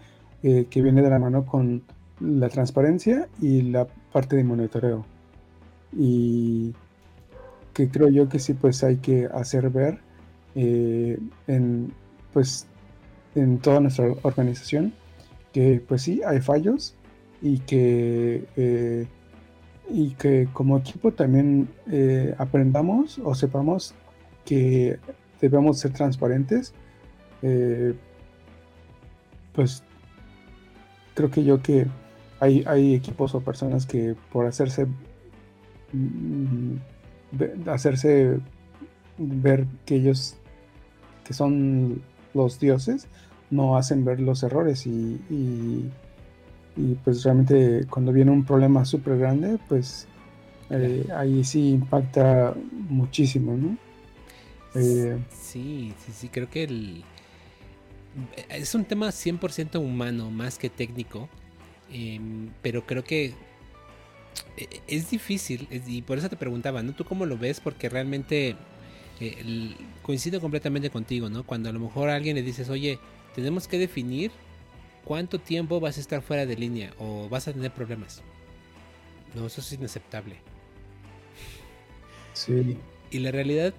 eh, 0.43 0.67
que 0.69 0.83
viene 0.83 1.03
de 1.03 1.11
la 1.11 1.19
mano 1.19 1.47
con 1.47 1.83
la 2.21 2.49
transparencia 2.49 3.29
y 3.41 3.63
la 3.63 3.87
parte 4.13 4.37
de 4.37 4.45
monitoreo. 4.45 5.05
Y 5.97 6.75
que 7.73 7.89
creo 7.89 8.09
yo 8.09 8.29
que 8.29 8.39
sí, 8.39 8.55
pues 8.55 8.85
hay 8.85 8.97
que 8.97 9.27
hacer 9.27 9.71
ver 9.71 9.99
eh, 10.55 11.19
en, 11.47 11.93
pues, 12.33 12.67
en 13.35 13.59
toda 13.59 13.81
nuestra 13.81 14.13
organización 14.23 14.93
que 15.53 15.83
pues 15.87 16.03
sí, 16.03 16.21
hay 16.27 16.41
fallos 16.41 16.95
y 17.43 17.59
que, 17.61 19.07
y 19.91 20.11
que 20.11 20.49
como 20.53 20.79
equipo 20.79 21.13
también 21.13 21.69
aprendamos 22.39 23.19
o 23.25 23.35
sepamos 23.35 23.95
que 24.45 24.99
debemos 25.41 25.79
ser 25.79 25.93
transparentes, 25.93 26.75
eh, 27.43 27.95
pues 29.53 29.83
creo 31.15 31.31
que 31.31 31.45
yo 31.45 31.63
que 31.63 31.87
hay, 32.39 32.65
hay 32.67 32.95
equipos 32.95 33.35
o 33.35 33.41
personas 33.41 33.87
que 33.87 34.15
por 34.33 34.47
hacerse 34.47 34.87
mm, 35.93 36.77
hacerse 37.67 38.39
ver 39.19 39.67
que 39.85 39.97
ellos 39.97 40.37
que 41.25 41.35
son 41.35 42.03
los 42.35 42.59
dioses 42.59 43.07
no 43.51 43.77
hacen 43.77 44.05
ver 44.05 44.21
los 44.21 44.43
errores 44.43 44.87
y, 44.87 45.21
y, 45.29 45.91
pues 47.05 47.25
realmente 47.25 47.87
cuando 47.91 48.13
viene 48.13 48.31
un 48.31 48.45
problema 48.45 48.85
súper 48.85 49.19
grande 49.19 49.59
pues 49.69 50.07
eh, 50.71 51.07
ahí 51.15 51.45
sí 51.45 51.71
impacta 51.71 52.55
muchísimo 52.89 53.57
¿no? 53.57 53.77
Eh, 54.75 55.19
sí, 55.31 55.93
sí, 56.05 56.13
sí, 56.13 56.29
creo 56.29 56.49
que 56.49 56.65
el... 56.65 57.05
es 58.49 58.75
un 58.75 58.85
tema 58.85 59.09
100% 59.09 59.81
humano 59.81 60.31
más 60.31 60.59
que 60.59 60.71
técnico, 60.71 61.29
em, 61.91 62.51
pero 62.63 62.87
creo 62.87 63.03
que 63.03 63.35
es 64.87 65.11
difícil 65.11 65.67
y 65.87 66.03
por 66.03 66.19
eso 66.19 66.29
te 66.29 66.37
preguntaba, 66.37 66.83
¿no? 66.83 66.93
¿Tú 66.93 67.05
cómo 67.05 67.27
lo 67.27 67.37
ves? 67.37 67.61
Porque 67.61 67.89
realmente 67.89 68.57
eh, 69.21 69.75
coincido 70.03 70.41
completamente 70.41 70.91
contigo, 70.91 71.29
¿no? 71.29 71.45
Cuando 71.45 71.69
a 71.69 71.73
lo 71.73 71.81
mejor 71.81 72.11
a 72.11 72.15
alguien 72.15 72.37
le 72.37 72.43
dices, 72.43 72.69
oye, 72.71 72.99
tenemos 73.35 73.69
que 73.69 73.79
definir 73.79 74.33
cuánto 75.05 75.39
tiempo 75.39 75.81
vas 75.81 75.97
a 75.99 76.01
estar 76.01 76.23
fuera 76.23 76.47
de 76.47 76.57
línea 76.57 76.93
o 76.99 77.29
vas 77.29 77.49
a 77.49 77.53
tener 77.53 77.73
problemas. 77.73 78.23
No, 79.35 79.47
eso 79.47 79.61
es 79.61 79.73
inaceptable. 79.73 80.37
Sí. 82.33 82.79
Y 83.11 83.19
la 83.19 83.31
realidad 83.31 83.75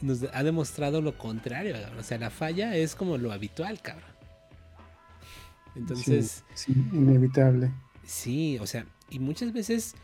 nos 0.00 0.24
ha 0.32 0.42
demostrado 0.42 1.00
lo 1.00 1.16
contrario, 1.16 1.76
O 1.98 2.02
sea, 2.02 2.18
la 2.18 2.30
falla 2.30 2.76
es 2.76 2.94
como 2.94 3.18
lo 3.18 3.32
habitual, 3.32 3.80
cabrón. 3.82 4.10
Entonces. 5.74 6.44
Sí, 6.54 6.72
inevitable. 6.92 7.70
Sí, 8.04 8.58
o 8.60 8.66
sea, 8.66 8.86
y 9.10 9.18
muchas 9.18 9.52
veces. 9.52 9.94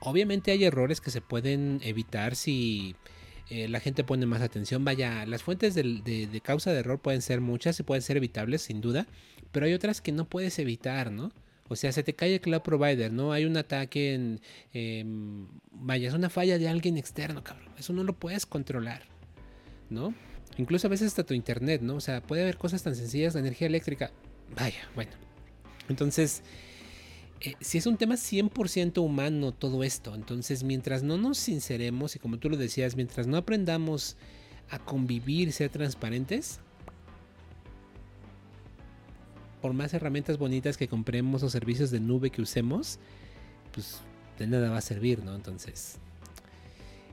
Obviamente 0.00 0.52
hay 0.52 0.64
errores 0.64 1.00
que 1.00 1.10
se 1.10 1.20
pueden 1.20 1.80
evitar 1.82 2.36
si 2.36 2.94
eh, 3.50 3.68
la 3.68 3.80
gente 3.80 4.04
pone 4.04 4.26
más 4.26 4.42
atención. 4.42 4.84
Vaya, 4.84 5.26
las 5.26 5.42
fuentes 5.42 5.74
de, 5.74 6.40
causa 6.42 6.72
de 6.72 6.80
error 6.80 7.00
pueden 7.00 7.22
ser 7.22 7.40
muchas 7.40 7.78
y 7.80 7.82
pueden 7.82 8.02
ser 8.02 8.16
evitables, 8.16 8.62
sin 8.62 8.80
duda. 8.80 9.06
Pero 9.50 9.66
hay 9.66 9.74
otras 9.74 10.00
que 10.00 10.12
no 10.12 10.24
puedes 10.24 10.58
evitar, 10.58 11.10
¿no? 11.10 11.32
O 11.68 11.76
sea, 11.76 11.92
se 11.92 12.02
te 12.02 12.14
cae 12.14 12.34
el 12.34 12.40
cloud 12.40 12.62
provider, 12.62 13.12
¿no? 13.12 13.32
Hay 13.32 13.44
un 13.44 13.56
ataque 13.56 14.14
en... 14.14 14.40
Em, 14.72 15.46
vaya, 15.70 16.08
es 16.08 16.14
una 16.14 16.28
falla 16.28 16.58
de 16.58 16.68
alguien 16.68 16.98
externo, 16.98 17.42
cabrón. 17.42 17.72
Eso 17.78 17.92
no 17.92 18.04
lo 18.04 18.12
puedes 18.14 18.46
controlar, 18.46 19.02
¿no? 19.88 20.14
Incluso 20.58 20.86
a 20.86 20.90
veces 20.90 21.08
hasta 21.08 21.24
tu 21.24 21.34
internet, 21.34 21.80
¿no? 21.80 21.96
O 21.96 22.00
sea, 22.00 22.22
puede 22.22 22.42
haber 22.42 22.58
cosas 22.58 22.82
tan 22.82 22.94
sencillas, 22.94 23.32
de 23.32 23.40
energía 23.40 23.68
eléctrica. 23.68 24.10
Vaya, 24.54 24.88
bueno. 24.94 25.12
Entonces, 25.88 26.42
eh, 27.44 27.54
si 27.60 27.78
es 27.78 27.86
un 27.86 27.96
tema 27.96 28.14
100% 28.14 29.02
humano 29.02 29.50
todo 29.50 29.82
esto, 29.82 30.14
entonces 30.14 30.62
mientras 30.62 31.02
no 31.02 31.18
nos 31.18 31.38
sinceremos 31.38 32.14
y 32.14 32.20
como 32.20 32.38
tú 32.38 32.48
lo 32.48 32.56
decías, 32.56 32.94
mientras 32.94 33.26
no 33.26 33.36
aprendamos 33.36 34.16
a 34.70 34.78
convivir, 34.78 35.52
ser 35.52 35.68
transparentes, 35.70 36.60
por 39.60 39.72
más 39.72 39.92
herramientas 39.92 40.38
bonitas 40.38 40.76
que 40.76 40.86
compremos 40.86 41.42
o 41.42 41.50
servicios 41.50 41.90
de 41.90 41.98
nube 41.98 42.30
que 42.30 42.42
usemos, 42.42 43.00
pues 43.72 44.00
de 44.38 44.46
nada 44.46 44.70
va 44.70 44.78
a 44.78 44.82
servir, 44.82 45.24
¿no? 45.24 45.34
Entonces, 45.34 45.98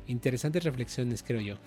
interesantes 0.08 0.64
reflexiones, 0.64 1.24
creo 1.24 1.42
yo. 1.42 1.56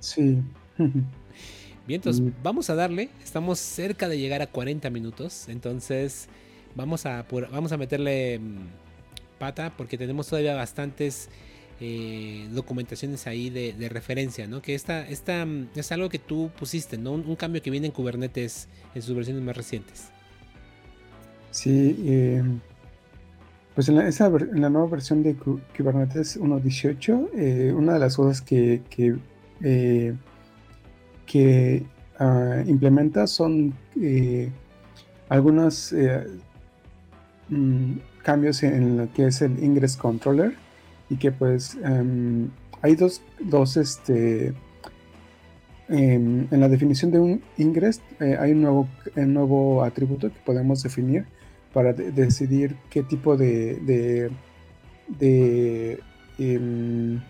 Sí. 0.00 0.40
Bien, 0.76 1.98
entonces 1.98 2.22
mm. 2.22 2.30
vamos 2.40 2.70
a 2.70 2.76
darle. 2.76 3.10
Estamos 3.20 3.58
cerca 3.58 4.08
de 4.08 4.16
llegar 4.16 4.42
a 4.42 4.46
40 4.46 4.90
minutos. 4.90 5.48
Entonces, 5.48 6.28
vamos 6.74 7.06
a, 7.06 7.26
vamos 7.50 7.72
a 7.72 7.76
meterle 7.76 8.38
mm, 8.38 9.38
pata 9.38 9.72
porque 9.76 9.96
tenemos 9.96 10.28
todavía 10.28 10.54
bastantes 10.54 11.28
eh, 11.80 12.48
documentaciones 12.50 13.28
ahí 13.28 13.50
de, 13.50 13.88
referencia, 13.88 14.48
¿no? 14.48 14.60
Que 14.60 14.74
esta, 14.74 15.06
esta 15.08 15.46
mm, 15.46 15.68
es 15.76 15.92
algo 15.92 16.08
que 16.08 16.18
tú 16.18 16.50
pusiste, 16.58 16.98
¿no? 16.98 17.12
Un, 17.12 17.36
cambio 17.36 17.62
que 17.62 17.70
viene 17.70 17.86
en 17.86 17.92
Kubernetes 17.92 18.68
en 18.94 19.02
sus 19.02 19.14
versiones 19.14 19.44
más 19.44 19.56
recientes. 19.56 20.08
Sí, 21.52 21.96
eh, 22.04 22.42
pues 23.76 23.88
en 23.88 23.96
la, 24.60 24.70
nueva 24.70 24.88
versión 24.88 25.22
de 25.22 25.36
Kubernetes 25.36 26.38
1.18, 26.40 27.28
eh, 27.34 27.72
una 27.72 27.94
de 27.94 27.98
las 28.00 28.16
cosas 28.16 28.42
que, 28.42 28.82
que, 28.90 29.16
que 31.26 31.86
ah, 32.18 32.62
implementa 32.66 33.28
son 33.28 33.72
algunos 35.28 35.94
mm, 37.48 37.92
cambios 38.22 38.62
en 38.62 38.96
lo 38.96 39.12
que 39.12 39.26
es 39.26 39.42
el 39.42 39.62
Ingress 39.62 39.96
Controller 39.96 40.54
y 41.10 41.16
que 41.16 41.32
pues 41.32 41.76
em, 41.84 42.48
hay 42.82 42.94
dos, 42.94 43.22
dos 43.40 43.76
este, 43.76 44.54
em, 45.88 46.46
en 46.50 46.60
la 46.60 46.68
definición 46.68 47.10
de 47.10 47.18
un 47.18 47.42
ingress 47.56 48.00
eh, 48.20 48.36
hay 48.38 48.52
un 48.52 48.62
nuevo, 48.62 48.88
un 49.16 49.34
nuevo 49.34 49.82
atributo 49.82 50.28
que 50.28 50.38
podemos 50.44 50.82
definir 50.82 51.24
para 51.72 51.92
decidir 51.92 52.76
qué 52.90 53.02
tipo 53.02 53.36
de, 53.36 54.30
de 55.08 56.00
em, 56.38 57.20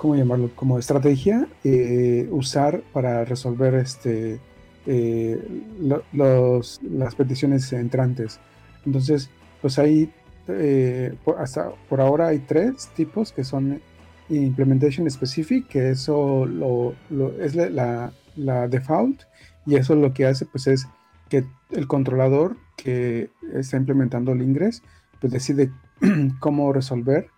¿cómo 0.00 0.16
llamarlo? 0.16 0.50
Como 0.54 0.78
estrategia 0.78 1.46
eh, 1.62 2.26
usar 2.30 2.80
para 2.92 3.22
resolver 3.26 3.74
este, 3.74 4.40
eh, 4.86 5.38
las 5.82 7.14
peticiones 7.14 7.70
entrantes. 7.74 8.40
Entonces, 8.86 9.30
pues 9.60 9.78
ahí, 9.78 10.10
eh, 10.48 11.14
hasta 11.38 11.70
por 11.88 12.00
ahora 12.00 12.28
hay 12.28 12.38
tres 12.40 12.88
tipos 12.94 13.32
que 13.32 13.44
son 13.44 13.80
Implementation 14.28 15.10
Specific, 15.10 15.66
que 15.66 15.90
eso 15.90 16.46
lo, 16.46 16.94
es 17.40 17.54
la, 17.54 18.12
la, 18.36 18.68
default, 18.68 19.22
y 19.66 19.76
eso 19.76 19.94
lo 19.94 20.12
que 20.12 20.26
hace 20.26 20.46
pues 20.46 20.66
es 20.66 20.86
que 21.28 21.44
el 21.70 21.86
controlador 21.86 22.56
que 22.76 23.30
está 23.54 23.76
implementando 23.76 24.32
el 24.32 24.42
ingres, 24.42 24.82
pues 25.20 25.32
decide 25.32 25.72
cómo 26.40 26.72
resolver. 26.72 27.28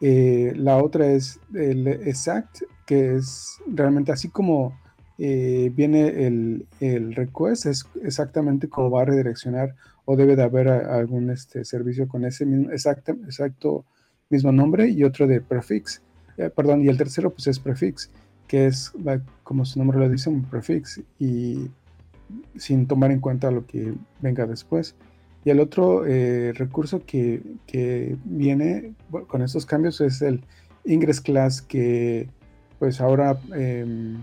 Eh, 0.00 0.52
la 0.56 0.76
otra 0.76 1.06
es 1.06 1.40
el 1.54 1.86
exact, 1.88 2.62
que 2.86 3.16
es 3.16 3.58
realmente 3.66 4.12
así 4.12 4.28
como 4.28 4.78
eh, 5.18 5.70
viene 5.74 6.26
el, 6.26 7.14
request, 7.14 7.66
es 7.66 7.86
exactamente 8.02 8.68
como 8.68 8.90
va 8.90 9.02
a 9.02 9.04
redireccionar 9.06 9.74
o 10.04 10.16
debe 10.16 10.36
de 10.36 10.42
haber 10.42 10.68
algún 10.68 11.30
este, 11.30 11.64
servicio 11.64 12.06
con 12.06 12.24
ese 12.24 12.44
mismo 12.44 12.70
exacto, 12.70 13.12
exacto 13.12 13.84
mismo 14.28 14.52
nombre 14.52 14.88
y 14.88 15.04
otro 15.04 15.26
de 15.26 15.40
prefix. 15.40 16.02
Eh, 16.36 16.50
perdón, 16.54 16.82
y 16.82 16.88
el 16.88 16.98
tercero 16.98 17.30
pues 17.30 17.46
es 17.46 17.58
prefix, 17.58 18.10
que 18.46 18.66
es 18.66 18.92
como 19.42 19.64
su 19.64 19.78
nombre 19.78 19.98
lo 19.98 20.08
dice, 20.08 20.28
un 20.28 20.44
prefix 20.44 21.00
y 21.18 21.70
sin 22.56 22.86
tomar 22.86 23.10
en 23.10 23.20
cuenta 23.20 23.50
lo 23.50 23.66
que 23.66 23.94
venga 24.20 24.46
después. 24.46 24.94
Y 25.44 25.50
el 25.50 25.60
otro 25.60 26.04
eh, 26.06 26.52
recurso 26.54 27.02
que, 27.06 27.40
viene 28.24 28.94
con 29.28 29.42
estos 29.42 29.64
cambios 29.64 30.00
es 30.00 30.20
el 30.20 30.42
Ingress 30.84 31.20
Class, 31.20 31.62
que 31.62 32.28
pues 32.78 33.00
ahora 33.00 33.38
em, 33.54 34.22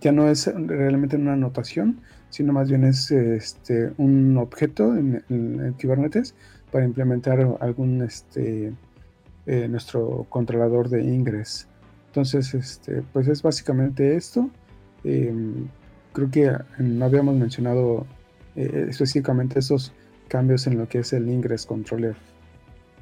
ya 0.00 0.12
no 0.12 0.28
es 0.28 0.46
realmente 0.46 1.16
una 1.16 1.32
anotación, 1.32 2.00
sino 2.30 2.52
más 2.52 2.68
bien 2.68 2.84
es 2.84 3.10
este, 3.10 3.92
un 3.96 4.36
objeto 4.36 4.94
en, 4.96 5.74
Kubernetes 5.80 6.34
para 6.70 6.84
implementar 6.84 7.40
algún 7.60 8.02
este, 8.02 8.72
eh, 9.46 9.68
nuestro 9.68 10.26
controlador 10.28 10.88
de 10.88 11.02
Ingress. 11.02 11.66
Entonces, 12.08 12.54
este, 12.54 13.02
pues 13.12 13.28
es 13.28 13.42
básicamente 13.42 14.16
esto. 14.16 14.50
Em, 15.04 15.68
creo 16.12 16.30
que 16.30 16.52
no 16.78 17.04
habíamos 17.04 17.36
mencionado 17.36 18.06
eh, 18.56 18.86
específicamente 18.88 19.58
esos 19.58 19.92
cambios 20.28 20.66
en 20.66 20.78
lo 20.78 20.88
que 20.88 20.98
es 20.98 21.12
el 21.12 21.28
Ingress 21.28 21.64
Controller 21.64 22.16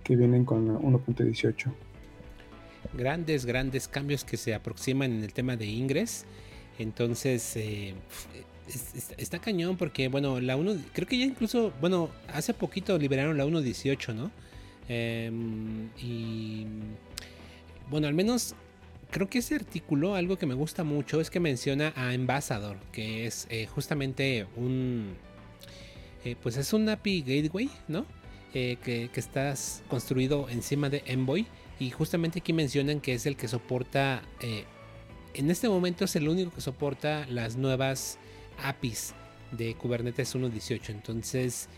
que 0.05 0.17
vienen 0.17 0.45
con 0.45 0.69
1.18. 0.81 1.73
Grandes, 2.97 3.45
grandes 3.45 3.89
cambios 3.89 4.25
que 4.25 4.37
se 4.37 4.55
aproximan 4.55 5.13
en 5.13 5.25
el 5.25 5.33
tema 5.33 5.57
de 5.57 5.67
Ingress. 5.67 6.25
Entonces, 6.79 7.57
eh, 7.57 7.95
está 9.19 9.39
cañón 9.39 9.77
porque, 9.77 10.09
bueno, 10.09 10.41
la 10.41 10.57
1, 10.57 10.77
creo 10.93 11.07
que 11.07 11.19
ya 11.19 11.25
incluso, 11.25 11.73
bueno, 11.81 12.11
hace 12.33 12.55
poquito 12.55 12.99
liberaron 12.99 13.37
la 13.37 13.45
1.18, 13.45 14.15
¿no? 14.15 14.31
Em, 14.89 15.89
y, 15.99 16.67
bueno, 17.91 18.07
al 18.07 18.15
menos 18.15 18.55
creo 19.11 19.29
que 19.29 19.39
ese 19.39 19.55
artículo, 19.55 20.15
algo 20.15 20.37
que 20.37 20.47
me 20.47 20.55
gusta 20.55 20.85
mucho 20.85 21.21
es 21.21 21.31
que 21.31 21.41
menciona 21.41 21.93
a 21.97 22.11
Ambassador, 22.11 22.77
que 22.93 23.27
es 23.27 23.47
eh, 23.51 23.67
justamente 23.67 24.47
un, 24.57 25.15
eh, 26.25 26.37
pues 26.43 26.57
es 26.57 26.73
un 26.73 26.89
API 26.89 27.23
Gateway, 27.23 27.71
¿no? 27.89 28.05
Eh, 28.55 28.79
que, 28.83 29.11
que 29.13 29.21
estás 29.21 29.83
construido 29.89 30.49
encima 30.49 30.89
de 30.89 31.03
Envoy. 31.07 31.47
Y 31.79 31.91
justamente 31.91 32.39
aquí 32.39 32.55
mencionan 32.55 33.01
que 33.01 33.13
es 33.13 33.27
el 33.27 33.37
que 33.37 33.49
soporta, 33.49 34.23
en 35.37 35.51
este 35.51 35.69
momento 35.69 36.05
es 36.05 36.17
el 36.17 36.29
único 36.29 36.51
que 36.51 36.61
soporta 36.61 37.27
las 37.29 37.57
nuevas 37.57 38.19
APIs 38.63 39.15
de 39.53 39.75
Kubernetes 39.75 40.35
1.18. 40.35 40.91
Entonces, 40.91 41.69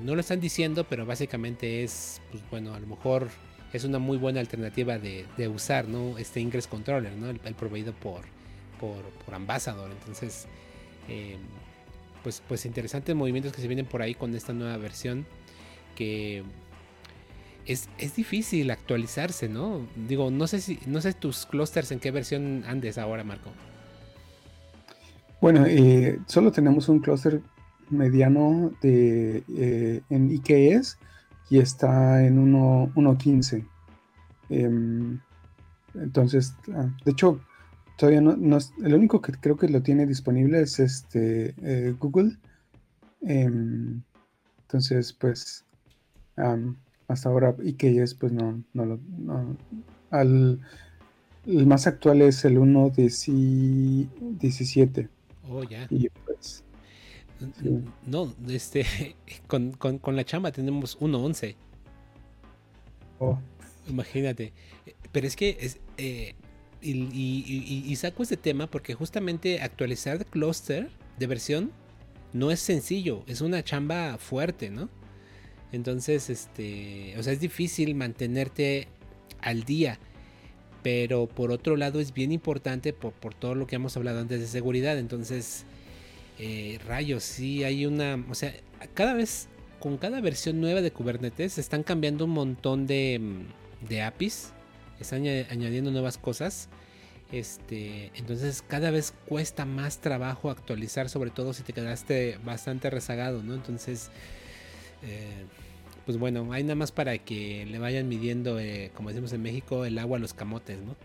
no 0.00 0.14
lo 0.14 0.20
están 0.20 0.40
diciendo, 0.40 0.84
pero 0.84 1.06
básicamente 1.06 1.84
es, 1.84 2.20
pues 2.30 2.42
bueno, 2.50 2.74
a 2.74 2.80
lo 2.80 2.86
mejor 2.86 3.28
es 3.72 3.84
una 3.84 3.98
muy 3.98 4.18
buena 4.18 4.40
alternativa 4.40 4.98
de, 4.98 5.48
usar, 5.48 5.88
¿no? 5.88 6.18
Este 6.18 6.40
Ingress 6.40 6.66
Controller, 6.66 7.12
¿no? 7.12 7.30
El, 7.30 7.38
proveído 7.54 7.92
por, 7.92 8.22
por, 8.78 9.02
por 9.24 9.34
Ambassador. 9.34 9.90
Entonces, 9.90 10.46
pues, 12.22 12.42
pues 12.46 12.66
interesantes 12.66 13.14
movimientos 13.14 13.52
que 13.52 13.62
se 13.62 13.68
vienen 13.68 13.86
por 13.86 14.02
ahí 14.02 14.14
con 14.14 14.34
esta 14.34 14.52
nueva 14.52 14.76
versión 14.76 15.26
que 15.94 16.42
es, 17.66 17.88
difícil 18.16 18.70
actualizarse, 18.70 19.48
¿no? 19.48 19.86
Digo, 20.08 20.30
no 20.30 20.46
sé 20.46 20.60
si, 20.60 20.78
no 20.86 21.00
sé 21.00 21.12
tus 21.12 21.46
clusters 21.46 21.92
en 21.92 22.00
qué 22.00 22.10
versión 22.10 22.64
andes 22.66 22.98
ahora, 22.98 23.24
Marco. 23.24 23.50
Bueno, 25.40 25.64
eh, 25.66 26.18
solo 26.26 26.52
tenemos 26.52 26.88
un 26.88 27.00
cluster 27.00 27.40
mediano 27.90 28.72
de, 28.80 29.42
eh, 29.56 30.00
en 30.08 30.30
IKS 30.30 30.98
y 31.50 31.58
está 31.58 32.24
en 32.24 32.38
1.15. 32.38 33.64
Em, 34.48 35.18
entonces, 35.94 36.54
ah, 36.74 36.88
de 37.04 37.10
hecho, 37.10 37.40
todavía 37.96 38.20
no, 38.20 38.58
el 38.84 38.94
único 38.94 39.20
que 39.20 39.32
creo 39.32 39.56
que 39.56 39.68
lo 39.68 39.82
tiene 39.82 40.06
disponible 40.06 40.62
es 40.62 40.78
este 40.78 41.54
eh, 41.62 41.94
Google. 41.98 42.38
Em, 43.22 44.02
entonces, 44.62 45.12
pues, 45.12 45.64
hasta 47.12 47.28
ahora 47.28 47.54
IKS, 47.62 48.14
pues 48.14 48.32
no, 48.32 48.62
no 48.72 48.84
lo. 48.84 48.98
al, 50.10 50.60
el 51.46 51.66
más 51.66 51.86
actual 51.86 52.22
es 52.22 52.44
el 52.44 52.58
1.17. 52.58 55.08
Oh, 55.48 55.62
ya. 55.64 55.86
Y 55.90 56.08
pues. 56.24 56.64
No, 58.06 58.32
este, 58.48 58.86
con, 59.46 59.76
la 60.06 60.24
chamba 60.24 60.50
tenemos 60.52 60.98
1.11. 61.00 61.56
Oh. 63.18 63.38
Imagínate. 63.88 64.52
Pero 65.10 65.26
es 65.26 65.34
que 65.36 65.56
es, 65.60 65.80
eh, 65.98 66.34
y, 66.80 67.94
saco 67.96 68.22
este 68.22 68.36
tema 68.36 68.68
porque 68.68 68.94
justamente 68.94 69.60
actualizar 69.60 70.24
cluster 70.26 70.90
de 71.18 71.26
versión 71.26 71.72
no 72.32 72.50
es 72.50 72.60
sencillo, 72.60 73.24
es 73.26 73.40
una 73.40 73.62
chamba 73.62 74.16
fuerte, 74.18 74.70
¿no? 74.70 74.88
Entonces, 75.72 76.30
este, 76.30 77.14
o 77.18 77.22
sea, 77.22 77.32
es 77.32 77.40
difícil 77.40 77.94
mantenerte 77.94 78.88
al 79.40 79.64
día, 79.64 79.98
pero 80.82 81.26
por 81.26 81.50
otro 81.50 81.76
lado 81.76 82.00
es 82.00 82.12
bien 82.12 82.32
importante 82.32 82.92
por, 82.92 83.12
todo 83.34 83.54
lo 83.54 83.66
que 83.66 83.76
hemos 83.76 83.96
hablado 83.96 84.20
antes 84.20 84.40
de 84.40 84.46
seguridad. 84.46 84.98
Entonces, 84.98 85.64
eh, 86.38 86.78
rayos, 86.86 87.22
sí 87.24 87.64
hay 87.64 87.86
una, 87.86 88.24
o 88.30 88.34
sea, 88.34 88.54
cada 88.94 89.14
vez, 89.14 89.48
con 89.80 89.98
cada 89.98 90.20
versión 90.20 90.60
nueva 90.60 90.82
de 90.82 90.92
Kubernetes, 90.92 91.58
están 91.58 91.82
cambiando 91.82 92.26
un 92.26 92.32
montón 92.32 92.86
de, 92.86 93.20
de 93.88 94.02
APIs 94.02 94.52
están 95.02 95.26
añadiendo 95.26 95.90
nuevas 95.90 96.16
cosas. 96.16 96.68
Este, 97.30 98.10
entonces 98.14 98.62
cada 98.66 98.90
vez 98.90 99.14
cuesta 99.26 99.64
más 99.64 100.00
trabajo 100.00 100.50
actualizar, 100.50 101.08
sobre 101.08 101.30
todo 101.30 101.52
si 101.52 101.62
te 101.62 101.72
quedaste 101.72 102.38
bastante 102.44 102.90
rezagado, 102.90 103.42
¿no? 103.42 103.54
Entonces, 103.54 104.10
eh, 105.02 105.44
pues 106.06 106.18
bueno, 106.18 106.52
hay 106.52 106.62
nada 106.62 106.74
más 106.74 106.92
para 106.92 107.18
que 107.18 107.66
le 107.66 107.78
vayan 107.78 108.08
midiendo, 108.08 108.58
eh, 108.58 108.90
como 108.94 109.08
decimos 109.10 109.32
en 109.32 109.42
México, 109.42 109.84
el 109.84 109.98
agua 109.98 110.18
a 110.18 110.20
los 110.20 110.34
camotes, 110.34 110.78
¿no? 110.82 110.96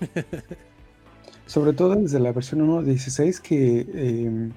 sobre 1.46 1.72
todo 1.72 1.94
desde 1.96 2.18
la 2.18 2.32
versión 2.32 2.66
1.16 2.66 3.40
que 3.40 3.86
eh, 3.94 4.50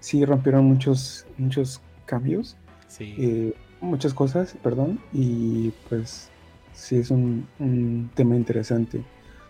sí 0.00 0.24
rompieron 0.24 0.64
muchos, 0.64 1.26
muchos 1.38 1.80
cambios. 2.06 2.56
Sí. 2.88 3.54
muchas 3.80 4.12
cosas, 4.12 4.54
perdón, 4.62 5.00
y 5.14 5.70
pues 5.88 6.30
sí 6.74 6.96
es 6.96 7.10
un, 7.10 8.10
tema 8.14 8.36
interesante. 8.36 9.02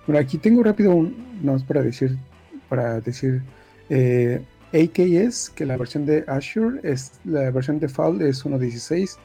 Bueno, 0.06 0.20
aquí 0.20 0.38
tengo 0.38 0.62
rápido 0.62 0.94
un, 0.94 1.40
no 1.42 1.56
es 1.56 1.62
para 1.62 1.82
decir, 1.82 2.16
para 2.68 3.00
decir 3.00 3.42
eh, 3.88 4.42
AKS, 4.72 5.50
que 5.50 5.66
la 5.66 5.76
versión 5.76 6.06
de 6.06 6.24
Azure 6.26 6.80
es 6.82 7.12
la 7.24 7.50
versión 7.50 7.78
default 7.78 8.22
es 8.22 8.44
1.16 8.44 9.16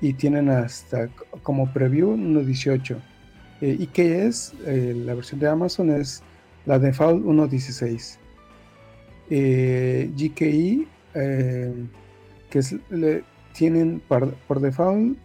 y 0.00 0.12
tienen 0.14 0.48
hasta 0.48 1.08
como 1.42 1.72
preview 1.72 2.16
1.18. 2.16 2.96
Eh, 3.60 3.76
IKS, 3.78 4.54
eh, 4.66 4.94
la 5.04 5.14
versión 5.14 5.38
de 5.38 5.48
Amazon 5.48 5.90
es 5.90 6.22
la 6.66 6.78
default 6.78 7.24
1.16. 7.24 8.18
Eh, 9.32 10.10
que 12.50 12.60
le, 12.90 13.22
tienen 13.52 14.00
por 14.08 14.60
default 14.60 15.16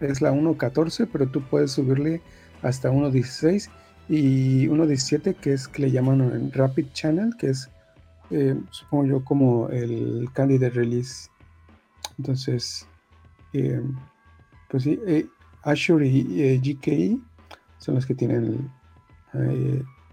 es 0.00 0.22
la 0.22 0.32
1.14, 0.32 1.08
pero 1.12 1.26
tú 1.26 1.42
puedes 1.42 1.72
subirle 1.72 2.20
hasta 2.62 2.90
1.16 2.90 3.68
y 4.08 4.66
1.17 4.68 5.34
que 5.34 5.52
es 5.52 5.68
que 5.68 5.82
le 5.82 5.90
llaman 5.90 6.50
Rapid 6.52 6.86
Channel, 6.92 7.34
que 7.38 7.50
es 7.50 7.70
eh, 8.30 8.58
supongo 8.70 9.04
yo 9.06 9.24
como 9.24 9.68
el 9.68 10.28
candidate 10.32 10.70
release. 10.70 11.28
Entonces, 12.18 12.86
eh, 13.52 13.82
pues 14.68 14.82
sí, 14.82 14.98
eh, 15.06 15.26
Azure 15.62 16.06
y 16.06 16.42
eh, 16.42 16.58
GKE 16.58 17.18
son 17.78 17.94
los 17.94 18.06
que 18.06 18.14
tienen 18.14 18.70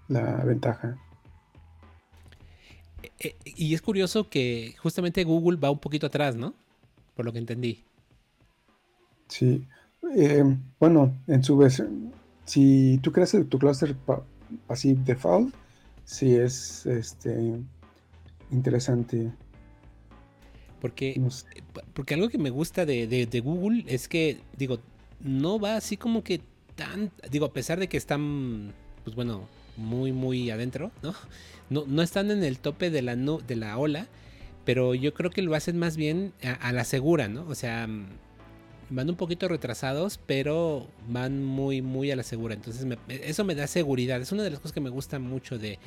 la 0.08 0.44
ventaja. 0.44 0.98
y 3.46 3.74
es 3.74 3.82
curioso 3.82 4.30
que 4.30 4.74
justamente 4.80 5.24
Google 5.24 5.58
va 5.58 5.70
un 5.70 5.78
poquito 5.78 6.08
atrás, 6.08 6.36
¿no? 6.36 6.56
Por 7.16 7.26
lo 7.26 7.32
que 7.32 7.40
entendí. 7.40 7.84
Sí. 9.28 9.66
bueno, 10.80 11.16
en 11.28 11.44
su 11.44 11.56
vez, 11.58 11.84
si 12.46 13.00
tú 13.04 13.12
creas 13.12 13.36
tu 13.48 13.60
cluster 13.60 13.96
así 14.68 14.96
default, 14.96 15.54
sí 16.04 16.36
es 16.36 16.86
este 16.88 17.62
interesante. 18.52 19.32
Porque, 20.80 21.12
eh, 21.12 21.62
porque 21.94 22.16
algo 22.16 22.30
que 22.30 22.38
me 22.38 22.50
gusta 22.50 22.86
de, 22.86 23.42
Google 23.44 23.84
es 23.88 24.08
que, 24.08 24.40
digo, 24.58 24.80
no 25.20 25.60
va 25.60 25.76
así 25.76 25.96
como 25.98 26.24
que 26.24 26.42
tan, 26.76 27.12
digo, 27.30 27.46
a 27.46 27.54
pesar 27.54 27.80
de 27.80 27.88
que 27.88 27.98
están, 27.98 28.74
pues 29.04 29.16
bueno, 29.16 29.48
muy, 29.78 30.12
muy 30.12 30.50
adentro, 30.50 30.92
¿no? 31.04 31.14
No, 31.70 31.86
no 31.88 32.02
están 32.02 32.32
en 32.32 32.44
el 32.44 32.60
tope 32.60 32.90
de 32.90 33.02
la, 33.02 33.16
no, 33.16 33.38
de 33.38 33.56
la 33.56 33.78
ola, 33.78 34.08
pero 34.66 34.96
yo 34.96 35.14
creo 35.14 35.30
que 35.30 35.42
lo 35.42 35.56
hacen 35.56 35.78
más 35.78 35.98
bien 35.98 36.34
a, 36.44 36.72
la 36.72 36.84
segura, 36.84 37.28
¿no? 37.28 37.46
O 37.48 37.56
sea, 37.56 37.88
mm, 37.88 38.08
van 38.90 39.10
un 39.10 39.16
poquito 39.16 39.48
retrasados, 39.48 40.20
pero 40.26 40.88
van 41.08 41.44
muy, 41.44 41.82
muy 41.82 42.12
a 42.12 42.16
la 42.16 42.24
segura. 42.24 42.56
Entonces, 42.56 42.86
eso 43.08 43.46
me 43.46 43.56
da 43.56 43.68
seguridad. 43.68 44.20
Es 44.22 44.32
una 44.32 44.44
de 44.44 44.50
las 44.50 44.60
cosas 44.60 44.74
que 44.74 44.82
me 44.82 44.90
gusta 44.90 45.20
mucho 45.20 45.58
de, 45.58 45.80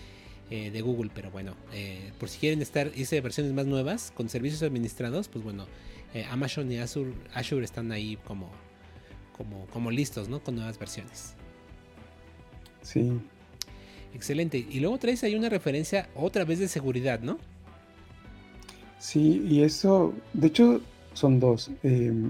eh, 0.51 0.71
de 0.71 0.81
Google. 0.83 1.11
Pero 1.15 1.31
bueno, 1.31 1.55
eh, 1.73 2.13
por 2.19 2.29
si 2.29 2.39
quieren 2.39 2.63
estar 2.63 2.91
hice 2.95 3.21
versiones 3.21 3.53
más 3.53 3.67
nuevas 3.67 4.13
con 4.15 4.29
servicios 4.29 4.63
administrados, 4.63 5.29
pues 5.29 5.45
bueno, 5.45 5.67
eh, 6.13 6.25
Amazon 6.31 6.71
y 6.71 6.79
Azure, 6.79 7.13
Azure 7.33 7.65
están 7.65 7.93
ahí 7.93 8.19
como, 8.25 8.51
como, 9.37 9.67
como 9.67 9.91
listos, 9.91 10.29
¿no? 10.29 10.41
Con 10.41 10.57
nuevas 10.57 10.79
versiones. 10.79 11.35
Sí. 12.83 13.13
Excelente. 14.15 14.59
Y 14.59 14.81
luego 14.81 14.99
traes 14.99 15.25
ahí 15.25 15.35
una 15.35 15.49
referencia 15.49 16.09
otra 16.15 16.45
vez 16.45 16.59
de 16.59 16.69
seguridad, 16.69 17.21
¿no? 17.21 17.39
Sí, 18.99 19.45
y 19.49 19.63
eso, 19.63 20.15
de 20.33 20.47
hecho, 20.47 20.81
son 21.15 21.41
dos. 21.41 21.71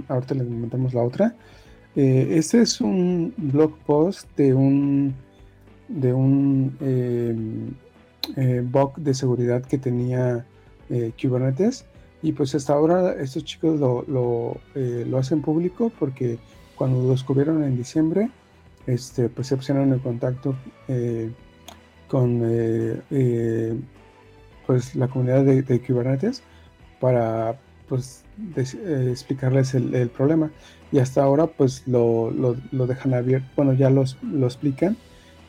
ahorita 0.09 0.35
les 0.35 0.45
comentamos 0.45 0.95
la 0.95 1.03
otra. 1.03 1.35
este 1.95 2.63
es 2.63 2.81
un 2.81 3.33
blog 3.37 3.79
post 3.85 4.29
de 4.37 4.55
un 4.55 5.15
de 5.89 6.13
un 6.13 6.77
eh, 6.81 7.35
bug 8.71 8.97
de 8.97 9.15
seguridad 9.15 9.63
que 9.63 9.79
tenía 9.79 10.45
eh, 10.91 11.13
Kubernetes. 11.21 11.87
Y 12.23 12.33
pues 12.33 12.55
hasta 12.55 12.73
ahora 12.73 13.15
estos 13.21 13.45
chicos 13.45 13.79
lo, 13.81 14.61
eh, 14.75 15.05
lo, 15.09 15.19
hacen 15.19 15.43
público 15.43 15.93
porque 15.99 16.39
cuando 16.75 17.03
lo 17.03 17.11
descubrieron 17.11 17.63
en 17.65 17.77
diciembre, 17.77 18.31
este, 18.87 19.29
pues 19.29 19.49
se 19.49 19.57
pusieron 19.57 19.93
en 19.93 19.99
contacto 19.99 20.57
con 22.09 22.43
pues 24.67 24.95
la 24.95 25.09
comunidad 25.09 25.45
de, 25.45 25.83
Kubernetes 25.87 26.43
para 27.01 27.59
pues 27.89 28.25
explicarles 28.57 29.75
el, 29.75 30.09
problema. 30.09 30.51
Y 30.93 31.01
hasta 31.01 31.23
ahora 31.23 31.47
pues 31.47 31.87
lo, 31.87 32.31
lo 32.31 32.87
dejan 32.87 33.13
abierto, 33.13 33.49
bueno 33.57 33.75
ya 33.75 33.91
los, 33.91 34.17
lo 34.23 34.47
explican 34.47 34.97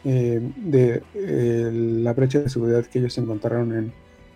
eh, 0.08 0.40
de 0.56 1.02
eh, 1.16 1.72
la 1.74 2.14
brecha 2.14 2.40
de 2.40 2.48
seguridad 2.48 2.86
que 2.86 3.00
ellos 3.00 3.18
encontraron 3.18 3.92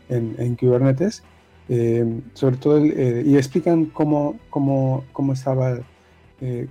en, 0.09 0.35
en, 0.39 0.55
Kubernetes. 0.55 1.21
Eh, 1.69 2.21
sobre 2.33 2.57
todo, 2.57 2.83
y 2.83 3.37
explican 3.37 3.85
cómo, 3.85 4.39
cómo, 4.49 5.05
cómo 5.13 5.33
estaba 5.33 5.79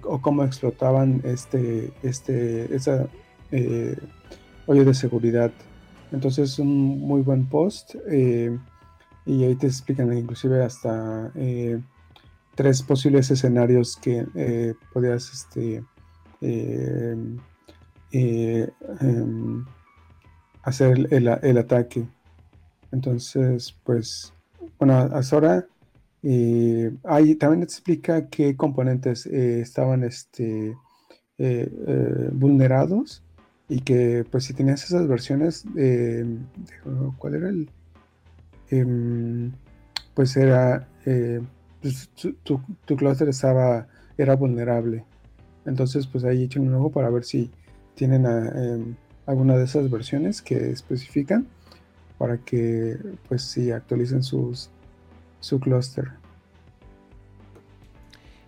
o 0.02 0.20
cómo 0.20 0.42
explotaban 0.44 1.20
este, 1.24 1.92
este, 2.02 2.74
esa 2.74 3.06
de 3.50 4.94
seguridad. 4.94 5.52
Entonces, 6.10 6.50
es 6.50 6.58
un 6.58 6.98
muy 6.98 7.20
buen 7.20 7.46
post. 7.46 7.94
y 8.04 9.44
ahí 9.44 9.54
te 9.54 9.68
explican 9.68 10.12
inclusive 10.12 10.64
hasta 10.64 11.32
tres 12.56 12.82
posibles 12.82 13.30
escenarios 13.30 13.96
que 13.96 14.74
podías 14.92 15.30
este, 15.32 15.84
eh, 18.12 18.68
em, 19.00 19.64
hacer 20.62 21.08
el, 21.10 21.58
ataque. 21.58 22.06
Entonces, 22.92 23.76
pues, 23.84 24.32
bueno, 24.78 24.94
hasta 24.94 25.36
ahora 25.36 25.66
eh, 26.22 26.90
también 27.38 27.62
explica 27.62 28.28
qué 28.28 28.56
componentes 28.56 29.26
eh, 29.26 29.60
estaban 29.60 30.04
este, 30.04 30.74
vulnerados 32.32 33.22
y 33.68 33.80
que 33.80 34.24
pues 34.30 34.44
si 34.44 34.54
tenías 34.54 34.82
esas 34.84 35.06
versiones, 35.06 35.64
¿cuál 37.18 37.34
era 37.34 37.48
el? 37.50 37.70
Em, 38.70 39.52
pues 40.14 40.36
era, 40.36 40.88
pues, 41.80 42.10
tu, 42.42 42.60
tu, 42.86 42.96
clúster 42.96 43.28
estaba, 43.28 43.86
era 44.16 44.34
vulnerable. 44.34 45.04
Entonces, 45.64 46.06
pues 46.06 46.24
ahí 46.24 46.44
echen 46.44 46.66
un 46.66 46.74
ojo 46.74 46.90
para 46.90 47.10
ver 47.10 47.24
si 47.24 47.50
tienen 47.98 48.24
em, 48.26 48.94
alguna 49.26 49.58
de 49.58 49.64
esas 49.64 49.90
versiones 49.90 50.40
que 50.40 50.70
especifican 50.70 51.48
para 52.16 52.38
que 52.38 52.96
pues 53.28 53.42
sí 53.42 53.72
actualicen 53.72 54.22
sus, 54.22 54.70
su 55.40 55.58
clúster. 55.58 56.12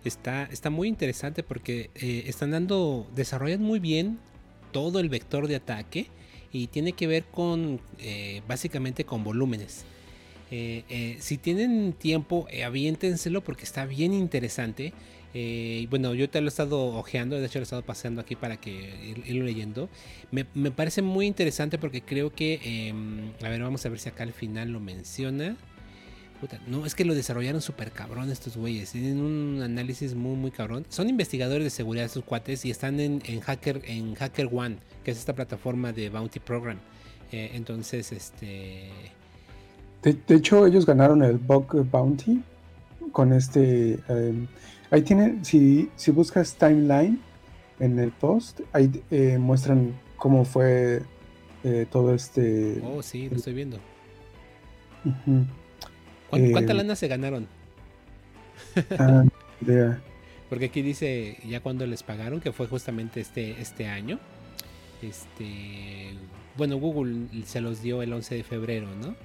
Está, 0.05 0.45
está 0.45 0.69
muy 0.69 0.87
interesante 0.87 1.43
porque 1.43 1.91
eh, 1.95 2.23
están 2.27 2.51
dando, 2.51 3.05
desarrollan 3.13 3.61
muy 3.61 3.79
bien 3.79 4.19
todo 4.71 5.01
el 5.01 5.09
vector 5.09 5.47
de 5.47 5.57
ataque 5.57 6.07
y 6.53 6.67
tiene 6.67 6.93
que 6.93 7.05
ver 7.05 7.25
con 7.25 7.81
eh, 7.99 8.41
básicamente 8.47 9.03
con 9.03 9.23
volúmenes. 9.23 9.83
Eh, 10.53 11.17
si 11.19 11.37
tienen 11.37 11.93
tiempo, 11.93 12.45
aviéntenselo 12.65 13.41
porque 13.41 13.63
está 13.63 13.85
bien 13.85 14.13
interesante. 14.13 14.93
Eh, 15.33 15.87
bueno, 15.89 16.13
yo 16.13 16.29
te 16.29 16.41
lo 16.41 16.47
he 16.47 16.49
estado 16.49 16.87
ojeando, 16.95 17.39
de 17.39 17.45
hecho 17.45 17.59
lo 17.59 17.63
he 17.63 17.63
estado 17.63 17.83
paseando 17.83 18.21
aquí 18.21 18.35
para 18.35 18.57
que 18.57 19.15
irlo 19.25 19.45
leyendo. 19.45 19.89
Me, 20.31 20.45
parece 20.71 21.01
muy 21.01 21.25
interesante 21.25 21.77
porque 21.77 22.01
creo 22.01 22.33
que, 22.33 22.59
em, 22.63 23.31
a 23.43 23.49
ver, 23.49 23.61
vamos 23.61 23.85
a 23.85 23.89
ver 23.89 23.99
si 23.99 24.09
acá 24.09 24.23
al 24.23 24.33
final 24.33 24.71
lo 24.71 24.79
menciona. 24.79 25.55
no, 26.67 26.85
es 26.85 26.95
que 26.95 27.05
lo 27.05 27.13
desarrollaron 27.13 27.61
súper 27.61 27.91
cabrón 27.91 28.29
estos 28.29 28.57
güeyes. 28.57 28.91
Tienen 28.91 29.21
un 29.21 29.61
análisis 29.61 30.15
muy, 30.15 30.35
muy 30.35 30.51
cabrón. 30.51 30.85
Son 30.89 31.07
investigadores 31.07 31.63
de 31.63 31.69
seguridad 31.69 32.05
estos 32.05 32.23
cuates 32.23 32.65
y 32.65 32.71
están 32.71 32.99
en, 32.99 33.21
Hacker, 33.41 33.81
en 33.85 34.15
Hacker 34.15 34.49
One, 34.51 34.77
que 35.03 35.11
es 35.11 35.17
esta 35.17 35.33
plataforma 35.33 35.93
de 35.93 36.09
Bounty 36.09 36.39
Program. 36.39 36.77
Eh, 37.31 37.51
entonces, 37.53 38.11
este... 38.11 38.89
De, 40.01 40.35
hecho, 40.35 40.65
ellos 40.65 40.85
ganaron 40.85 41.23
el 41.23 41.37
Bug 41.37 41.85
Bounty 41.89 42.41
con 43.11 43.31
este... 43.31 43.99
Em, 44.09 44.47
Ahí 44.91 45.01
tiene, 45.03 45.43
si, 45.43 45.89
si 45.95 46.11
buscas 46.11 46.55
timeline 46.55 47.17
en 47.79 47.97
el 47.97 48.11
post, 48.11 48.59
ahí 48.73 48.91
eh, 49.09 49.37
muestran 49.39 49.97
cómo 50.17 50.43
fue 50.43 51.01
eh, 51.63 51.87
todo 51.89 52.13
este. 52.13 52.81
Oh, 52.83 53.01
sí, 53.01 53.29
lo 53.29 53.37
estoy 53.37 53.53
viendo. 53.53 53.79
¿Cuánta 56.29 56.73
eh, 56.73 56.75
lana 56.75 56.95
se 56.95 57.07
ganaron? 57.07 57.47
Ah, 58.99 59.23
idea. 59.61 60.01
Porque 60.49 60.65
aquí 60.65 60.81
dice 60.81 61.37
ya 61.47 61.61
cuando 61.61 61.87
les 61.87 62.03
pagaron, 62.03 62.41
que 62.41 62.51
fue 62.51 62.67
justamente 62.67 63.21
este, 63.21 63.61
este 63.61 63.87
año. 63.87 64.19
Este. 65.01 66.13
Bueno, 66.57 66.75
Google 66.77 67.27
se 67.45 67.61
los 67.61 67.81
dio 67.81 68.01
el 68.01 68.11
11 68.11 68.35
de 68.35 68.43
febrero, 68.43 68.87
¿no? 69.01 69.15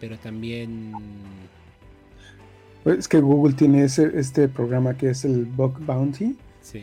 Pero 0.00 0.18
también 0.18 0.92
es 2.84 3.08
que 3.08 3.20
Google 3.20 3.54
tiene 3.54 3.84
ese, 3.84 4.10
este 4.18 4.48
programa 4.48 4.96
que 4.96 5.10
es 5.10 5.24
el 5.24 5.44
Bug 5.44 5.78
Bounty, 5.80 6.36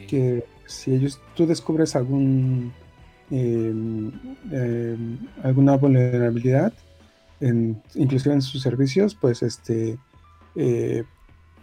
que 0.08 0.44
si 0.66 0.94
ellos 0.94 1.20
tú 1.36 1.46
descubres 1.46 1.96
algún 1.96 2.72
em, 3.30 4.12
em, 4.52 5.18
alguna 5.44 5.78
vulnerabilidad, 5.78 6.74
en, 7.40 7.82
inclusive 7.96 8.36
en 8.36 8.42
sus 8.42 8.62
servicios, 8.62 9.16
pues 9.16 9.42
este 9.42 9.98
eh, 10.56 11.04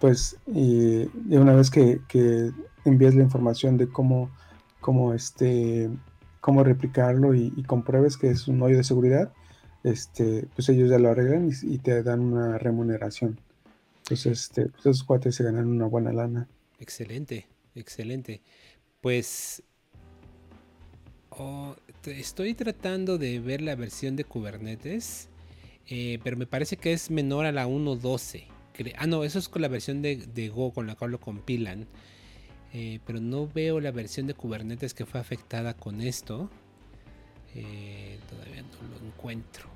pues 0.01 0.37
y, 0.47 1.09
una 1.31 1.55
vez 1.55 1.71
que, 1.71 2.01
que, 2.09 2.51
envías 2.85 3.15
la 3.15 3.23
información 3.23 3.77
de 3.77 3.89
cómo, 3.89 4.31
cómo 4.81 5.15
este 5.15 5.91
cómo 6.41 6.65
replicarlo 6.65 7.35
y, 7.35 7.51
compruebes 7.65 8.17
que 8.17 8.31
es 8.31 8.49
un 8.49 8.63
hoyo 8.63 8.77
de 8.77 8.85
seguridad, 8.85 9.33
este, 9.85 10.47
pues 10.55 10.69
ellos 10.69 10.91
ya 10.91 10.99
lo 10.99 11.11
arreglan 11.11 11.51
y 11.63 11.79
te 11.79 12.03
dan 12.03 12.21
una 12.21 12.59
remuneración. 12.59 13.39
Entonces, 14.09 14.41
este, 14.41 14.67
pues, 14.67 14.81
esos 14.81 15.05
cuates 15.05 15.35
se 15.35 15.45
ganan 15.45 15.67
una 15.67 15.87
buena 15.87 16.13
lana. 16.13 16.49
Excelente, 16.81 17.47
excelente. 17.75 18.41
Pues 19.03 19.63
oh, 21.31 21.77
estoy 22.07 22.55
tratando 22.55 23.19
de 23.19 23.39
ver 23.39 23.61
la 23.61 23.75
versión 23.75 24.17
de 24.17 24.25
Kubernetes, 24.25 25.29
eh, 25.87 26.19
pero 26.25 26.39
me 26.39 26.47
parece 26.47 26.79
que 26.79 26.95
es 26.95 27.11
menor 27.11 27.45
a 27.45 27.53
la 27.53 27.67
1.12. 27.67 28.47
Ah, 28.97 29.07
no, 29.07 29.25
eso 29.25 29.39
es 29.39 29.49
con 29.49 29.61
la 29.61 29.69
versión 29.69 30.01
de, 30.01 30.53
Go 30.55 30.73
con 30.73 30.87
la 30.87 30.95
cual 30.95 31.11
lo 31.11 31.21
compilan. 31.21 31.87
Eh, 32.73 33.01
pero 33.05 33.21
no 33.21 33.47
veo 33.47 33.81
la 33.81 33.91
versión 33.91 34.27
de 34.27 34.35
Kubernetes 34.35 34.95
que 34.95 35.05
fue 35.05 35.21
afectada 35.21 35.75
con 35.75 36.01
esto. 36.01 36.49
Eh, 37.55 38.19
todavía 38.31 38.63
no 38.63 38.89
lo 38.89 39.07
encuentro. 39.07 39.69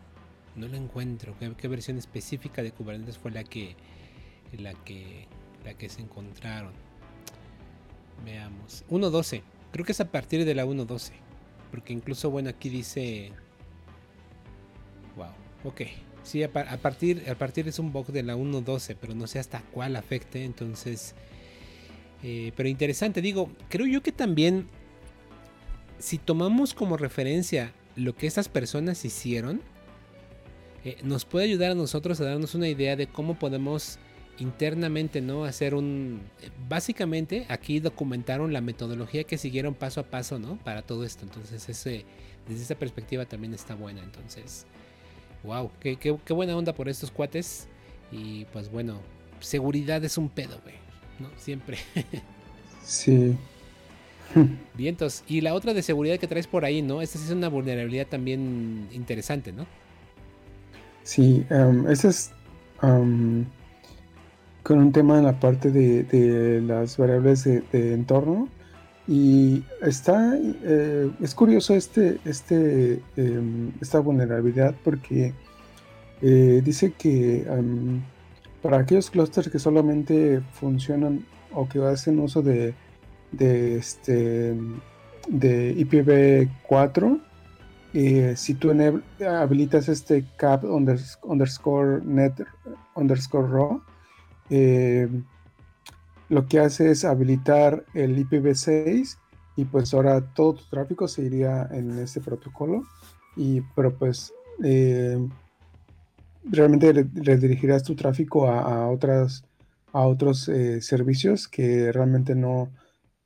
No 0.57 0.69
lo 0.69 0.77
encuentro. 0.77 1.35
¿Qué, 1.57 1.69
versión 1.69 1.99
específica 1.99 2.63
de 2.63 2.73
Kubernetes 2.73 3.19
fue 3.19 3.31
la 3.31 3.45
que, 3.45 3.77
la 4.59 4.75
que, 4.85 5.27
la 5.65 5.75
que 5.75 5.89
se 5.89 6.03
encontraron? 6.03 6.73
Veamos. 8.25 8.85
1.12. 8.91 9.43
Creo 9.73 9.85
que 9.85 9.93
es 9.93 10.01
a 10.01 10.11
partir 10.11 10.45
de 10.45 10.55
la 10.55 10.67
1.12. 10.67 11.13
Porque 11.71 11.93
incluso, 11.93 12.31
bueno, 12.31 12.51
aquí 12.51 12.69
dice... 12.69 13.33
Wow. 15.17 15.33
Ok. 15.65 15.83
Sí, 16.23 16.43
a, 16.43 16.53
partir, 16.53 17.29
a 17.29 17.35
partir 17.35 17.67
es 17.67 17.79
un 17.79 17.93
bug 17.93 18.07
de 18.07 18.23
la 18.23 18.37
1.12, 18.37 18.97
pero 19.01 19.15
no 19.15 19.27
sé 19.27 19.39
hasta 19.39 19.61
cuál 19.73 19.97
afecte. 19.97 20.45
Entonces... 20.45 21.15
Eh, 22.25 22.53
pero 22.55 22.69
interesante, 22.69 23.21
digo, 23.21 23.51
creo 23.69 23.85
yo 23.87 24.01
que 24.01 24.13
también 24.13 24.69
si 26.03 26.19
tomamos 26.19 26.75
como 26.75 26.97
referencia 26.97 27.73
lo 27.95 28.15
que 28.15 28.27
estas 28.27 28.49
personas 28.49 29.05
hicieron, 29.05 29.61
eh, 30.85 30.97
nos 31.05 31.25
puede 31.25 31.45
ayudar 31.47 31.71
a 31.71 31.75
nosotros 31.75 32.21
a 32.21 32.25
darnos 32.25 32.55
una 32.55 32.69
idea 32.69 32.97
de 32.97 33.07
cómo 33.07 33.39
podemos 33.39 33.99
internamente 34.39 35.21
no 35.21 35.45
hacer 35.45 35.75
un 35.75 36.23
básicamente 36.69 37.47
aquí 37.49 37.81
documentaron 37.81 38.53
la 38.53 38.61
metodología 38.61 39.25
que 39.25 39.39
siguieron 39.39 39.75
paso 39.75 40.01
a 40.01 40.05
paso 40.05 40.39
no 40.39 40.57
para 40.59 40.83
todo 40.83 41.05
esto. 41.05 41.25
Entonces 41.25 41.69
ese 41.69 42.05
desde 42.49 42.63
esa 42.63 42.75
perspectiva 42.75 43.25
también 43.27 43.55
está 43.55 43.75
buena. 43.75 44.03
Entonces 44.03 44.67
wow 45.45 45.71
qué, 45.81 45.97
qué, 45.97 46.17
qué 46.25 46.33
buena 46.33 46.57
onda 46.57 46.75
por 46.75 46.89
estos 46.89 47.11
cuates. 47.11 47.69
Y 48.11 48.47
pues 48.47 48.71
bueno 48.71 49.01
seguridad 49.41 50.05
es 50.05 50.19
un 50.19 50.29
pedo 50.29 50.59
güey 50.63 50.77
no 51.19 51.29
siempre. 51.37 51.79
Sí. 52.85 53.37
Vientos. 54.75 55.23
Y 55.29 55.41
la 55.41 55.55
otra 55.55 55.73
de 55.73 55.83
seguridad 55.83 56.19
que 56.19 56.27
traes 56.27 56.49
por 56.49 56.65
ahí 56.65 56.83
no 56.83 57.01
esta 57.01 57.17
es 57.17 57.31
una 57.31 57.49
vulnerabilidad 57.49 58.09
también 58.09 58.89
interesante 58.93 59.53
no 59.53 59.67
sí 61.05 61.45
um, 61.51 61.87
esa 61.89 62.09
es 62.09 62.33
um, 62.83 63.45
con 64.63 64.79
un 64.79 64.93
tema 64.93 65.19
en 65.19 65.25
la 65.25 65.39
parte 65.41 65.71
de, 65.71 66.63
las 66.63 66.97
variables 66.97 67.45
de, 67.45 67.95
entorno. 67.95 68.49
Y 69.09 69.65
está, 69.81 70.39
eh, 70.39 71.11
es 71.21 71.35
curioso 71.35 71.75
este, 71.75 72.19
este, 72.25 73.01
em, 73.17 73.73
esta 73.81 73.99
vulnerabilidad 73.99 74.77
porque 74.85 75.35
eh, 76.23 76.63
dice 76.65 76.93
que 76.93 77.45
para 78.63 78.79
aquellos 78.79 79.11
clusters 79.11 79.49
que 79.49 79.59
solamente 79.59 80.41
funcionan 80.53 81.27
o 81.53 81.69
que 81.69 81.81
hacen 81.85 82.21
uso 82.21 82.43
de, 82.43 82.75
de, 83.33 83.77
este, 83.77 84.55
de 85.29 85.77
IPv4, 85.77 87.21
eh, 87.95 88.35
si 88.37 88.55
tú 88.55 88.71
habilitas 89.29 89.89
este 89.89 90.25
cap 90.37 90.65
underscore 90.65 92.01
net 92.05 92.33
underscore 92.95 93.49
raw, 93.49 93.83
eh, 94.55 95.09
lo 96.29 96.47
que 96.47 96.61
hace 96.61 96.91
es 96.91 97.07
habilitar 97.07 97.87
el 97.95 98.19
IPv6 98.19 99.17
y 99.57 99.65
pues 99.65 99.95
ahora 99.95 100.21
todo 100.21 100.57
tu 100.57 100.65
tráfico 100.69 101.09
se 101.09 101.23
iría 101.23 101.67
en 101.73 101.99
este 101.99 102.21
protocolo 102.21 102.83
y 103.35 103.63
pero 103.75 103.97
pues 103.97 104.35
eh, 104.63 105.27
realmente 106.45 106.93
redirigirás 107.15 107.83
tu 107.83 107.95
tráfico 107.95 108.47
a, 108.47 108.91
otras 108.91 109.43
a 109.95 110.01
otros 110.03 110.47
eh, 110.51 110.83
servicios 110.83 111.49
que 111.49 111.91
realmente 111.91 112.35
no 112.35 112.69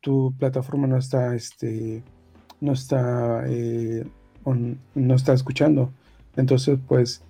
tu 0.00 0.32
plataforma 0.38 0.86
no 0.86 0.96
está 0.96 1.34
este 1.34 2.04
no 2.60 2.72
está 2.72 3.44
no 4.94 5.14
está 5.14 5.32
escuchando. 5.32 5.90
Entonces 6.36 6.78
pues 6.86 7.22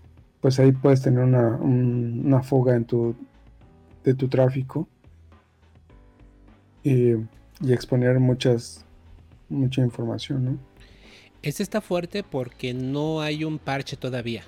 pues 0.42 0.58
ahí 0.58 0.72
puedes 0.72 1.00
tener 1.00 1.24
una, 1.24 1.56
una 1.56 2.42
fuga 2.42 2.76
en 2.76 2.84
tu 2.84 3.16
de 4.06 4.14
tu 4.14 4.28
tráfico 4.28 4.88
y, 6.82 7.14
exponer 7.68 8.20
muchas 8.20 8.84
mucha 9.48 9.80
información, 9.82 10.44
¿no? 10.44 10.58
Este 11.42 11.62
está 11.62 11.80
fuerte 11.80 12.22
porque 12.22 12.74
no 12.74 13.20
hay 13.20 13.44
un 13.44 13.58
parche 13.58 13.96
todavía. 13.96 14.44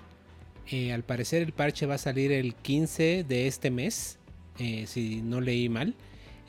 Eh, 0.71 0.93
al 0.93 1.03
parecer 1.03 1.43
el 1.43 1.53
parche 1.53 1.87
va 1.87 1.95
a 1.95 1.99
salir 1.99 2.33
el 2.33 2.55
15 2.55 3.25
de 3.25 3.47
este 3.47 3.71
mes, 3.71 4.19
eh, 4.59 4.85
si 4.87 5.23
no 5.23 5.41
leí 5.41 5.69
mal. 5.69 5.95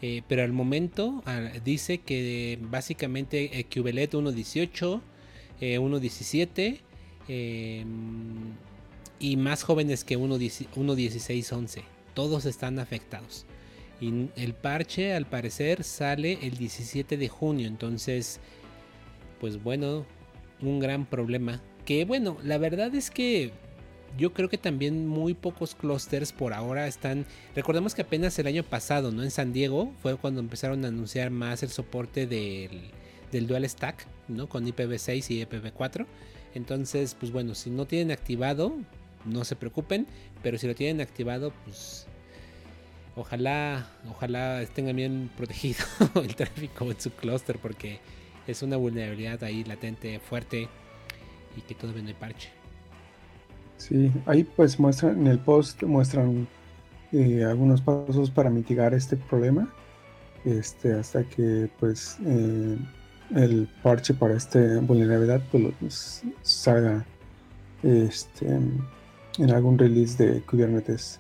Eh, 0.01 0.22
pero 0.28 0.43
al 0.43 0.51
momento 0.53 1.24
ah, 1.26 1.51
dice 1.64 1.99
que 1.99 2.60
básicamente 2.62 3.66
QBLET 3.70 4.14
1.18, 4.14 5.01
1.17 5.62 6.80
y 9.20 9.38
más 9.38 9.64
jóvenes 9.64 10.03
que 10.03 10.18
1.16.11 10.18 11.98
todos 12.20 12.43
están 12.43 12.80
afectados. 12.80 13.45
Y 14.01 14.28
el 14.36 14.53
parche 14.53 15.13
al 15.13 15.26
parecer 15.26 15.86
sale 15.86 16.38
el 16.41 16.57
17 16.57 17.15
de 17.15 17.30
junio, 17.30 17.65
entonces, 17.65 18.41
pues 19.39 19.63
bueno, 19.63 20.05
un 20.61 20.82
gran 20.82 21.05
problema. 21.05 21.61
Que 21.86 22.03
bueno, 22.03 22.36
la 22.43 22.57
verdad 22.57 22.93
es 22.93 23.09
que 23.09 23.53
yo 24.17 24.34
creo 24.34 24.49
que 24.49 24.57
también 24.57 25.07
muy 25.07 25.34
pocos 25.34 25.76
clusters 25.76 26.34
por 26.34 26.51
ahora 26.51 26.88
están. 26.88 27.26
Recordemos 27.55 27.95
que 27.95 28.01
apenas 28.01 28.38
el 28.38 28.47
año 28.47 28.63
pasado, 28.63 29.13
¿no? 29.13 29.24
En 29.24 29.32
San 29.32 29.53
Diego 29.53 29.93
fue 30.01 30.17
cuando 30.17 30.41
empezaron 30.41 30.84
a 30.84 30.89
anunciar 30.89 31.30
más 31.30 31.63
el 31.63 31.70
soporte 31.70 32.28
del, 32.28 32.82
del 33.32 33.47
Dual 33.47 33.63
Stack, 33.70 34.05
¿no? 34.28 34.49
Con 34.49 34.67
IPv6 34.67 35.32
y 35.32 35.45
IPv4. 35.45 36.05
Entonces, 36.53 37.15
pues 37.17 37.32
bueno, 37.32 37.55
si 37.55 37.70
no 37.70 37.86
tienen 37.86 38.11
activado, 38.11 38.76
no 39.24 39.45
se 39.45 39.55
preocupen, 39.55 40.05
pero 40.43 40.57
si 40.57 40.67
lo 40.67 40.76
tienen 40.76 40.99
activado, 40.99 41.53
pues 41.63 42.09
ojalá, 43.20 43.88
ojalá 44.09 44.63
tengan 44.74 44.95
bien 44.95 45.30
protegido 45.36 45.84
el 46.15 46.36
tráfico 46.36 46.89
en 46.89 46.99
su 46.99 47.11
clúster 47.11 47.57
porque 47.59 47.99
es 48.47 48.63
una 48.63 48.78
vulnerabilidad 48.78 49.43
ahí 49.43 49.63
latente 49.63 50.20
fuerte 50.20 50.67
y 51.57 51.61
que 51.61 51.76
todavía 51.76 52.01
no 52.01 52.07
hay 52.07 52.13
parche. 52.13 52.49
Sí, 53.78 54.11
ahí 54.26 54.43
pues 54.43 54.80
muestran 54.80 55.20
en 55.20 55.28
el 55.28 55.39
post 55.39 55.84
muestran 55.84 56.47
eh, 57.11 57.43
algunos 57.43 57.82
pasos 57.82 58.30
para 58.30 58.49
mitigar 58.49 58.93
este 58.93 59.17
problema, 59.17 59.74
este 60.45 60.93
hasta 60.93 61.24
que 61.24 61.70
pues 61.80 62.17
eh, 62.26 62.78
el 63.36 63.70
parche 63.84 64.13
para 64.13 64.36
esta 64.36 64.80
vulnerabilidad 64.82 65.41
pues, 65.51 66.24
salga 66.41 67.05
este 67.84 68.47
en 68.47 69.51
algún 69.51 69.78
release 69.78 70.22
de 70.22 70.41
Kubernetes 70.41 71.20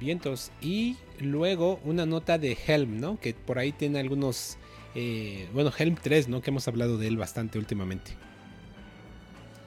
vientos. 0.00 0.50
Y 0.60 0.96
luego 1.20 1.78
una 1.84 2.06
nota 2.06 2.38
de 2.38 2.56
Helm, 2.66 2.98
¿no? 2.98 3.20
Que 3.20 3.34
por 3.34 3.58
ahí 3.58 3.70
tiene 3.70 4.00
algunos. 4.00 4.56
Eh, 4.96 5.48
bueno, 5.54 5.70
Helm 5.76 5.94
3, 5.94 6.28
¿no? 6.28 6.40
Que 6.40 6.50
hemos 6.50 6.66
hablado 6.66 6.98
de 6.98 7.06
él 7.06 7.16
bastante 7.16 7.58
últimamente. 7.58 8.12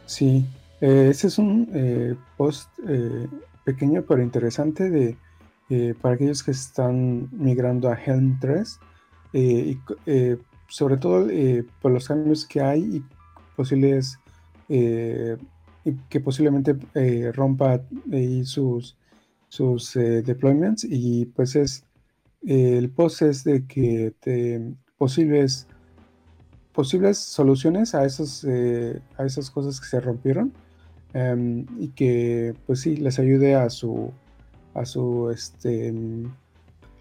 Sí, 0.06 0.46
eh, 0.82 1.08
ese 1.12 1.28
es 1.28 1.38
un 1.38 1.70
eh, 1.74 2.16
post 2.36 2.70
pequeño 3.64 4.04
pero 4.06 4.22
interesante 4.22 4.90
de 4.90 5.16
para 6.02 6.16
aquellos 6.16 6.44
que 6.44 6.52
están 6.52 7.30
migrando 7.32 7.90
a 7.90 7.96
Helm 7.96 8.38
3 8.40 8.80
y 9.34 9.80
sobre 10.68 10.98
todo 10.98 11.28
por 11.82 11.92
los 11.92 12.08
cambios 12.08 12.46
que 12.46 12.62
hay 12.62 12.98
y 12.98 13.04
posibles 13.56 14.20
y 14.70 15.94
que 16.10 16.20
posiblemente 16.20 16.76
rompa 17.32 17.82
sus 18.44 18.96
sus 19.54 19.96
eh, 19.96 20.24
deployments 20.24 20.84
y 20.84 21.26
pues 21.26 21.56
es 21.56 21.84
el 22.42 22.90
post 22.90 23.22
es 23.22 23.44
de 23.44 23.68
que 23.68 24.12
posibles 24.98 25.68
posibles 26.72 27.20
soluciones 27.20 27.94
a 27.94 28.04
esos 28.04 28.44
eh, 28.50 29.00
a 29.16 29.26
esas 29.26 29.52
cosas 29.52 29.80
que 29.80 29.86
se 29.86 30.00
rompieron 30.00 30.52
em, 31.14 31.68
y 31.78 31.90
que 31.90 32.56
pues 32.66 32.82
sí 32.82 32.96
les 32.98 33.20
ayude 33.20 33.54
a 33.54 33.70
su 33.70 34.12
a 34.74 34.86
su 34.86 35.30
este 35.30 35.94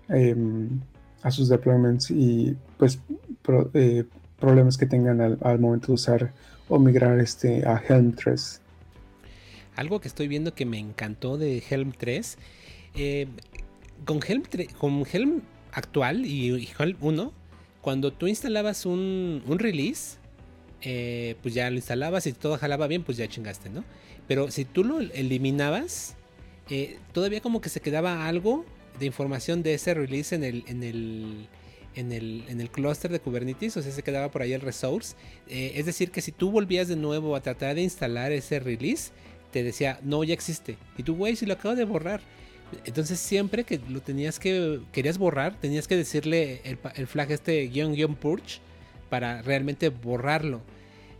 em, 0.09 0.81
a 1.23 1.31
sus 1.31 1.49
deployments 1.49 2.11
y 2.11 2.55
pues 2.77 3.01
eh, 3.73 4.05
problemas 4.39 4.77
que 4.77 4.85
tengan 4.85 5.23
al, 5.23 5.39
al, 5.41 5.59
momento 5.59 5.87
de 5.87 5.93
usar 5.95 6.33
o 6.69 6.79
migrar 6.79 7.19
este 7.19 7.67
a 7.67 7.83
Helm 7.89 8.13
3 8.13 8.62
algo 9.77 10.01
que 10.01 10.09
estoy 10.09 10.29
viendo 10.29 10.55
que 10.55 10.67
me 10.67 10.79
encantó 10.79 11.39
de 11.39 11.63
Helm 11.69 11.93
3. 11.93 12.39
Eh, 12.95 13.27
con, 14.05 14.21
Helm 14.27 14.43
con 14.79 15.05
Helm 15.11 15.43
actual 15.73 16.27
y, 16.27 16.69
Helm 16.79 16.97
1, 17.01 17.33
cuando 17.81 18.13
tú 18.13 18.27
instalabas 18.27 18.87
un, 18.87 19.43
release, 19.59 20.19
eh, 20.83 21.37
pues 21.43 21.55
ya 21.55 21.71
lo 21.71 21.77
instalabas 21.77 22.27
y 22.27 22.33
todo 22.33 22.59
jalaba 22.59 22.87
bien, 22.87 23.03
pues 23.03 23.17
ya 23.17 23.27
chingaste, 23.29 23.71
¿no? 23.71 23.85
Pero 24.29 24.51
si 24.51 24.65
tú 24.65 24.85
lo 24.85 25.01
eliminabas, 25.01 26.17
eh, 26.71 26.99
todavía 27.13 27.41
como 27.41 27.61
que 27.61 27.69
se 27.69 27.81
quedaba 27.81 28.27
algo 28.27 28.65
de 28.99 29.07
información 29.07 29.63
de 29.63 29.75
ese 29.75 29.95
release 29.95 30.35
en 30.35 30.45
el, 30.45 30.65
en 30.67 30.83
el, 30.83 31.49
en 31.95 32.13
el, 32.13 32.45
en 32.49 32.61
el 32.61 32.71
clúster 32.71 33.11
de 33.11 33.21
Kubernetes, 33.21 33.77
o 33.77 33.83
sea, 33.83 33.91
se 33.91 34.03
quedaba 34.03 34.31
por 34.31 34.43
ahí 34.43 34.53
el 34.53 34.61
resource. 34.61 35.17
Es 35.49 35.87
decir, 35.87 36.11
que 36.11 36.21
si 36.21 36.31
tú 36.31 36.51
volvías 36.51 36.89
de 36.89 36.97
nuevo 36.97 37.35
a 37.35 37.43
tratar 37.43 37.75
de 37.75 37.83
instalar 37.83 38.33
ese 38.33 38.61
release, 38.61 39.13
te 39.53 39.63
decía, 39.63 40.01
no, 40.03 40.25
ya 40.25 40.35
existe. 40.35 40.77
Y 40.97 41.03
tú, 41.03 41.15
güey, 41.15 41.37
si 41.37 41.47
lo 41.47 41.55
acabo 41.55 41.75
de 41.75 41.85
borrar. 41.85 42.21
Entonces 42.87 43.21
siempre 43.21 43.65
que 43.65 43.79
lo 43.89 44.01
tenías 44.01 44.39
que, 44.39 44.81
querías 44.93 45.19
borrar, 45.19 45.61
tenías 45.61 45.87
que 45.87 45.95
decirle 45.95 46.63
el, 46.65 47.07
flag 47.07 47.31
este 47.31 47.67
guion 47.69 47.93
guion 47.93 48.17
purge 48.17 48.61
para 49.11 49.43
realmente 49.43 49.91
borrarlo. 49.91 50.63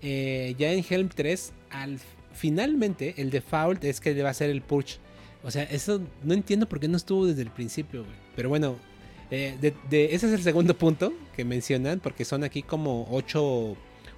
Eh, 0.01 0.55
ya 0.59 0.73
en 0.73 0.83
Helm 0.89 1.11
3, 1.11 1.53
al, 1.71 2.01
finalmente 2.33 3.15
el 3.19 3.31
default 3.31 3.85
es 3.85 4.01
que 4.01 4.15
deba 4.15 4.33
ser 4.33 4.49
el 4.49 4.63
purge. 4.63 4.97
O 5.45 5.51
sea, 5.51 5.65
eso 5.65 6.01
no 6.23 6.35
entiendo 6.35 6.67
por 6.69 6.81
qué 6.81 6.89
no 6.89 6.97
estuvo 6.97 7.27
desde 7.27 7.43
el 7.43 7.51
principio, 7.51 8.05
Pero 8.35 8.49
bueno, 8.49 8.77
eh, 9.31 9.57
ese 9.91 10.27
es 10.27 10.33
el 10.33 10.43
segundo 10.43 10.75
punto 10.79 11.13
que 11.37 11.45
mencionan, 11.45 12.01
porque 12.01 12.25
son 12.25 12.45
aquí 12.45 12.63
como 12.63 13.03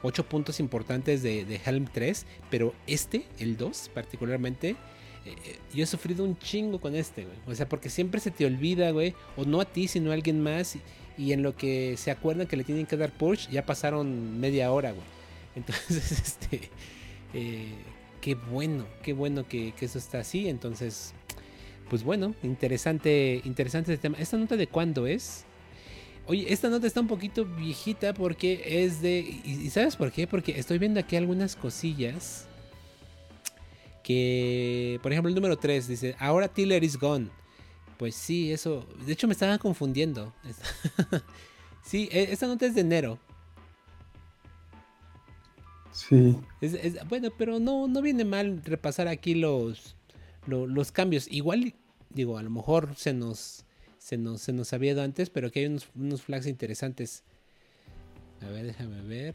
8, 0.04 0.26
puntos 0.26 0.60
importantes 0.60 1.22
de, 1.22 1.60
Helm 1.64 1.86
3, 1.92 2.26
pero 2.50 2.74
este, 2.86 3.24
el 3.38 3.56
2 3.56 3.90
particularmente, 3.94 4.70
eh, 4.70 4.76
eh, 5.46 5.58
yo 5.74 5.82
he 5.84 5.86
sufrido 5.86 6.24
un 6.24 6.38
chingo 6.38 6.80
con 6.80 6.94
este, 6.94 7.24
güey. 7.24 7.36
O 7.46 7.54
sea, 7.54 7.68
porque 7.68 7.88
siempre 7.88 8.20
se 8.20 8.30
te 8.30 8.46
olvida, 8.46 8.90
güey, 8.90 9.14
o 9.36 9.44
no 9.44 9.60
a 9.60 9.64
ti, 9.64 9.88
sino 9.88 10.10
a 10.10 10.14
alguien 10.14 10.42
más, 10.42 10.76
y, 11.16 11.32
en 11.32 11.42
lo 11.42 11.56
que 11.56 11.96
se 11.96 12.10
acuerdan 12.10 12.46
que 12.46 12.56
le 12.56 12.64
tienen 12.64 12.86
que 12.86 12.96
dar 12.96 13.10
push, 13.12 13.48
ya 13.48 13.64
pasaron 13.64 14.38
media 14.38 14.70
hora, 14.70 14.92
güey. 14.92 15.06
Entonces, 15.56 16.12
este, 16.12 16.70
qué 18.20 18.34
bueno, 18.34 18.86
qué 19.02 19.12
bueno 19.12 19.48
que, 19.48 19.72
que 19.72 19.86
eso 19.86 19.98
está 19.98 20.18
así, 20.20 20.48
entonces 20.48 21.14
pues 21.88 22.02
bueno, 22.02 22.34
interesante, 22.42 23.40
interesante 23.44 23.92
este 23.92 24.02
tema. 24.02 24.16
¿Esta 24.18 24.36
nota 24.36 24.56
de 24.56 24.66
cuándo 24.66 25.06
es? 25.06 25.44
Oye, 26.26 26.50
esta 26.52 26.70
nota 26.70 26.86
está 26.86 27.00
un 27.00 27.06
poquito 27.06 27.44
viejita 27.44 28.14
porque 28.14 28.62
es 28.64 29.02
de... 29.02 29.18
¿Y 29.44 29.68
sabes 29.68 29.96
por 29.96 30.10
qué? 30.10 30.26
Porque 30.26 30.58
estoy 30.58 30.78
viendo 30.78 30.98
aquí 30.98 31.16
algunas 31.16 31.54
cosillas 31.54 32.46
que... 34.02 34.98
Por 35.02 35.12
ejemplo, 35.12 35.28
el 35.28 35.34
número 35.34 35.58
3 35.58 35.86
dice, 35.86 36.16
ahora 36.18 36.48
Tiller 36.48 36.82
is 36.82 36.98
gone. 36.98 37.28
Pues 37.98 38.14
sí, 38.14 38.52
eso... 38.52 38.86
De 39.04 39.12
hecho, 39.12 39.26
me 39.26 39.32
estaba 39.32 39.58
confundiendo. 39.58 40.32
sí, 41.84 42.08
e, 42.10 42.32
esta 42.32 42.46
nota 42.46 42.64
es 42.64 42.74
de 42.74 42.80
enero. 42.80 43.18
Sí. 45.92 46.36
bueno, 47.08 47.28
pero 47.36 47.60
no, 47.60 47.86
no 47.86 48.02
viene 48.02 48.24
mal 48.24 48.62
repasar 48.64 49.08
aquí 49.08 49.34
los, 49.34 49.94
los 50.46 50.90
cambios. 50.90 51.28
Igual, 51.30 51.74
digo, 52.10 52.36
a 52.38 52.42
lo 52.42 52.50
mejor 52.50 52.96
se 52.96 53.12
nos, 53.12 53.64
se 54.04 54.18
nos, 54.18 54.42
se 54.42 54.52
nos 54.52 54.74
había 54.74 54.94
dado 54.94 55.06
antes, 55.06 55.30
pero 55.30 55.46
aquí 55.46 55.60
hay 55.60 55.66
unos, 55.66 55.88
unos 55.94 56.20
flags 56.20 56.46
interesantes. 56.46 57.24
A 58.42 58.48
ver, 58.48 58.66
déjame 58.66 59.00
ver. 59.00 59.34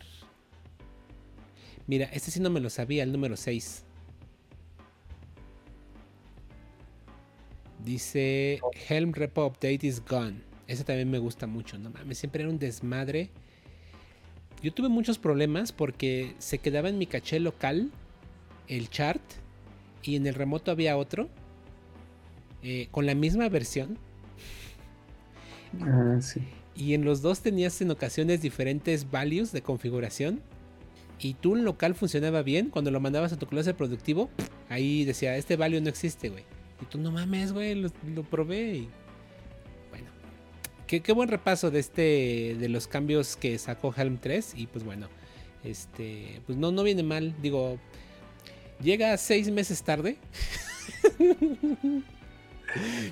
Mira, 1.88 2.06
este 2.14 2.30
sí 2.30 2.40
no 2.40 2.52
me 2.52 2.60
lo 2.60 2.70
sabía, 2.70 3.02
el 3.02 3.12
número 3.12 3.36
6. 3.36 3.84
Dice 7.84 8.60
Helm 8.88 9.12
Repo 9.12 9.48
Update 9.48 9.88
is 9.88 10.04
gone. 10.08 10.44
Ese 10.68 10.84
también 10.84 11.10
me 11.10 11.18
gusta 11.18 11.48
mucho. 11.48 11.80
No 11.80 11.90
mames, 11.90 12.20
siempre 12.20 12.44
era 12.44 12.52
un 12.52 12.60
desmadre. 12.60 13.32
Yo 14.62 14.72
tuve 14.72 14.90
muchos 14.90 15.18
problemas 15.18 15.72
porque 15.72 16.36
se 16.38 16.60
quedaba 16.60 16.90
en 16.90 17.00
mi 17.00 17.08
caché 17.08 17.40
local 17.40 17.90
el 18.68 18.92
chart 18.92 19.24
y 20.04 20.16
en 20.16 20.28
el 20.28 20.36
remoto 20.36 20.70
había 20.70 20.96
otro 20.96 21.28
eh, 22.62 22.88
con 22.92 23.08
la 23.08 23.16
misma 23.16 23.50
versión. 23.50 23.98
Ah, 25.82 26.20
y 26.76 26.94
en 26.94 27.06
los 27.06 27.22
dos 27.22 27.42
tenías 27.42 27.82
en 27.82 27.92
ocasiones 27.92 28.42
diferentes 28.42 29.10
values 29.10 29.52
de 29.52 29.62
configuración. 29.62 30.42
Y 31.20 31.34
tú 31.34 31.56
en 31.56 31.66
local 31.66 31.96
funcionaba 31.96 32.42
bien. 32.44 32.70
Cuando 32.70 32.92
lo 32.92 33.00
mandabas 33.00 33.34
a 33.34 33.38
tu 33.40 33.46
clase 33.46 33.74
productivo, 33.74 34.30
ahí 34.70 35.04
decía, 35.04 35.36
este 35.36 35.58
value 35.58 35.82
no 35.82 35.90
existe, 35.90 36.30
güey. 36.30 36.44
Y 36.82 36.86
tú 36.86 36.98
no 36.98 37.12
mames, 37.12 37.52
güey, 37.52 37.76
lo, 37.76 38.24
probé. 38.24 38.88
Bueno, 39.90 40.08
qué, 40.88 41.02
qué, 41.02 41.12
buen 41.12 41.28
repaso 41.28 41.72
de 41.72 41.80
este, 41.80 42.56
de 42.58 42.70
los 42.70 42.88
cambios 42.88 43.36
que 43.36 43.58
sacó 43.58 43.94
Helm 43.96 44.18
3. 44.18 44.54
Y 44.56 44.68
pues 44.68 44.86
bueno, 44.86 45.10
este, 45.66 46.42
pues 46.46 46.58
no, 46.58 46.72
no 46.72 46.84
viene 46.84 47.04
mal. 47.04 47.36
Digo, 47.42 47.78
Llega 48.82 49.18
seis 49.18 49.52
meses 49.52 49.84
tarde. 49.84 50.18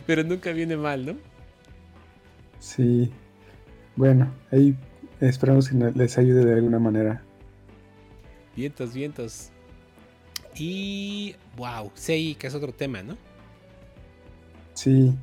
Pero 0.07 0.23
nunca 0.23 0.51
viene 0.51 0.77
mal, 0.77 1.05
¿no? 1.05 1.17
Sí. 2.59 3.11
Bueno, 3.95 4.31
ahí 4.51 4.75
esperamos 5.19 5.69
que 5.69 5.75
les 5.75 6.17
ayude 6.17 6.45
de 6.45 6.53
alguna 6.53 6.79
manera. 6.79 7.23
Vientos, 8.55 8.93
vientos. 8.93 9.51
Y. 10.55 11.35
Wow, 11.55 11.91
Sei, 11.93 12.35
que 12.35 12.47
es 12.47 12.55
otro 12.55 12.73
tema, 12.73 13.03
¿no? 13.03 13.17
Sí. 14.73 15.13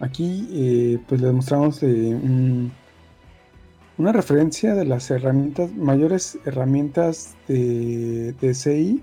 aquí, 0.00 0.48
eh, 0.52 0.98
pues 1.08 1.20
les 1.20 1.32
mostramos 1.32 1.80
una 3.96 4.12
referencia 4.12 4.74
de 4.74 4.84
las 4.84 5.10
herramientas, 5.10 5.72
mayores 5.74 6.38
herramientas 6.44 7.36
de, 7.46 8.32
de 8.40 8.54
CI 8.54 9.02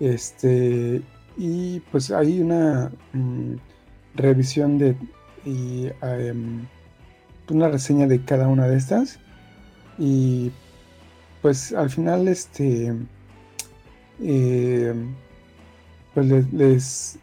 este, 0.00 1.02
y 1.36 1.80
pues 1.90 2.10
hay 2.10 2.40
una 2.40 2.92
mm, 3.12 3.54
revisión 4.14 4.78
de 4.78 4.96
y 5.48 5.90
em, 6.02 6.66
una 7.50 7.68
reseña 7.68 8.06
de 8.06 8.22
cada 8.24 8.48
una 8.48 8.66
de 8.68 8.76
estas. 8.76 9.18
Y 9.98 10.52
pues 11.42 11.72
al 11.72 11.90
final 11.90 12.28
este 12.28 12.94
em, 14.20 15.14
pues 16.14 16.52
les, 16.52 17.18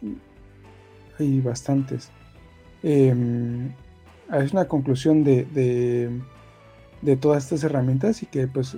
hay 1.18 1.40
bastantes. 1.40 2.10
Em, 2.82 3.72
es 4.32 4.52
una 4.52 4.66
conclusión 4.66 5.22
de, 5.22 5.44
de, 7.02 7.16
todas 7.16 7.44
estas 7.44 7.62
herramientas 7.62 8.22
y 8.22 8.26
que 8.26 8.48
pues 8.48 8.74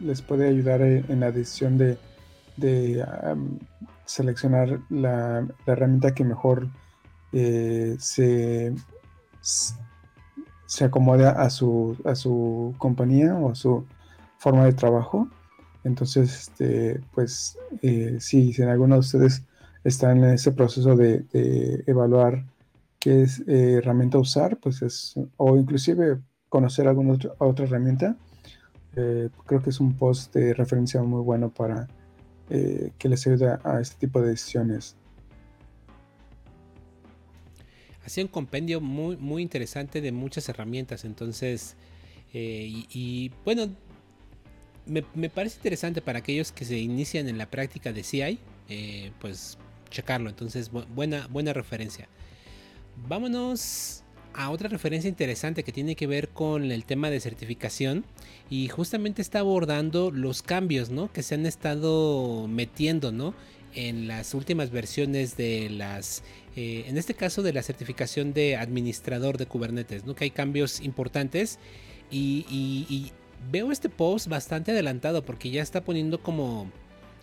les 0.00 0.22
puede 0.22 0.48
ayudar 0.48 0.82
eh, 0.82 1.04
en 1.08 1.20
la 1.20 1.32
decisión 1.32 1.78
de 1.78 1.98
de 2.56 3.04
seleccionar 4.04 4.80
la, 4.90 5.46
herramienta 5.66 6.14
que 6.14 6.24
mejor 6.24 6.68
eh, 7.34 7.96
se, 7.98 8.74
se 10.66 10.84
acomode 10.84 11.26
a 11.26 11.50
su, 11.50 11.96
a 12.04 12.14
su 12.14 12.74
compañía 12.78 13.34
o 13.34 13.50
a 13.50 13.54
su 13.54 13.84
forma 14.38 14.64
de 14.64 14.72
trabajo. 14.72 15.28
Entonces, 15.84 16.48
este, 16.48 17.00
pues, 17.12 17.58
eh, 17.82 18.16
si, 18.20 18.54
alguno 18.62 18.94
de 18.96 19.00
ustedes 19.00 19.42
están 19.84 20.24
en 20.24 20.34
ese 20.34 20.52
proceso 20.52 20.96
de, 20.96 21.26
evaluar 21.86 22.44
qué 22.98 23.22
es, 23.22 23.40
eh, 23.46 23.74
herramienta 23.78 24.18
usar, 24.18 24.58
pues 24.58 24.80
es, 24.82 25.14
o 25.36 25.56
inclusive 25.58 26.20
conocer 26.48 26.88
alguna 26.88 27.14
otra, 27.14 27.32
otra 27.38 27.64
herramienta, 27.66 28.16
creo 28.94 29.60
que 29.60 29.70
es 29.70 29.80
un 29.80 29.96
post 29.96 30.32
de 30.34 30.54
referencia 30.54 31.02
muy 31.02 31.20
bueno 31.20 31.50
para, 31.50 31.88
eh, 32.50 32.92
que 32.98 33.08
les 33.08 33.26
ayuda 33.26 33.58
a 33.64 33.80
este 33.80 33.96
tipo 34.06 34.20
de 34.20 34.28
decisiones. 34.28 34.96
Hacía 38.04 38.24
un 38.24 38.28
compendio 38.28 38.80
muy, 38.80 39.16
muy 39.16 39.42
interesante 39.42 40.00
de 40.00 40.12
muchas 40.12 40.48
herramientas. 40.48 41.04
Entonces, 41.04 41.76
eh, 42.32 42.84
y, 42.90 43.30
bueno, 43.44 43.74
me, 44.86 45.30
parece 45.30 45.56
interesante 45.56 46.02
para 46.02 46.18
aquellos 46.18 46.52
que 46.52 46.64
se 46.64 46.78
inician 46.78 47.28
en 47.28 47.38
la 47.38 47.50
práctica 47.50 47.92
de 47.92 48.02
CI, 48.02 48.38
eh, 48.68 49.12
pues 49.20 49.58
checarlo. 49.90 50.28
Entonces, 50.28 50.70
buena, 50.70 51.26
buena 51.28 51.52
referencia. 51.52 52.08
Vámonos 53.08 54.04
a 54.34 54.50
otra 54.50 54.68
referencia 54.68 55.08
interesante 55.08 55.62
que 55.62 55.72
tiene 55.72 55.94
que 55.94 56.06
ver 56.06 56.28
con 56.28 56.70
el 56.70 56.84
tema 56.84 57.08
de 57.08 57.20
certificación 57.20 58.04
y 58.50 58.68
justamente 58.68 59.22
está 59.22 59.38
abordando 59.38 60.10
los 60.10 60.42
cambios 60.42 60.90
¿no? 60.90 61.12
que 61.12 61.22
se 61.22 61.36
han 61.36 61.46
estado 61.46 62.48
metiendo 62.48 63.12
¿no? 63.12 63.34
en 63.74 64.08
las 64.08 64.34
últimas 64.34 64.70
versiones 64.70 65.36
de 65.36 65.70
las, 65.70 66.22
eh, 66.56 66.84
en 66.86 66.96
este 66.96 67.14
caso 67.14 67.42
de 67.42 67.52
la 67.52 67.62
certificación 67.62 68.32
de 68.32 68.56
administrador 68.56 69.38
de 69.38 69.46
Kubernetes, 69.46 70.04
¿no? 70.04 70.14
que 70.14 70.24
hay 70.24 70.30
cambios 70.30 70.80
importantes 70.80 71.58
y, 72.10 73.12
veo 73.50 73.70
este 73.70 73.90
post 73.90 74.28
bastante 74.28 74.72
adelantado 74.72 75.22
porque 75.22 75.50
ya 75.50 75.60
está 75.60 75.84
poniendo 75.84 76.22
como 76.22 76.70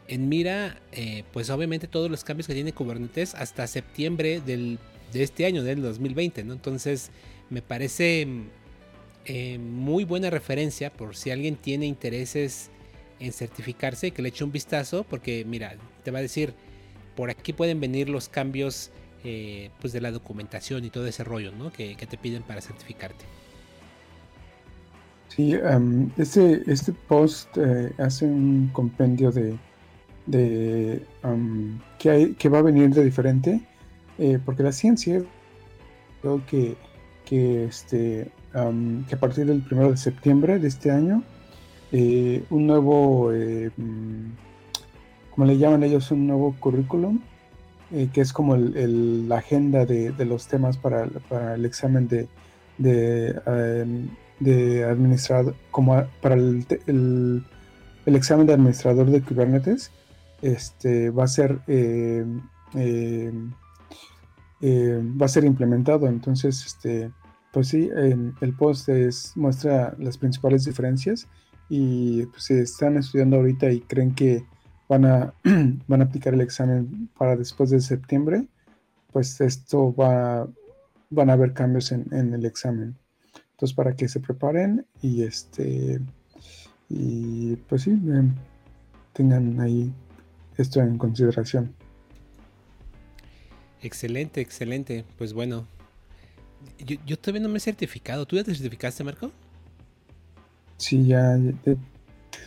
en 0.07 0.29
mira, 0.29 0.79
eh, 0.91 1.23
pues 1.33 1.49
obviamente 1.49 1.87
todos 1.87 2.11
los 2.11 2.23
cambios 2.23 2.45
que 2.45 2.53
tiene 2.53 2.73
Kubernetes 2.73 3.33
hasta 3.33 3.65
septiembre 3.65 4.39
del 4.39 4.77
de 5.11 5.23
este 5.23 5.45
año, 5.45 5.63
del 5.63 5.81
2020, 5.81 6.43
¿no? 6.43 6.53
Entonces 6.53 7.11
me 7.49 7.61
parece 7.61 8.27
eh, 9.25 9.57
muy 9.57 10.03
buena 10.03 10.29
referencia 10.29 10.91
por 10.91 11.15
si 11.15 11.31
alguien 11.31 11.55
tiene 11.55 11.85
intereses 11.85 12.69
en 13.19 13.33
certificarse, 13.33 14.11
que 14.11 14.21
le 14.21 14.29
eche 14.29 14.43
un 14.43 14.51
vistazo, 14.51 15.05
porque 15.07 15.45
mira, 15.45 15.75
te 16.03 16.11
va 16.11 16.19
a 16.19 16.21
decir, 16.21 16.53
por 17.15 17.29
aquí 17.29 17.53
pueden 17.53 17.79
venir 17.79 18.09
los 18.09 18.29
cambios 18.29 18.89
eh, 19.23 19.69
pues 19.79 19.93
de 19.93 20.01
la 20.01 20.11
documentación 20.11 20.83
y 20.83 20.89
todo 20.89 21.05
ese 21.05 21.23
rollo, 21.23 21.51
¿no? 21.51 21.71
Que, 21.71 21.95
te 21.95 22.17
piden 22.17 22.43
para 22.43 22.61
certificarte. 22.61 23.23
Sí, 25.27 25.55
este, 26.17 26.63
este 26.65 26.91
post 26.91 27.55
eh, 27.57 27.93
hace 27.99 28.25
un 28.25 28.69
compendio 28.73 29.31
de, 29.31 29.57
de 30.25 31.05
que, 31.99 32.09
hay, 32.09 32.33
que 32.33 32.49
va 32.49 32.59
a 32.59 32.61
venir 32.63 32.89
de 32.89 33.03
diferente, 33.03 33.61
eh, 34.17 34.39
porque 34.43 34.63
la 34.63 34.71
ciencia 34.71 35.21
creo 36.21 36.45
que, 36.47 36.75
que, 37.25 37.65
este, 37.65 38.31
que 38.51 39.15
a 39.15 39.19
partir 39.19 39.45
del 39.45 39.63
1 39.71 39.91
de 39.91 39.97
septiembre 39.97 40.59
de 40.59 40.67
este 40.67 40.91
año, 40.91 41.23
un 41.91 42.67
nuevo, 42.67 43.31
mm, 43.31 44.25
como 45.29 45.45
le 45.45 45.57
llaman 45.57 45.83
ellos, 45.83 46.11
un 46.11 46.27
nuevo 46.27 46.55
currículum 46.59 47.21
eh, 47.91 48.09
que 48.13 48.21
es 48.21 48.31
como 48.33 48.55
la 48.55 49.37
agenda 49.37 49.85
de, 49.85 50.13
los 50.25 50.47
temas 50.47 50.77
para, 50.77 51.07
el 51.55 51.65
examen 51.65 52.07
de, 52.07 52.27
de, 52.77 53.29
em, 53.45 54.09
administrador, 54.83 55.55
como 55.71 56.03
para 56.21 56.35
el, 56.35 56.65
examen 58.05 58.47
de 58.47 58.53
administrador 58.53 59.09
de 59.09 59.21
Kubernetes, 59.21 59.91
este, 60.41 61.09
va 61.09 61.25
a 61.25 61.27
ser 61.27 61.59
em, 61.67 62.41
em, 62.75 63.51
va 64.61 65.25
a 65.25 65.29
ser 65.29 65.43
implementado. 65.43 66.07
Entonces, 66.07 66.65
este, 66.65 67.11
pues 67.51 67.67
sí, 67.69 67.89
el 67.93 68.53
post 68.57 68.89
muestra 69.35 69.95
las 69.99 70.17
principales 70.17 70.65
diferencias 70.65 71.27
y 71.69 72.25
pues, 72.27 72.43
si 72.43 72.53
están 72.55 72.97
estudiando 72.97 73.37
ahorita 73.37 73.71
y 73.71 73.81
creen 73.81 74.13
que 74.13 74.45
van 74.91 75.05
a, 75.05 75.33
van 75.87 76.01
a 76.01 76.03
aplicar 76.03 76.33
el 76.33 76.41
examen 76.41 77.09
para 77.17 77.37
después 77.37 77.69
de 77.69 77.79
septiembre, 77.79 78.45
pues 79.13 79.39
esto 79.39 79.95
va, 79.95 80.49
van 81.09 81.29
a 81.29 81.33
haber 81.33 81.53
cambios 81.53 81.93
en, 81.93 82.33
el 82.33 82.45
examen. 82.45 82.97
Entonces, 83.51 83.73
para 83.73 83.95
que 83.95 84.09
se 84.09 84.19
preparen 84.19 84.85
y 85.01 85.23
este, 85.23 86.01
y 86.89 87.55
pues 87.69 87.83
sí, 87.83 87.91
em, 87.91 88.35
tengan 89.13 89.61
ahí 89.61 89.93
esto 90.57 90.81
en 90.81 90.97
consideración. 90.97 91.73
Excelente, 93.81 94.41
excelente. 94.41 95.05
Pues 95.17 95.31
bueno, 95.31 95.67
yo, 96.85 96.97
yo 97.05 97.17
todavía 97.17 97.43
no 97.43 97.49
me 97.49 97.59
he 97.59 97.61
certificado. 97.61 98.25
¿Tú 98.25 98.35
ya 98.35 98.43
te 98.43 98.53
certificaste, 98.53 99.05
Marco? 99.05 99.31
Sí, 100.75 101.05
ya, 101.05 101.39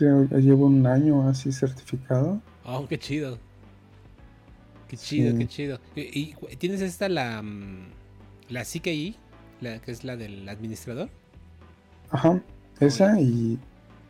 llevo 0.00 0.66
un 0.66 0.86
año 0.86 1.28
así 1.28 1.52
certificado. 1.52 2.40
Oh, 2.64 2.86
qué 2.86 2.98
chido. 2.98 3.38
Qué 4.88 4.96
chido, 4.96 5.36
qué 5.36 5.46
chido. 5.46 5.80
¿Y, 5.96 6.34
tienes 6.58 6.80
esta 6.80 7.08
la, 7.08 7.42
mm, 7.42 7.88
la 8.48 8.64
CKI, 8.64 9.16
la, 9.60 9.78
que 9.80 9.90
es 9.90 10.04
la 10.04 10.16
del 10.16 10.48
administrador? 10.48 11.08
Ajá, 12.10 12.40
esa 12.80 13.20
y 13.20 13.58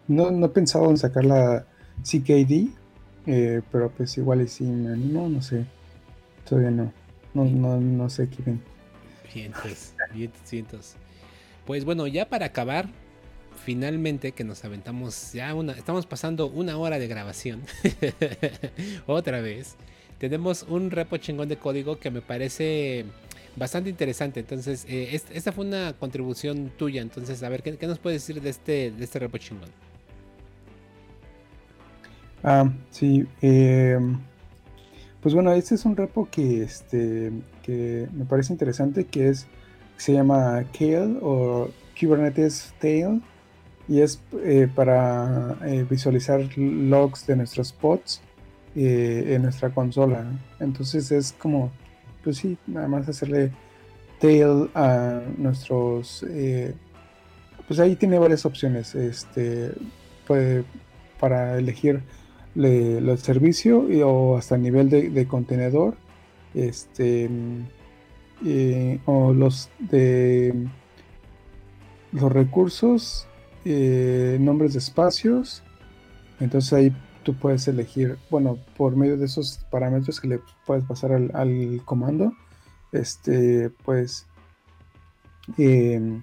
no, 0.09 0.31
no 0.31 0.47
he 0.47 0.49
pensado 0.51 0.91
en 0.91 0.99
sacar 0.99 1.25
la 1.25 1.67
CKD, 2.03 2.69
eh, 3.27 3.63
pero 3.73 3.91
pues 3.91 4.17
igual 4.19 4.43
y 4.43 4.49
si 4.49 4.65
me 4.65 4.93
animo, 4.93 5.29
no 5.29 5.41
sé. 5.41 5.65
Todavía 6.49 6.71
no. 6.71 6.93
No, 7.33 7.45
no, 7.45 7.81
no 7.81 8.11
sé 8.11 8.29
qué 8.29 8.43
bien. 8.43 8.63
Bien, 9.35 9.53
pues, 9.61 9.95
bien, 10.13 10.31
Pues 11.67 11.85
bueno, 11.85 12.07
ya 12.07 12.29
para 12.29 12.47
acabar, 12.47 12.89
finalmente 13.57 14.33
que 14.33 14.45
nos 14.45 14.65
aventamos 14.65 15.33
ya 15.33 15.55
una, 15.55 15.73
estamos 15.73 16.07
pasando 16.07 16.47
una 16.47 16.77
hora 16.77 16.99
de 16.99 17.09
grabación. 17.09 17.63
Otra 19.07 19.41
vez. 19.41 19.77
Tenemos 20.19 20.65
un 20.69 20.91
repo 20.91 21.17
chingón 21.17 21.49
de 21.49 21.57
código 21.57 21.99
que 21.99 22.11
me 22.11 22.23
parece 22.23 23.05
bastante 23.57 23.91
interesante. 23.91 24.41
Entonces, 24.41 24.87
eh, 24.89 25.21
esta 25.33 25.53
fue 25.53 25.67
una 25.67 25.93
contribución 25.95 26.71
tuya. 26.77 27.03
Entonces, 27.03 27.43
a 27.43 27.49
ver, 27.49 27.63
¿qué, 27.63 27.87
nos 27.87 27.99
puedes 27.99 28.27
decir 28.27 28.43
de 28.43 28.51
este, 28.51 28.91
de 28.91 29.05
este 29.05 29.19
repo 29.19 29.39
chingón? 29.39 29.69
Ah, 32.43 32.71
sí. 32.91 33.27
Em, 33.41 34.19
pues 35.21 35.35
bueno, 35.35 35.53
este 35.53 35.75
es 35.75 35.85
un 35.85 35.97
repo 35.97 36.29
que, 36.31 36.63
este, 36.63 37.33
que 37.63 38.07
me 38.13 38.25
parece 38.25 38.53
interesante, 38.53 39.05
que 39.05 39.29
es, 39.29 39.47
se 39.97 40.13
llama 40.13 40.65
Kale 40.79 41.19
o 41.23 41.71
Kubernetes 41.99 42.75
Tail 42.81 43.23
y 43.89 44.01
es 44.01 44.21
eh, 44.43 44.69
para 44.75 45.57
eh, 45.65 45.87
visualizar 45.89 46.41
logs 46.57 47.27
de 47.27 47.37
nuestros 47.37 47.73
pods 47.73 48.23
eh, 48.75 49.35
en 49.35 49.43
nuestra 49.43 49.71
consola. 49.71 50.25
Entonces 50.59 51.11
es 51.13 51.33
como, 51.33 51.71
pues 52.23 52.39
sí, 52.39 52.57
nada 52.67 52.89
más 52.89 53.09
hacerle 53.09 53.53
tail 54.21 54.71
a 54.75 55.21
nuestros... 55.37 56.25
pues 57.67 57.81
ahí 57.81 57.97
tiene 57.97 58.19
varias 58.19 58.47
opciones 58.47 58.95
este, 58.95 59.73
puede, 60.27 60.65
para 61.21 61.59
elegir 61.59 62.03
el 62.55 63.19
servicio 63.19 63.91
y, 63.91 64.01
o 64.03 64.37
hasta 64.37 64.55
el 64.55 64.63
nivel 64.63 64.89
de, 64.89 65.11
de 65.11 65.27
contenedor. 65.27 65.97
Este, 66.55 67.29
o 69.07 69.33
los 69.33 69.71
de 69.79 70.69
los 72.13 72.31
recursos 72.31 73.27
eh, 73.65 74.39
nombres 74.41 74.73
de 74.75 74.79
espacios. 74.79 75.63
Entonces 76.41 76.73
ahí 76.73 76.97
tú 77.23 77.35
puedes 77.35 77.67
elegir, 77.69 78.19
bueno, 78.31 78.59
por 78.77 78.97
medio 78.97 79.17
de 79.17 79.27
esos 79.27 79.59
parámetros 79.71 80.21
que 80.21 80.29
le 80.29 80.41
puedes 80.67 80.85
pasar 80.85 81.13
al, 81.13 81.83
comando, 81.85 82.33
este, 82.93 83.71
pues 83.85 84.27
em, 85.59 86.23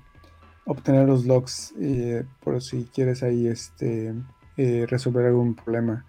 obtener 0.66 1.08
los 1.08 1.26
logs 1.26 1.74
eh, 1.80 2.24
por 2.44 2.62
si 2.62 2.86
quieres 2.94 3.24
ahí 3.24 3.48
este, 3.48 4.14
eh, 4.58 4.86
resolver 4.88 5.26
algún 5.26 5.56
problema. 5.56 6.06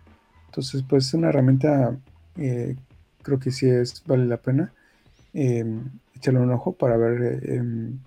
Entonces, 0.46 0.84
pues 0.86 1.06
es 1.06 1.14
una 1.14 1.30
herramienta, 1.30 1.96
creo 2.34 3.38
que 3.38 3.50
sí 3.50 3.68
es, 3.68 4.02
vale 4.06 4.26
la 4.26 4.36
pena 4.36 4.72
em, 5.32 5.90
echarle 6.14 6.40
un 6.40 6.52
ojo 6.52 6.72
para 6.72 6.96
ver 6.96 7.40
em, 7.50 7.98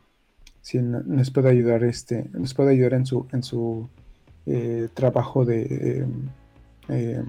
si 0.65 0.79
nos 0.79 1.29
puede 1.29 1.51
ayudar 1.51 1.83
este 1.83 2.27
nos 2.33 2.55
puede 2.55 2.71
ayudar 2.71 2.95
en 2.95 3.05
su 3.05 3.27
en 3.31 3.43
su 3.43 3.87
eh, 4.47 4.89
trabajo 4.95 5.45
de 5.45 5.61
em, 5.99 6.29
eh, 6.89 7.23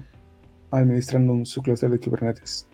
administrando 0.71 1.33
un, 1.33 1.45
su 1.45 1.61
clúster 1.61 1.91
de 1.91 1.99
Kubernetes. 1.99 2.65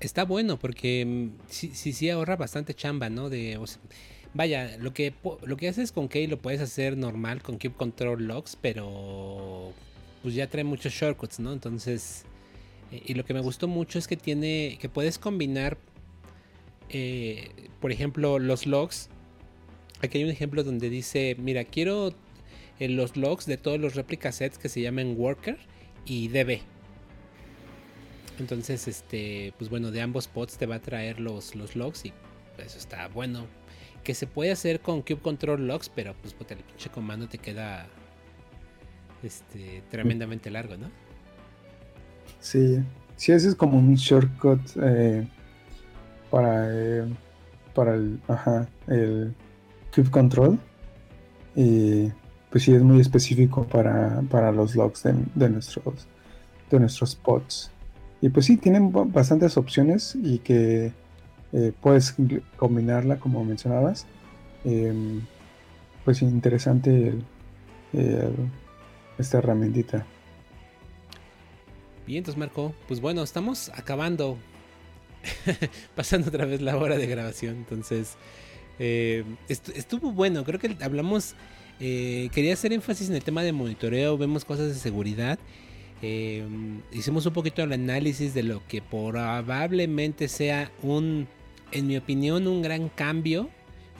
Está, 0.00 0.26
bueno 0.26 0.58
porque 0.58 1.02
mm, 1.06 1.30
sí, 1.48 1.70
sí, 1.74 2.10
ahorra 2.10 2.36
bastante 2.36 2.74
chamba, 2.74 3.08
¿no? 3.08 3.30
De, 3.30 3.58
vaya, 4.34 4.76
lo 4.76 4.92
que, 4.92 5.14
lo 5.42 5.56
que 5.56 5.68
haces 5.68 5.92
con 5.92 6.08
Key 6.08 6.26
lo 6.26 6.38
puedes 6.38 6.60
hacer 6.60 6.98
normal 6.98 7.42
con 7.42 7.56
Kube 7.58 7.72
Control 7.72 8.26
Logs, 8.26 8.54
pero 8.60 9.72
pues 10.22 10.34
ya 10.34 10.46
trae 10.48 10.64
muchos 10.64 10.92
shortcuts, 10.92 11.40
¿no? 11.40 11.54
Entonces, 11.54 12.26
eh, 12.92 13.02
y 13.06 13.14
lo 13.14 13.24
que 13.24 13.32
me 13.32 13.40
gustó 13.40 13.66
mucho 13.66 13.98
es 13.98 14.08
que 14.08 14.18
tiene, 14.18 14.76
que 14.78 14.90
puedes 14.90 15.18
combinar, 15.18 15.78
por 17.80 17.92
ejemplo, 17.92 18.38
los 18.38 18.66
logs 18.66 19.08
Aquí 20.02 20.18
hay 20.18 20.24
un 20.24 20.30
ejemplo 20.30 20.62
donde 20.62 20.90
dice, 20.90 21.36
mira, 21.38 21.64
quiero 21.64 22.12
en 22.78 22.96
los 22.96 23.16
logs 23.16 23.46
de 23.46 23.56
todos 23.56 23.80
los 23.80 23.94
replica 23.94 24.30
sets 24.30 24.58
que 24.58 24.68
se 24.68 24.80
llamen 24.80 25.16
worker 25.18 25.58
y 26.04 26.28
db. 26.28 26.60
Entonces, 28.38 28.86
este, 28.86 29.52
pues 29.58 29.68
bueno, 29.68 29.90
de 29.90 30.00
ambos 30.00 30.28
pods 30.28 30.56
te 30.56 30.66
va 30.66 30.76
a 30.76 30.80
traer 30.80 31.18
los, 31.18 31.56
los 31.56 31.74
logs 31.74 32.04
y 32.04 32.12
eso 32.58 32.78
está 32.78 33.08
bueno. 33.08 33.46
Que 34.04 34.14
se 34.14 34.26
puede 34.26 34.52
hacer 34.52 34.80
con 34.80 35.02
Cube 35.02 35.20
Control 35.20 35.66
Logs, 35.66 35.88
pero 35.88 36.14
pues 36.22 36.34
el 36.50 36.58
pinche 36.58 36.88
comando 36.88 37.28
te 37.28 37.38
queda 37.38 37.88
este, 39.22 39.82
tremendamente 39.90 40.50
largo, 40.50 40.76
¿no? 40.76 40.88
Sí, 42.40 42.78
sí, 43.16 43.32
ese 43.32 43.48
es 43.48 43.54
como 43.56 43.78
un 43.78 43.96
shortcut 43.96 44.60
eh, 44.80 45.26
para, 46.30 46.68
eh, 46.70 47.04
para 47.74 47.94
el, 47.96 48.20
ajá, 48.28 48.68
el 48.86 49.34
Cube 49.94 50.10
Control. 50.10 50.58
Y 51.54 52.10
pues 52.50 52.64
sí, 52.64 52.72
es 52.72 52.82
muy 52.82 53.00
específico 53.00 53.66
para, 53.66 54.52
los 54.52 54.74
logs 54.74 55.02
de, 55.02 55.48
nuestros, 55.48 56.06
de 56.70 56.80
nuestros 56.80 57.14
pods. 57.16 57.70
Y 58.20 58.28
pues 58.30 58.46
sí, 58.46 58.56
tienen 58.56 58.92
bastantes 59.12 59.56
opciones 59.56 60.16
y 60.20 60.38
que 60.38 60.92
eh, 61.52 61.72
puedes 61.80 62.14
combinarla 62.56 63.18
como 63.18 63.44
mencionabas. 63.44 64.06
Em, 64.64 65.22
pues 66.04 66.22
interesante 66.22 67.14
esta 69.18 69.38
herramientita. 69.38 70.06
Bien, 72.06 72.18
entonces 72.18 72.38
Marco, 72.38 72.72
pues 72.86 73.02
bueno, 73.02 73.22
estamos 73.22 73.70
acabando, 73.74 74.38
pasando 75.94 76.28
otra 76.28 76.46
vez 76.46 76.62
la 76.62 76.76
hora 76.78 76.96
de 76.96 77.06
grabación, 77.06 77.56
entonces 77.56 78.16
eh, 78.78 79.24
estuvo 79.48 80.12
bueno, 80.12 80.44
creo 80.44 80.58
que 80.58 80.76
hablamos, 80.80 81.34
eh, 81.80 82.28
quería 82.32 82.54
hacer 82.54 82.72
énfasis 82.72 83.08
en 83.08 83.16
el 83.16 83.24
tema 83.24 83.42
de 83.42 83.52
monitoreo, 83.52 84.18
vemos 84.18 84.44
cosas 84.44 84.68
de 84.68 84.74
seguridad, 84.74 85.38
Em, 86.00 86.80
hicimos 86.92 87.26
un 87.26 87.32
poquito 87.32 87.62
el 87.62 87.72
análisis 87.72 88.32
de 88.32 88.44
lo 88.44 88.64
que 88.68 88.80
probablemente 88.80 90.28
sea 90.28 90.70
un, 90.82 91.26
en 91.72 91.86
mi 91.88 91.96
opinión, 91.96 92.46
un 92.46 92.62
gran 92.62 92.88
cambio 92.88 93.50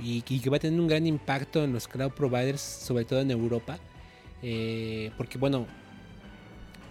y, 0.01 0.23
que 0.23 0.49
va 0.49 0.59
a 0.59 0.61
tener 0.61 0.81
un 0.81 0.87
gran 0.87 1.07
impacto 1.07 1.65
en 1.65 1.73
los 1.73 1.89
cloud 1.89 2.13
providers, 2.13 2.61
sobre 2.61 3.05
todo 3.05 3.21
en 3.21 3.31
Europa. 3.33 3.79
Eh, 4.43 5.11
porque 5.17 5.39
bueno, 5.39 5.67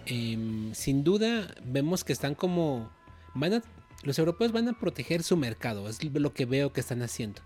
em, 0.04 0.74
sin 0.74 1.04
duda 1.04 1.54
vemos 1.64 2.04
que 2.04 2.12
están 2.12 2.34
como... 2.34 2.90
Van 3.34 3.62
los 4.04 4.18
europeos 4.18 4.52
van 4.52 4.68
a 4.68 4.78
proteger 4.78 5.22
su 5.22 5.36
mercado, 5.36 5.88
es 5.88 6.02
lo 6.04 6.32
que 6.32 6.44
veo 6.44 6.72
que 6.72 6.80
están 6.80 7.02
haciendo. 7.02 7.40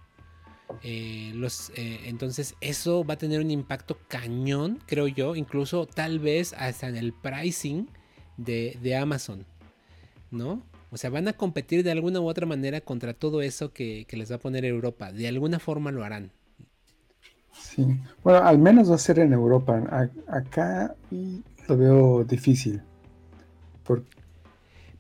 Eh, 0.83 1.33
los, 1.35 1.70
eh, 1.77 2.01
entonces 2.07 2.55
eso 2.61 3.05
va 3.05 3.14
a 3.14 3.18
tener 3.18 3.41
un 3.41 3.51
impacto 3.51 3.99
cañón, 4.09 4.79
creo 4.87 5.07
yo, 5.09 5.37
incluso 5.37 5.87
tal 5.87 6.18
vez 6.18 6.53
hasta 6.55 6.89
en 6.89 6.97
el 6.97 7.12
pricing 7.12 7.89
de, 8.37 8.97
Amazon, 8.97 9.47
¿no? 10.31 10.62
O 10.91 10.97
sea, 10.97 11.11
van 11.11 11.29
a 11.29 11.33
competir 11.33 11.85
de 11.85 11.91
alguna 11.91 12.20
u 12.20 12.29
otra 12.29 12.47
manera 12.47 12.81
contra 12.81 13.14
todo 13.14 13.41
eso 13.43 13.73
que, 13.73 14.07
les 14.11 14.31
va 14.31 14.37
a 14.37 14.41
poner 14.41 14.64
Europa. 14.64 15.12
De 15.12 15.27
alguna 15.27 15.59
forma 15.59 15.91
lo 15.91 16.05
harán. 16.05 16.31
Sí, 17.53 17.87
bueno, 18.23 18.41
al 18.41 18.59
menos 18.59 18.91
va 18.91 18.97
a 18.97 18.99
ser 18.99 19.18
en 19.18 19.33
Europa. 19.33 20.11
acá 20.27 20.95
lo 21.68 21.77
veo 21.77 22.25
difícil. 22.25 22.83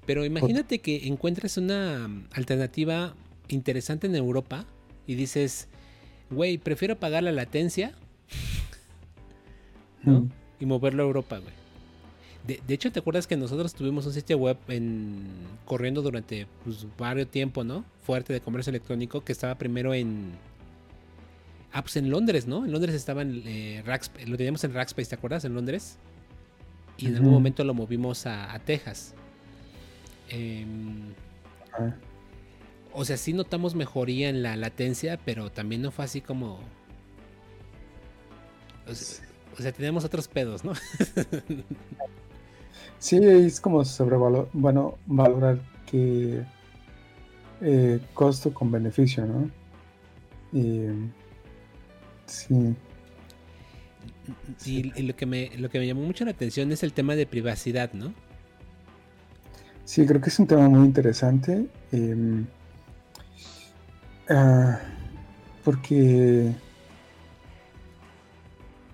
Pero 0.06 0.24
imagínate 0.24 0.80
que 0.80 1.06
encuentres 1.06 1.56
una 1.58 2.08
alternativa 2.32 3.14
interesante 3.48 4.06
en 4.06 4.16
Europa 4.16 4.64
y 5.06 5.14
dices, 5.14 5.68
güey, 6.30 6.58
prefiero 6.58 6.98
pagar 6.98 7.22
la 7.22 7.32
latencia 7.32 7.92
¿no? 10.02 10.28
y 10.60 10.66
moverlo 10.66 11.02
a 11.02 11.06
Europa, 11.06 11.38
güey. 11.38 11.62
De, 12.46 12.74
hecho, 12.74 12.90
¿te 12.90 12.98
acuerdas 12.98 13.28
que 13.28 13.36
nosotros 13.36 13.72
tuvimos 13.72 14.04
un 14.04 14.12
sitio 14.12 14.36
web 14.36 14.56
en, 14.66 15.28
corriendo 15.64 16.02
durante 16.02 16.48
pues, 16.64 16.88
varios 16.98 17.28
tiempo, 17.28 17.62
¿no? 17.62 17.84
Fuerte 18.02 18.32
de 18.32 18.40
comercio 18.40 18.70
electrónico 18.70 19.22
que 19.22 19.30
estaba 19.30 19.54
primero 19.54 19.94
en... 19.94 20.32
Ah, 21.72 21.82
pues 21.82 21.96
en 21.96 22.10
Londres, 22.10 22.48
¿no? 22.48 22.64
En 22.64 22.72
Londres 22.72 22.96
estaba 22.96 23.22
en 23.22 23.42
eh, 23.46 23.84
lo 24.26 24.36
teníamos 24.36 24.64
en 24.64 24.74
Rackspace, 24.74 25.10
¿te 25.10 25.14
acuerdas? 25.14 25.44
En 25.44 25.54
Londres. 25.54 25.98
Y 26.98 27.06
en 27.06 27.16
algún 27.16 27.30
momento 27.30 27.62
lo 27.62 27.74
movimos 27.74 28.26
a, 28.26 28.58
Texas. 28.66 29.14
Ah. 31.72 31.94
O 32.94 33.04
sea, 33.04 33.16
sí 33.16 33.32
notamos 33.32 33.74
mejoría 33.74 34.28
en 34.28 34.42
la 34.42 34.56
latencia, 34.56 35.18
pero 35.24 35.50
también 35.50 35.82
no 35.82 35.90
fue 35.90 36.04
así 36.04 36.20
como. 36.20 36.60
O 38.86 39.62
sea, 39.62 39.72
tenemos 39.72 40.04
otros 40.04 40.28
pedos, 40.28 40.64
¿no? 40.64 40.72
sí, 42.98 43.16
es 43.16 43.60
como 43.60 43.84
sobrevalor, 43.84 44.48
bueno, 44.52 44.98
valorar 45.06 45.60
que 45.86 46.42
eh, 47.60 48.00
costo 48.12 48.52
con 48.52 48.70
beneficio, 48.70 49.24
¿no? 49.24 49.50
Y, 50.52 50.88
sí. 52.26 52.74
Y, 54.64 55.02
lo 55.02 55.16
que 55.16 55.26
me 55.26 55.50
lo 55.58 55.68
que 55.68 55.78
me 55.78 55.86
llamó 55.86 56.02
mucho 56.02 56.24
la 56.24 56.30
atención 56.30 56.70
es 56.72 56.82
el 56.82 56.92
tema 56.92 57.14
de 57.14 57.26
privacidad, 57.26 57.92
¿no? 57.92 58.12
Sí, 59.84 60.06
creo 60.06 60.20
que 60.20 60.28
es 60.28 60.38
un 60.38 60.46
tema 60.46 60.68
muy 60.68 60.86
interesante. 60.86 61.66
Eh, 61.92 62.44
Ah, 64.34 64.80
porque, 65.62 66.52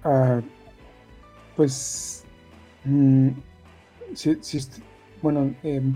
ah, 0.02 0.40
pues, 1.54 2.24
mm, 2.84 3.28
bueno, 5.22 5.54
em, 5.62 5.94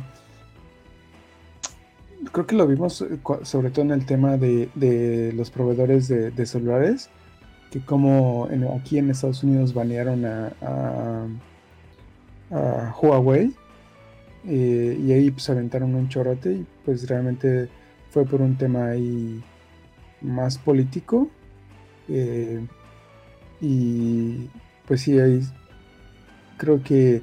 creo 2.30 2.46
que 2.46 2.54
lo 2.54 2.68
vimos 2.68 3.02
eh, 3.02 3.18
sobre 3.42 3.70
todo 3.70 3.84
en 3.84 3.90
el 3.90 4.06
tema 4.06 4.36
de, 4.36 5.32
los 5.34 5.50
proveedores 5.50 6.06
de, 6.06 6.46
celulares, 6.46 7.10
que 7.72 7.84
como 7.84 8.48
aquí 8.76 8.98
en 8.98 9.10
Estados 9.10 9.42
Unidos 9.42 9.74
banearon 9.74 10.24
a, 10.24 10.52
a, 12.52 12.94
Huawei 13.00 13.52
eh, 14.46 14.98
y 15.02 15.12
ahí 15.12 15.30
pues 15.32 15.48
aventaron 15.50 15.94
un 15.96 16.08
chorote 16.08 16.52
y 16.52 16.66
pues 16.84 17.08
realmente 17.08 17.68
fue 18.12 18.26
por 18.26 18.42
un 18.42 18.56
tema 18.56 18.88
ahí 18.90 19.42
más 20.20 20.58
político. 20.58 21.28
Eh, 22.08 22.64
y 23.60 24.50
pues 24.86 25.00
sí, 25.00 25.18
ahí 25.18 25.40
creo 26.58 26.82
que 26.82 27.16
eh, 27.16 27.22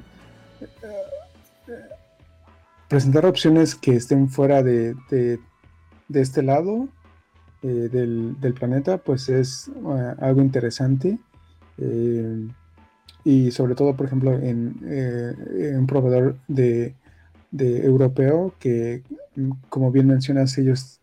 presentar 2.88 3.24
opciones 3.24 3.74
que 3.74 3.94
estén 3.94 4.28
fuera 4.28 4.62
de, 4.62 4.96
este 6.12 6.42
lado 6.42 6.88
eh, 7.62 7.88
del, 7.90 8.54
planeta, 8.54 8.98
pues 8.98 9.28
es 9.28 9.70
algo 10.18 10.42
interesante. 10.42 11.18
y 13.24 13.50
sobre 13.52 13.74
todo, 13.74 13.94
por 13.96 14.06
ejemplo, 14.06 14.32
en, 14.32 14.76
un 15.78 15.86
proveedor 15.86 16.36
de, 16.48 16.96
de 17.50 17.84
europeo 17.84 18.54
que 18.58 19.02
como 19.68 19.90
bien 19.90 20.06
mencionas, 20.06 20.56
ellos 20.58 21.00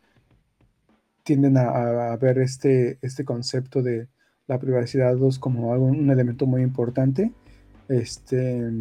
tienden 1.23 1.57
a, 1.57 2.15
ver 2.17 2.39
este, 2.39 2.97
este 3.01 3.25
concepto 3.25 3.81
de 3.81 4.07
la 4.47 4.59
privacidad 4.59 5.17
como 5.39 5.73
algo, 5.73 5.85
un 5.85 6.09
elemento 6.09 6.45
muy 6.45 6.61
importante. 6.61 7.31
Este, 7.89 8.71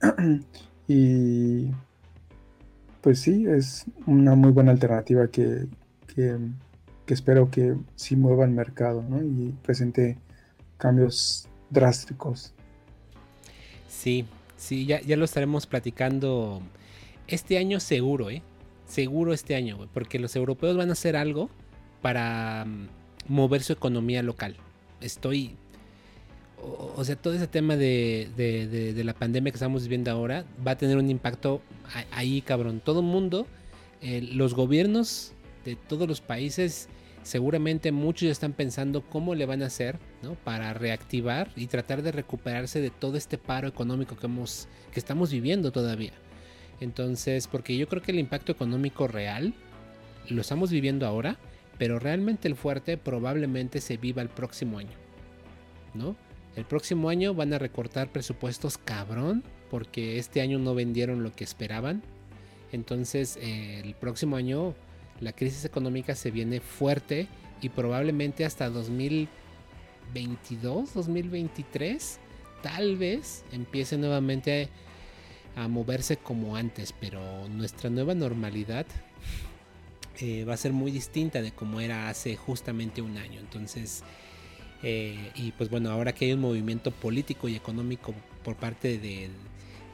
y 0.88 1.70
pues 3.00 3.20
sí, 3.20 3.46
es 3.46 3.84
una 4.06 4.34
muy 4.34 4.50
buena 4.50 4.72
alternativa 4.72 5.28
que, 5.28 5.66
espero 7.06 7.50
que 7.50 7.76
sí 7.96 8.16
mueva 8.16 8.44
el 8.44 8.52
mercado 8.52 9.04
y 9.22 9.54
presente 9.62 10.16
cambios 10.78 11.48
drásticos. 11.68 12.54
Sí, 13.88 14.24
sí, 14.56 14.86
ya, 14.86 15.02
ya 15.02 15.16
lo 15.16 15.26
estaremos 15.26 15.66
platicando 15.66 16.62
este 17.26 17.58
año 17.58 17.80
seguro, 17.80 18.30
¿eh? 18.30 18.42
seguro 18.86 19.32
este 19.32 19.54
año, 19.54 19.88
porque 19.92 20.18
los 20.18 20.36
europeos 20.36 20.76
van 20.76 20.90
a 20.90 20.92
hacer 20.92 21.16
algo 21.16 21.50
para 22.02 22.64
mm, 22.64 22.88
mover 23.28 23.62
su 23.62 23.72
economía 23.72 24.22
local. 24.22 24.56
Estoy. 25.00 25.56
O, 26.96 27.04
sea, 27.04 27.16
todo 27.16 27.34
ese 27.34 27.46
tema 27.46 27.76
de, 27.76 29.02
la 29.04 29.12
pandemia 29.12 29.52
que 29.52 29.56
estamos 29.56 29.82
viviendo 29.82 30.10
ahora 30.10 30.46
va 30.66 30.72
a 30.72 30.78
tener 30.78 30.96
un 30.96 31.10
impacto 31.10 31.60
ahí, 32.10 32.40
cabrón. 32.40 32.80
Todo 32.82 33.00
el 33.00 33.06
mundo, 33.06 33.46
eh, 34.00 34.22
los 34.22 34.54
gobiernos 34.54 35.34
de 35.66 35.76
todos 35.76 36.08
los 36.08 36.22
países, 36.22 36.88
seguramente 37.22 37.92
muchos 37.92 38.30
están 38.30 38.54
pensando 38.54 39.02
cómo 39.02 39.34
le 39.34 39.44
van 39.44 39.62
a 39.62 39.66
hacer 39.66 39.98
para 40.42 40.72
reactivar 40.72 41.50
y 41.54 41.66
tratar 41.66 42.00
de 42.00 42.12
recuperarse 42.12 42.80
de 42.80 42.88
todo 42.88 43.18
este 43.18 43.36
paro 43.36 43.68
económico 43.68 44.16
que, 44.16 44.26
hemos, 44.26 44.68
que 44.90 45.00
estamos 45.00 45.30
viviendo 45.32 45.70
todavía. 45.70 46.12
Entonces, 46.80 47.46
porque 47.46 47.76
yo 47.76 47.88
creo 47.88 48.02
que 48.02 48.12
el 48.12 48.18
impacto 48.18 48.52
económico 48.52 49.06
real 49.06 49.54
lo 50.28 50.40
estamos 50.40 50.70
viviendo 50.70 51.06
ahora, 51.06 51.36
pero 51.78 51.98
realmente 51.98 52.48
el 52.48 52.56
fuerte 52.56 52.96
probablemente 52.96 53.80
se 53.80 53.96
viva 53.96 54.22
el 54.22 54.28
próximo 54.28 54.78
año. 54.78 54.96
¿No? 55.94 56.16
El 56.56 56.64
próximo 56.64 57.08
año 57.08 57.34
van 57.34 57.52
a 57.52 57.58
recortar 57.58 58.10
presupuestos 58.10 58.78
cabrón, 58.78 59.44
porque 59.70 60.18
este 60.18 60.40
año 60.40 60.58
no 60.58 60.74
vendieron 60.74 61.22
lo 61.22 61.32
que 61.32 61.44
esperaban. 61.44 62.02
Entonces, 62.72 63.38
eh, 63.40 63.80
el 63.84 63.94
próximo 63.94 64.36
año 64.36 64.74
la 65.20 65.32
crisis 65.32 65.64
económica 65.64 66.14
se 66.14 66.30
viene 66.30 66.60
fuerte 66.60 67.26
y 67.60 67.70
probablemente 67.70 68.44
hasta 68.44 68.68
2022, 68.68 70.94
2023, 70.94 72.20
tal 72.62 72.96
vez 72.96 73.44
empiece 73.52 73.96
nuevamente 73.96 74.68
a 75.56 75.68
moverse 75.68 76.16
como 76.16 76.56
antes, 76.56 76.92
pero 76.92 77.48
nuestra 77.48 77.90
nueva 77.90 78.14
normalidad 78.14 78.86
eh, 80.20 80.44
va 80.44 80.54
a 80.54 80.56
ser 80.56 80.72
muy 80.72 80.90
distinta 80.90 81.42
de 81.42 81.52
como 81.52 81.80
era 81.80 82.08
hace 82.08 82.36
justamente 82.36 83.02
un 83.02 83.16
año. 83.16 83.40
Entonces, 83.40 84.02
eh, 84.82 85.30
y 85.34 85.52
pues 85.52 85.70
bueno, 85.70 85.90
ahora 85.90 86.12
que 86.12 86.26
hay 86.26 86.32
un 86.32 86.40
movimiento 86.40 86.90
político 86.90 87.48
y 87.48 87.56
económico 87.56 88.14
por 88.42 88.56
parte 88.56 88.98
de, 88.98 89.30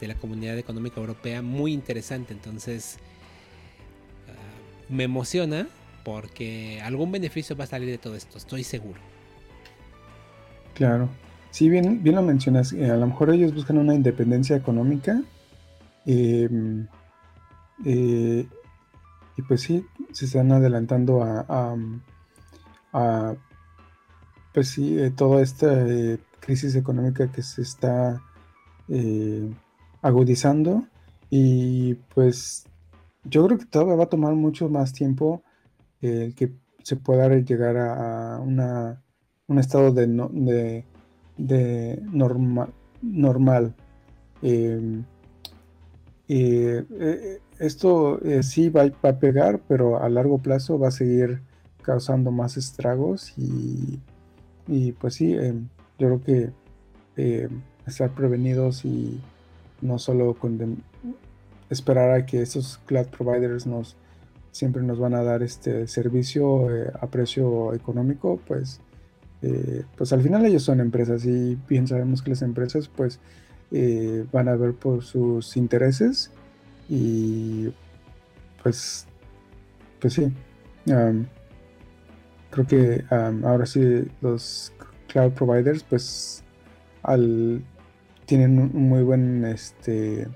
la 0.06 0.14
comunidad 0.14 0.56
económica 0.56 0.98
europea 0.98 1.42
muy 1.42 1.74
interesante, 1.74 2.32
entonces 2.32 2.96
ah, 4.28 4.32
me 4.88 5.04
emociona 5.04 5.68
porque 6.04 6.80
algún 6.82 7.12
beneficio 7.12 7.54
va 7.54 7.64
a 7.64 7.66
salir 7.66 7.90
de 7.90 7.98
todo 7.98 8.16
esto, 8.16 8.38
estoy 8.38 8.64
seguro. 8.64 8.98
Claro. 10.72 11.10
Sí, 11.50 11.68
bien, 11.68 12.02
bien 12.02 12.14
lo 12.16 12.22
mencionas. 12.22 12.72
Eh, 12.72 12.90
a 12.90 12.96
lo 12.96 13.06
mejor 13.06 13.30
ellos 13.30 13.54
buscan 13.54 13.76
una 13.76 13.94
independencia 13.94 14.56
económica 14.56 15.22
Em, 16.06 16.86
eh, 17.84 18.46
y 19.36 19.42
pues 19.42 19.62
sí, 19.62 19.84
se 20.12 20.26
están 20.26 20.52
adelantando 20.52 21.22
a, 21.22 21.76
pues 24.52 24.68
sí, 24.68 24.98
eh, 24.98 25.10
toda 25.10 25.42
esta 25.42 25.86
eh, 25.86 26.18
crisis 26.40 26.74
económica 26.74 27.30
que 27.30 27.42
se 27.42 27.62
está 27.62 28.20
agudizando 30.02 30.84
y 31.30 31.94
pues 32.14 32.66
yo 33.24 33.46
creo 33.46 33.58
que 33.58 33.66
todavía 33.66 33.94
va 33.94 34.04
a 34.04 34.08
tomar 34.08 34.34
mucho 34.34 34.68
más 34.68 34.92
tiempo 34.92 35.44
el 36.00 36.34
que 36.34 36.52
se 36.82 36.96
pueda 36.96 37.28
llegar 37.28 37.76
a, 37.76 38.40
una, 38.40 39.00
un 39.46 39.58
estado 39.58 39.92
de, 39.92 40.06
de, 40.08 40.84
de 41.36 42.02
normal. 42.10 42.72
Em, 46.32 46.86
eh, 47.00 47.40
esto 47.58 48.22
eh, 48.22 48.42
sí 48.42 48.68
va, 48.68 48.84
a 49.02 49.18
pegar, 49.18 49.60
pero 49.68 50.02
a 50.02 50.08
largo 50.08 50.38
plazo 50.38 50.78
va 50.78 50.88
a 50.88 50.92
seguir 50.92 51.40
causando 51.82 52.30
más 52.30 52.56
estragos 52.56 53.32
y, 53.36 53.98
y 54.68 54.92
pues 54.92 55.14
sí, 55.14 55.34
em, 55.34 55.68
yo 55.98 56.06
creo 56.06 56.22
que 56.22 56.50
estar 57.86 58.10
prevenidos 58.14 58.84
y 58.84 59.20
no 59.82 59.98
solo 59.98 60.34
esperar 61.68 62.12
a 62.12 62.26
que 62.26 62.42
esos 62.42 62.78
cloud 62.86 63.06
providers 63.08 63.66
siempre 64.52 64.82
nos 64.82 64.98
van 64.98 65.14
a 65.14 65.22
dar 65.22 65.42
este 65.42 65.86
servicio 65.86 66.74
eh, 66.74 66.90
a 67.00 67.06
precio 67.06 67.72
económico, 67.74 68.40
pues, 68.46 68.80
eh, 69.42 69.84
pues 69.96 70.12
al 70.12 70.22
final 70.22 70.44
ellos 70.44 70.62
son 70.62 70.80
empresas 70.80 71.24
y 71.24 71.56
bien 71.68 71.86
sabemos 71.86 72.22
que 72.22 72.30
las 72.30 72.42
empresas 72.42 72.88
pues 72.88 73.20
eh, 73.72 74.24
van 74.32 74.48
a 74.48 74.56
ver 74.56 74.74
por 74.74 75.02
sus 75.02 75.56
intereses 75.56 76.30
y 76.88 77.68
pues, 78.62 79.06
pues 80.00 80.14
sí, 80.14 80.32
creo 80.84 82.66
que 82.66 83.04
ahora 83.10 83.66
sí 83.66 84.08
los 84.20 84.72
cloud 85.08 85.32
providers 85.32 85.82
pues 85.84 86.42
al, 87.02 87.62
tienen 88.26 88.58
un 88.58 88.88
muy 88.88 89.02
buen 89.02 89.44
este 89.44 90.26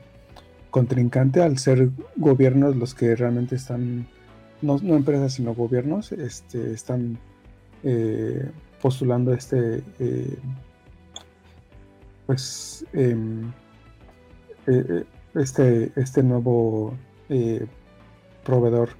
contrincante 0.71 1.41
al 1.41 1.59
ser 1.59 1.91
gobiernos 2.17 2.75
los 2.75 2.95
que 2.97 3.15
realmente 3.15 3.55
están, 3.55 4.09
no, 4.61 4.77
empresas 4.79 5.35
sino 5.35 5.55
gobiernos, 5.55 6.11
este, 6.11 6.73
están 6.73 7.17
eh, 7.85 8.51
postulando 8.83 9.33
este, 9.33 9.85
eh, 10.01 10.37
pues, 12.27 12.85
em, 12.93 13.53
eh, 14.67 15.05
este, 15.35 15.93
este 15.97 16.23
nuevo 16.23 16.97
proveedor. 18.45 18.91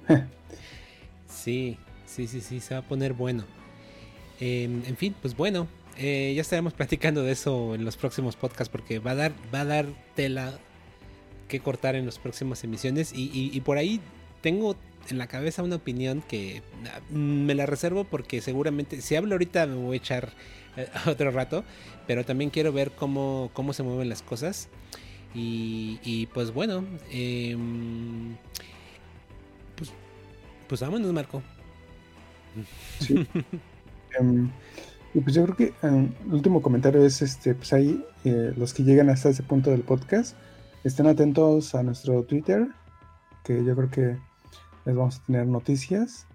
sí, 1.27 1.77
sí, 2.05 2.27
sí, 2.27 2.41
sí, 2.41 2.59
se 2.59 2.73
va 2.73 2.81
a 2.81 2.83
poner 2.83 3.13
bueno. 3.13 3.43
Em, 4.39 4.83
en 4.85 4.97
fin, 4.97 5.15
pues 5.21 5.35
bueno, 5.35 5.67
ya 5.97 6.41
estaremos 6.41 6.73
platicando 6.75 7.23
de 7.23 7.31
eso 7.31 7.75
en 7.75 7.85
los 7.85 7.97
próximos 7.97 8.35
podcasts 8.35 8.71
porque 8.71 8.99
va 8.99 9.11
a 9.11 9.15
dar, 9.15 9.33
va 9.53 9.61
a 9.61 9.65
dar 9.65 9.85
tela 10.15 10.59
que 11.47 11.59
cortar 11.59 11.95
en 11.95 12.05
las 12.05 12.19
próximas 12.19 12.63
emisiones. 12.63 13.11
Y, 13.13 13.59
por 13.61 13.77
ahí 13.77 14.01
tengo 14.41 14.75
en 15.09 15.17
la 15.17 15.27
cabeza 15.27 15.63
una 15.63 15.75
opinión 15.75 16.21
que 16.21 16.61
mm, 17.11 17.45
me 17.45 17.55
la 17.55 17.65
reservo 17.65 18.03
porque 18.03 18.41
seguramente 18.41 19.01
si 19.01 19.15
hablo 19.15 19.33
ahorita 19.33 19.65
me 19.67 19.75
voy 19.75 19.95
a 19.95 19.97
echar 19.97 20.29
eh, 20.77 20.87
otro 21.07 21.31
rato, 21.31 21.63
pero 22.07 22.25
también 22.25 22.49
quiero 22.49 22.71
ver 22.71 22.91
cómo, 22.91 23.49
cómo 23.53 23.73
se 23.73 23.83
mueven 23.83 24.09
las 24.09 24.21
cosas. 24.21 24.69
Y, 25.37 26.29
pues 26.33 26.53
bueno, 26.53 26.85
em, 27.11 28.37
pues, 29.75 29.91
pues 30.69 30.79
vámonos 30.79 31.11
Marco. 31.11 31.41
Em, 34.17 34.49
y 35.13 35.19
pues 35.19 35.35
yo 35.35 35.43
creo 35.43 35.57
que 35.57 35.73
em, 35.85 36.09
el 36.25 36.33
último 36.35 36.61
comentario 36.61 37.05
es 37.05 37.21
este, 37.21 37.53
pues 37.53 37.73
ahí 37.73 38.01
eh, 38.23 38.53
los 38.55 38.73
que 38.73 38.83
llegan 38.83 39.09
hasta 39.09 39.27
ese 39.27 39.43
punto 39.43 39.71
del 39.71 39.81
podcast, 39.81 40.37
Estén 40.85 41.07
atentos 41.07 41.73
a 41.73 41.81
nuestro 41.81 42.21
Twitter, 42.25 42.67
que 43.43 43.65
yo 43.65 43.75
creo 43.75 43.89
que 43.89 44.17
les 44.85 44.95
vamos 44.95 45.19
a 45.19 45.23
tener 45.23 45.47
noticias 45.47 46.27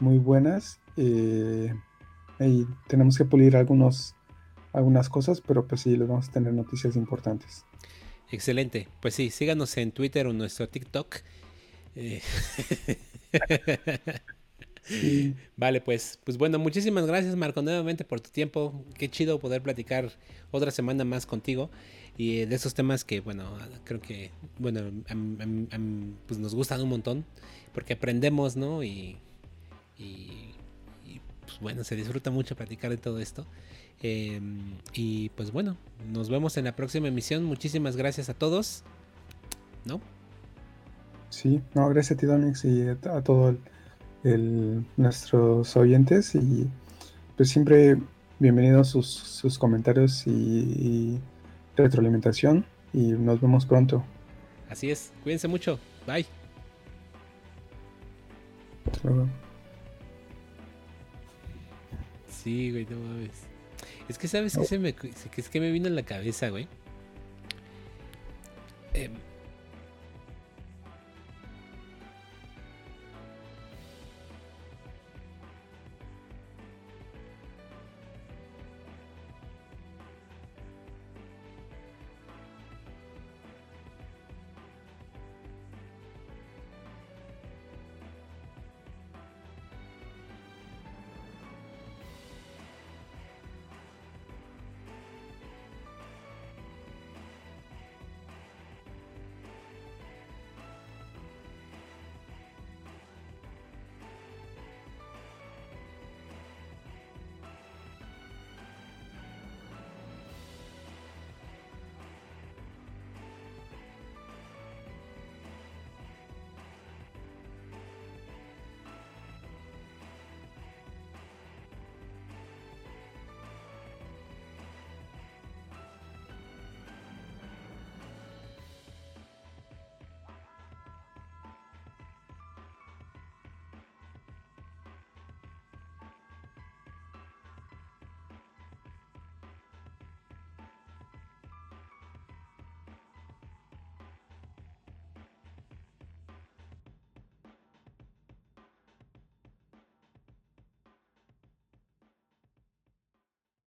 muy 0.00 0.18
buenas. 0.18 0.80
y 0.96 2.66
tenemos 2.88 3.16
que 3.16 3.24
pulir 3.24 3.56
algunos, 3.56 4.14
algunas 4.72 5.08
cosas, 5.08 5.40
pero 5.40 5.66
pues 5.66 5.82
sí, 5.82 5.96
les 5.96 6.08
vamos 6.08 6.28
a 6.28 6.32
tener 6.32 6.52
noticias 6.52 6.96
importantes. 6.96 7.64
Excelente. 8.30 8.88
Pues 9.00 9.14
sí, 9.14 9.30
síganos 9.30 9.76
en 9.76 9.92
Twitter 9.92 10.26
o 10.26 10.30
en 10.30 10.38
nuestro 10.38 10.68
TikTok. 10.68 11.16
Eh, 11.94 12.20
vale, 15.56 15.80
pues, 15.80 16.18
pues 16.24 16.36
bueno, 16.36 16.58
muchísimas 16.58 17.06
gracias 17.06 17.36
Marco 17.36 17.62
nuevamente 17.62 18.04
por 18.04 18.20
tu 18.20 18.30
tiempo. 18.30 18.84
Qué 18.98 19.08
chido 19.08 19.38
poder 19.38 19.62
platicar 19.62 20.10
otra 20.50 20.70
semana 20.70 21.04
más 21.04 21.26
contigo 21.26 21.70
y 22.16 22.44
de 22.44 22.54
esos 22.54 22.74
temas 22.74 23.04
que, 23.04 23.20
bueno, 23.20 23.56
creo 23.84 24.00
que, 24.00 24.30
bueno, 24.58 24.82
pues 26.26 26.38
nos 26.38 26.54
gustan 26.54 26.82
un 26.82 26.88
montón 26.88 27.24
porque 27.74 27.94
aprendemos, 27.94 28.56
¿no? 28.56 28.82
Y, 28.82 29.18
y, 29.98 30.54
pues 31.42 31.60
bueno, 31.60 31.84
se 31.84 31.96
disfruta 31.96 32.30
mucho 32.30 32.56
platicar 32.56 32.90
de 32.90 32.96
todo 32.96 33.18
esto. 33.18 33.46
Em, 34.02 34.76
y 34.92 35.28
pues 35.30 35.52
bueno, 35.52 35.76
nos 36.10 36.30
vemos 36.30 36.56
en 36.56 36.64
la 36.64 36.76
próxima 36.76 37.08
emisión. 37.08 37.44
Muchísimas 37.44 37.96
gracias 37.96 38.28
a 38.28 38.34
todos, 38.34 38.82
¿no? 39.84 40.00
Sí, 41.30 41.60
no, 41.74 41.88
gracias 41.88 42.16
a 42.16 42.20
ti, 42.20 42.26
Donix, 42.26 42.64
y 42.64 42.88
a, 42.88 42.96
todos 43.22 43.56
nuestros 44.96 45.76
oyentes. 45.76 46.34
Y 46.34 46.68
pues 47.36 47.50
siempre 47.50 47.98
bienvenidos 48.38 48.88
sus, 48.88 49.08
sus 49.08 49.58
comentarios 49.58 50.26
y 50.26 51.18
retroalimentación 51.76 52.64
y 52.92 53.12
nos 53.12 53.40
vemos 53.40 53.66
pronto. 53.66 54.04
Así 54.70 54.90
es, 54.90 55.12
cuídense 55.22 55.48
mucho, 55.48 55.78
bye. 56.06 56.43
Sí, 62.28 62.70
güey, 62.70 62.86
no 62.90 62.98
mames. 62.98 63.30
Es 64.08 64.18
que 64.18 64.28
sabes 64.28 64.56
que 64.56 64.64
se 64.64 64.78
me, 64.78 64.94
es 65.36 65.48
que 65.48 65.60
me 65.60 65.70
vino 65.70 65.88
en 65.88 65.96
la 65.96 66.02
cabeza, 66.02 66.50
güey. 66.50 66.68
Eh, 68.92 69.10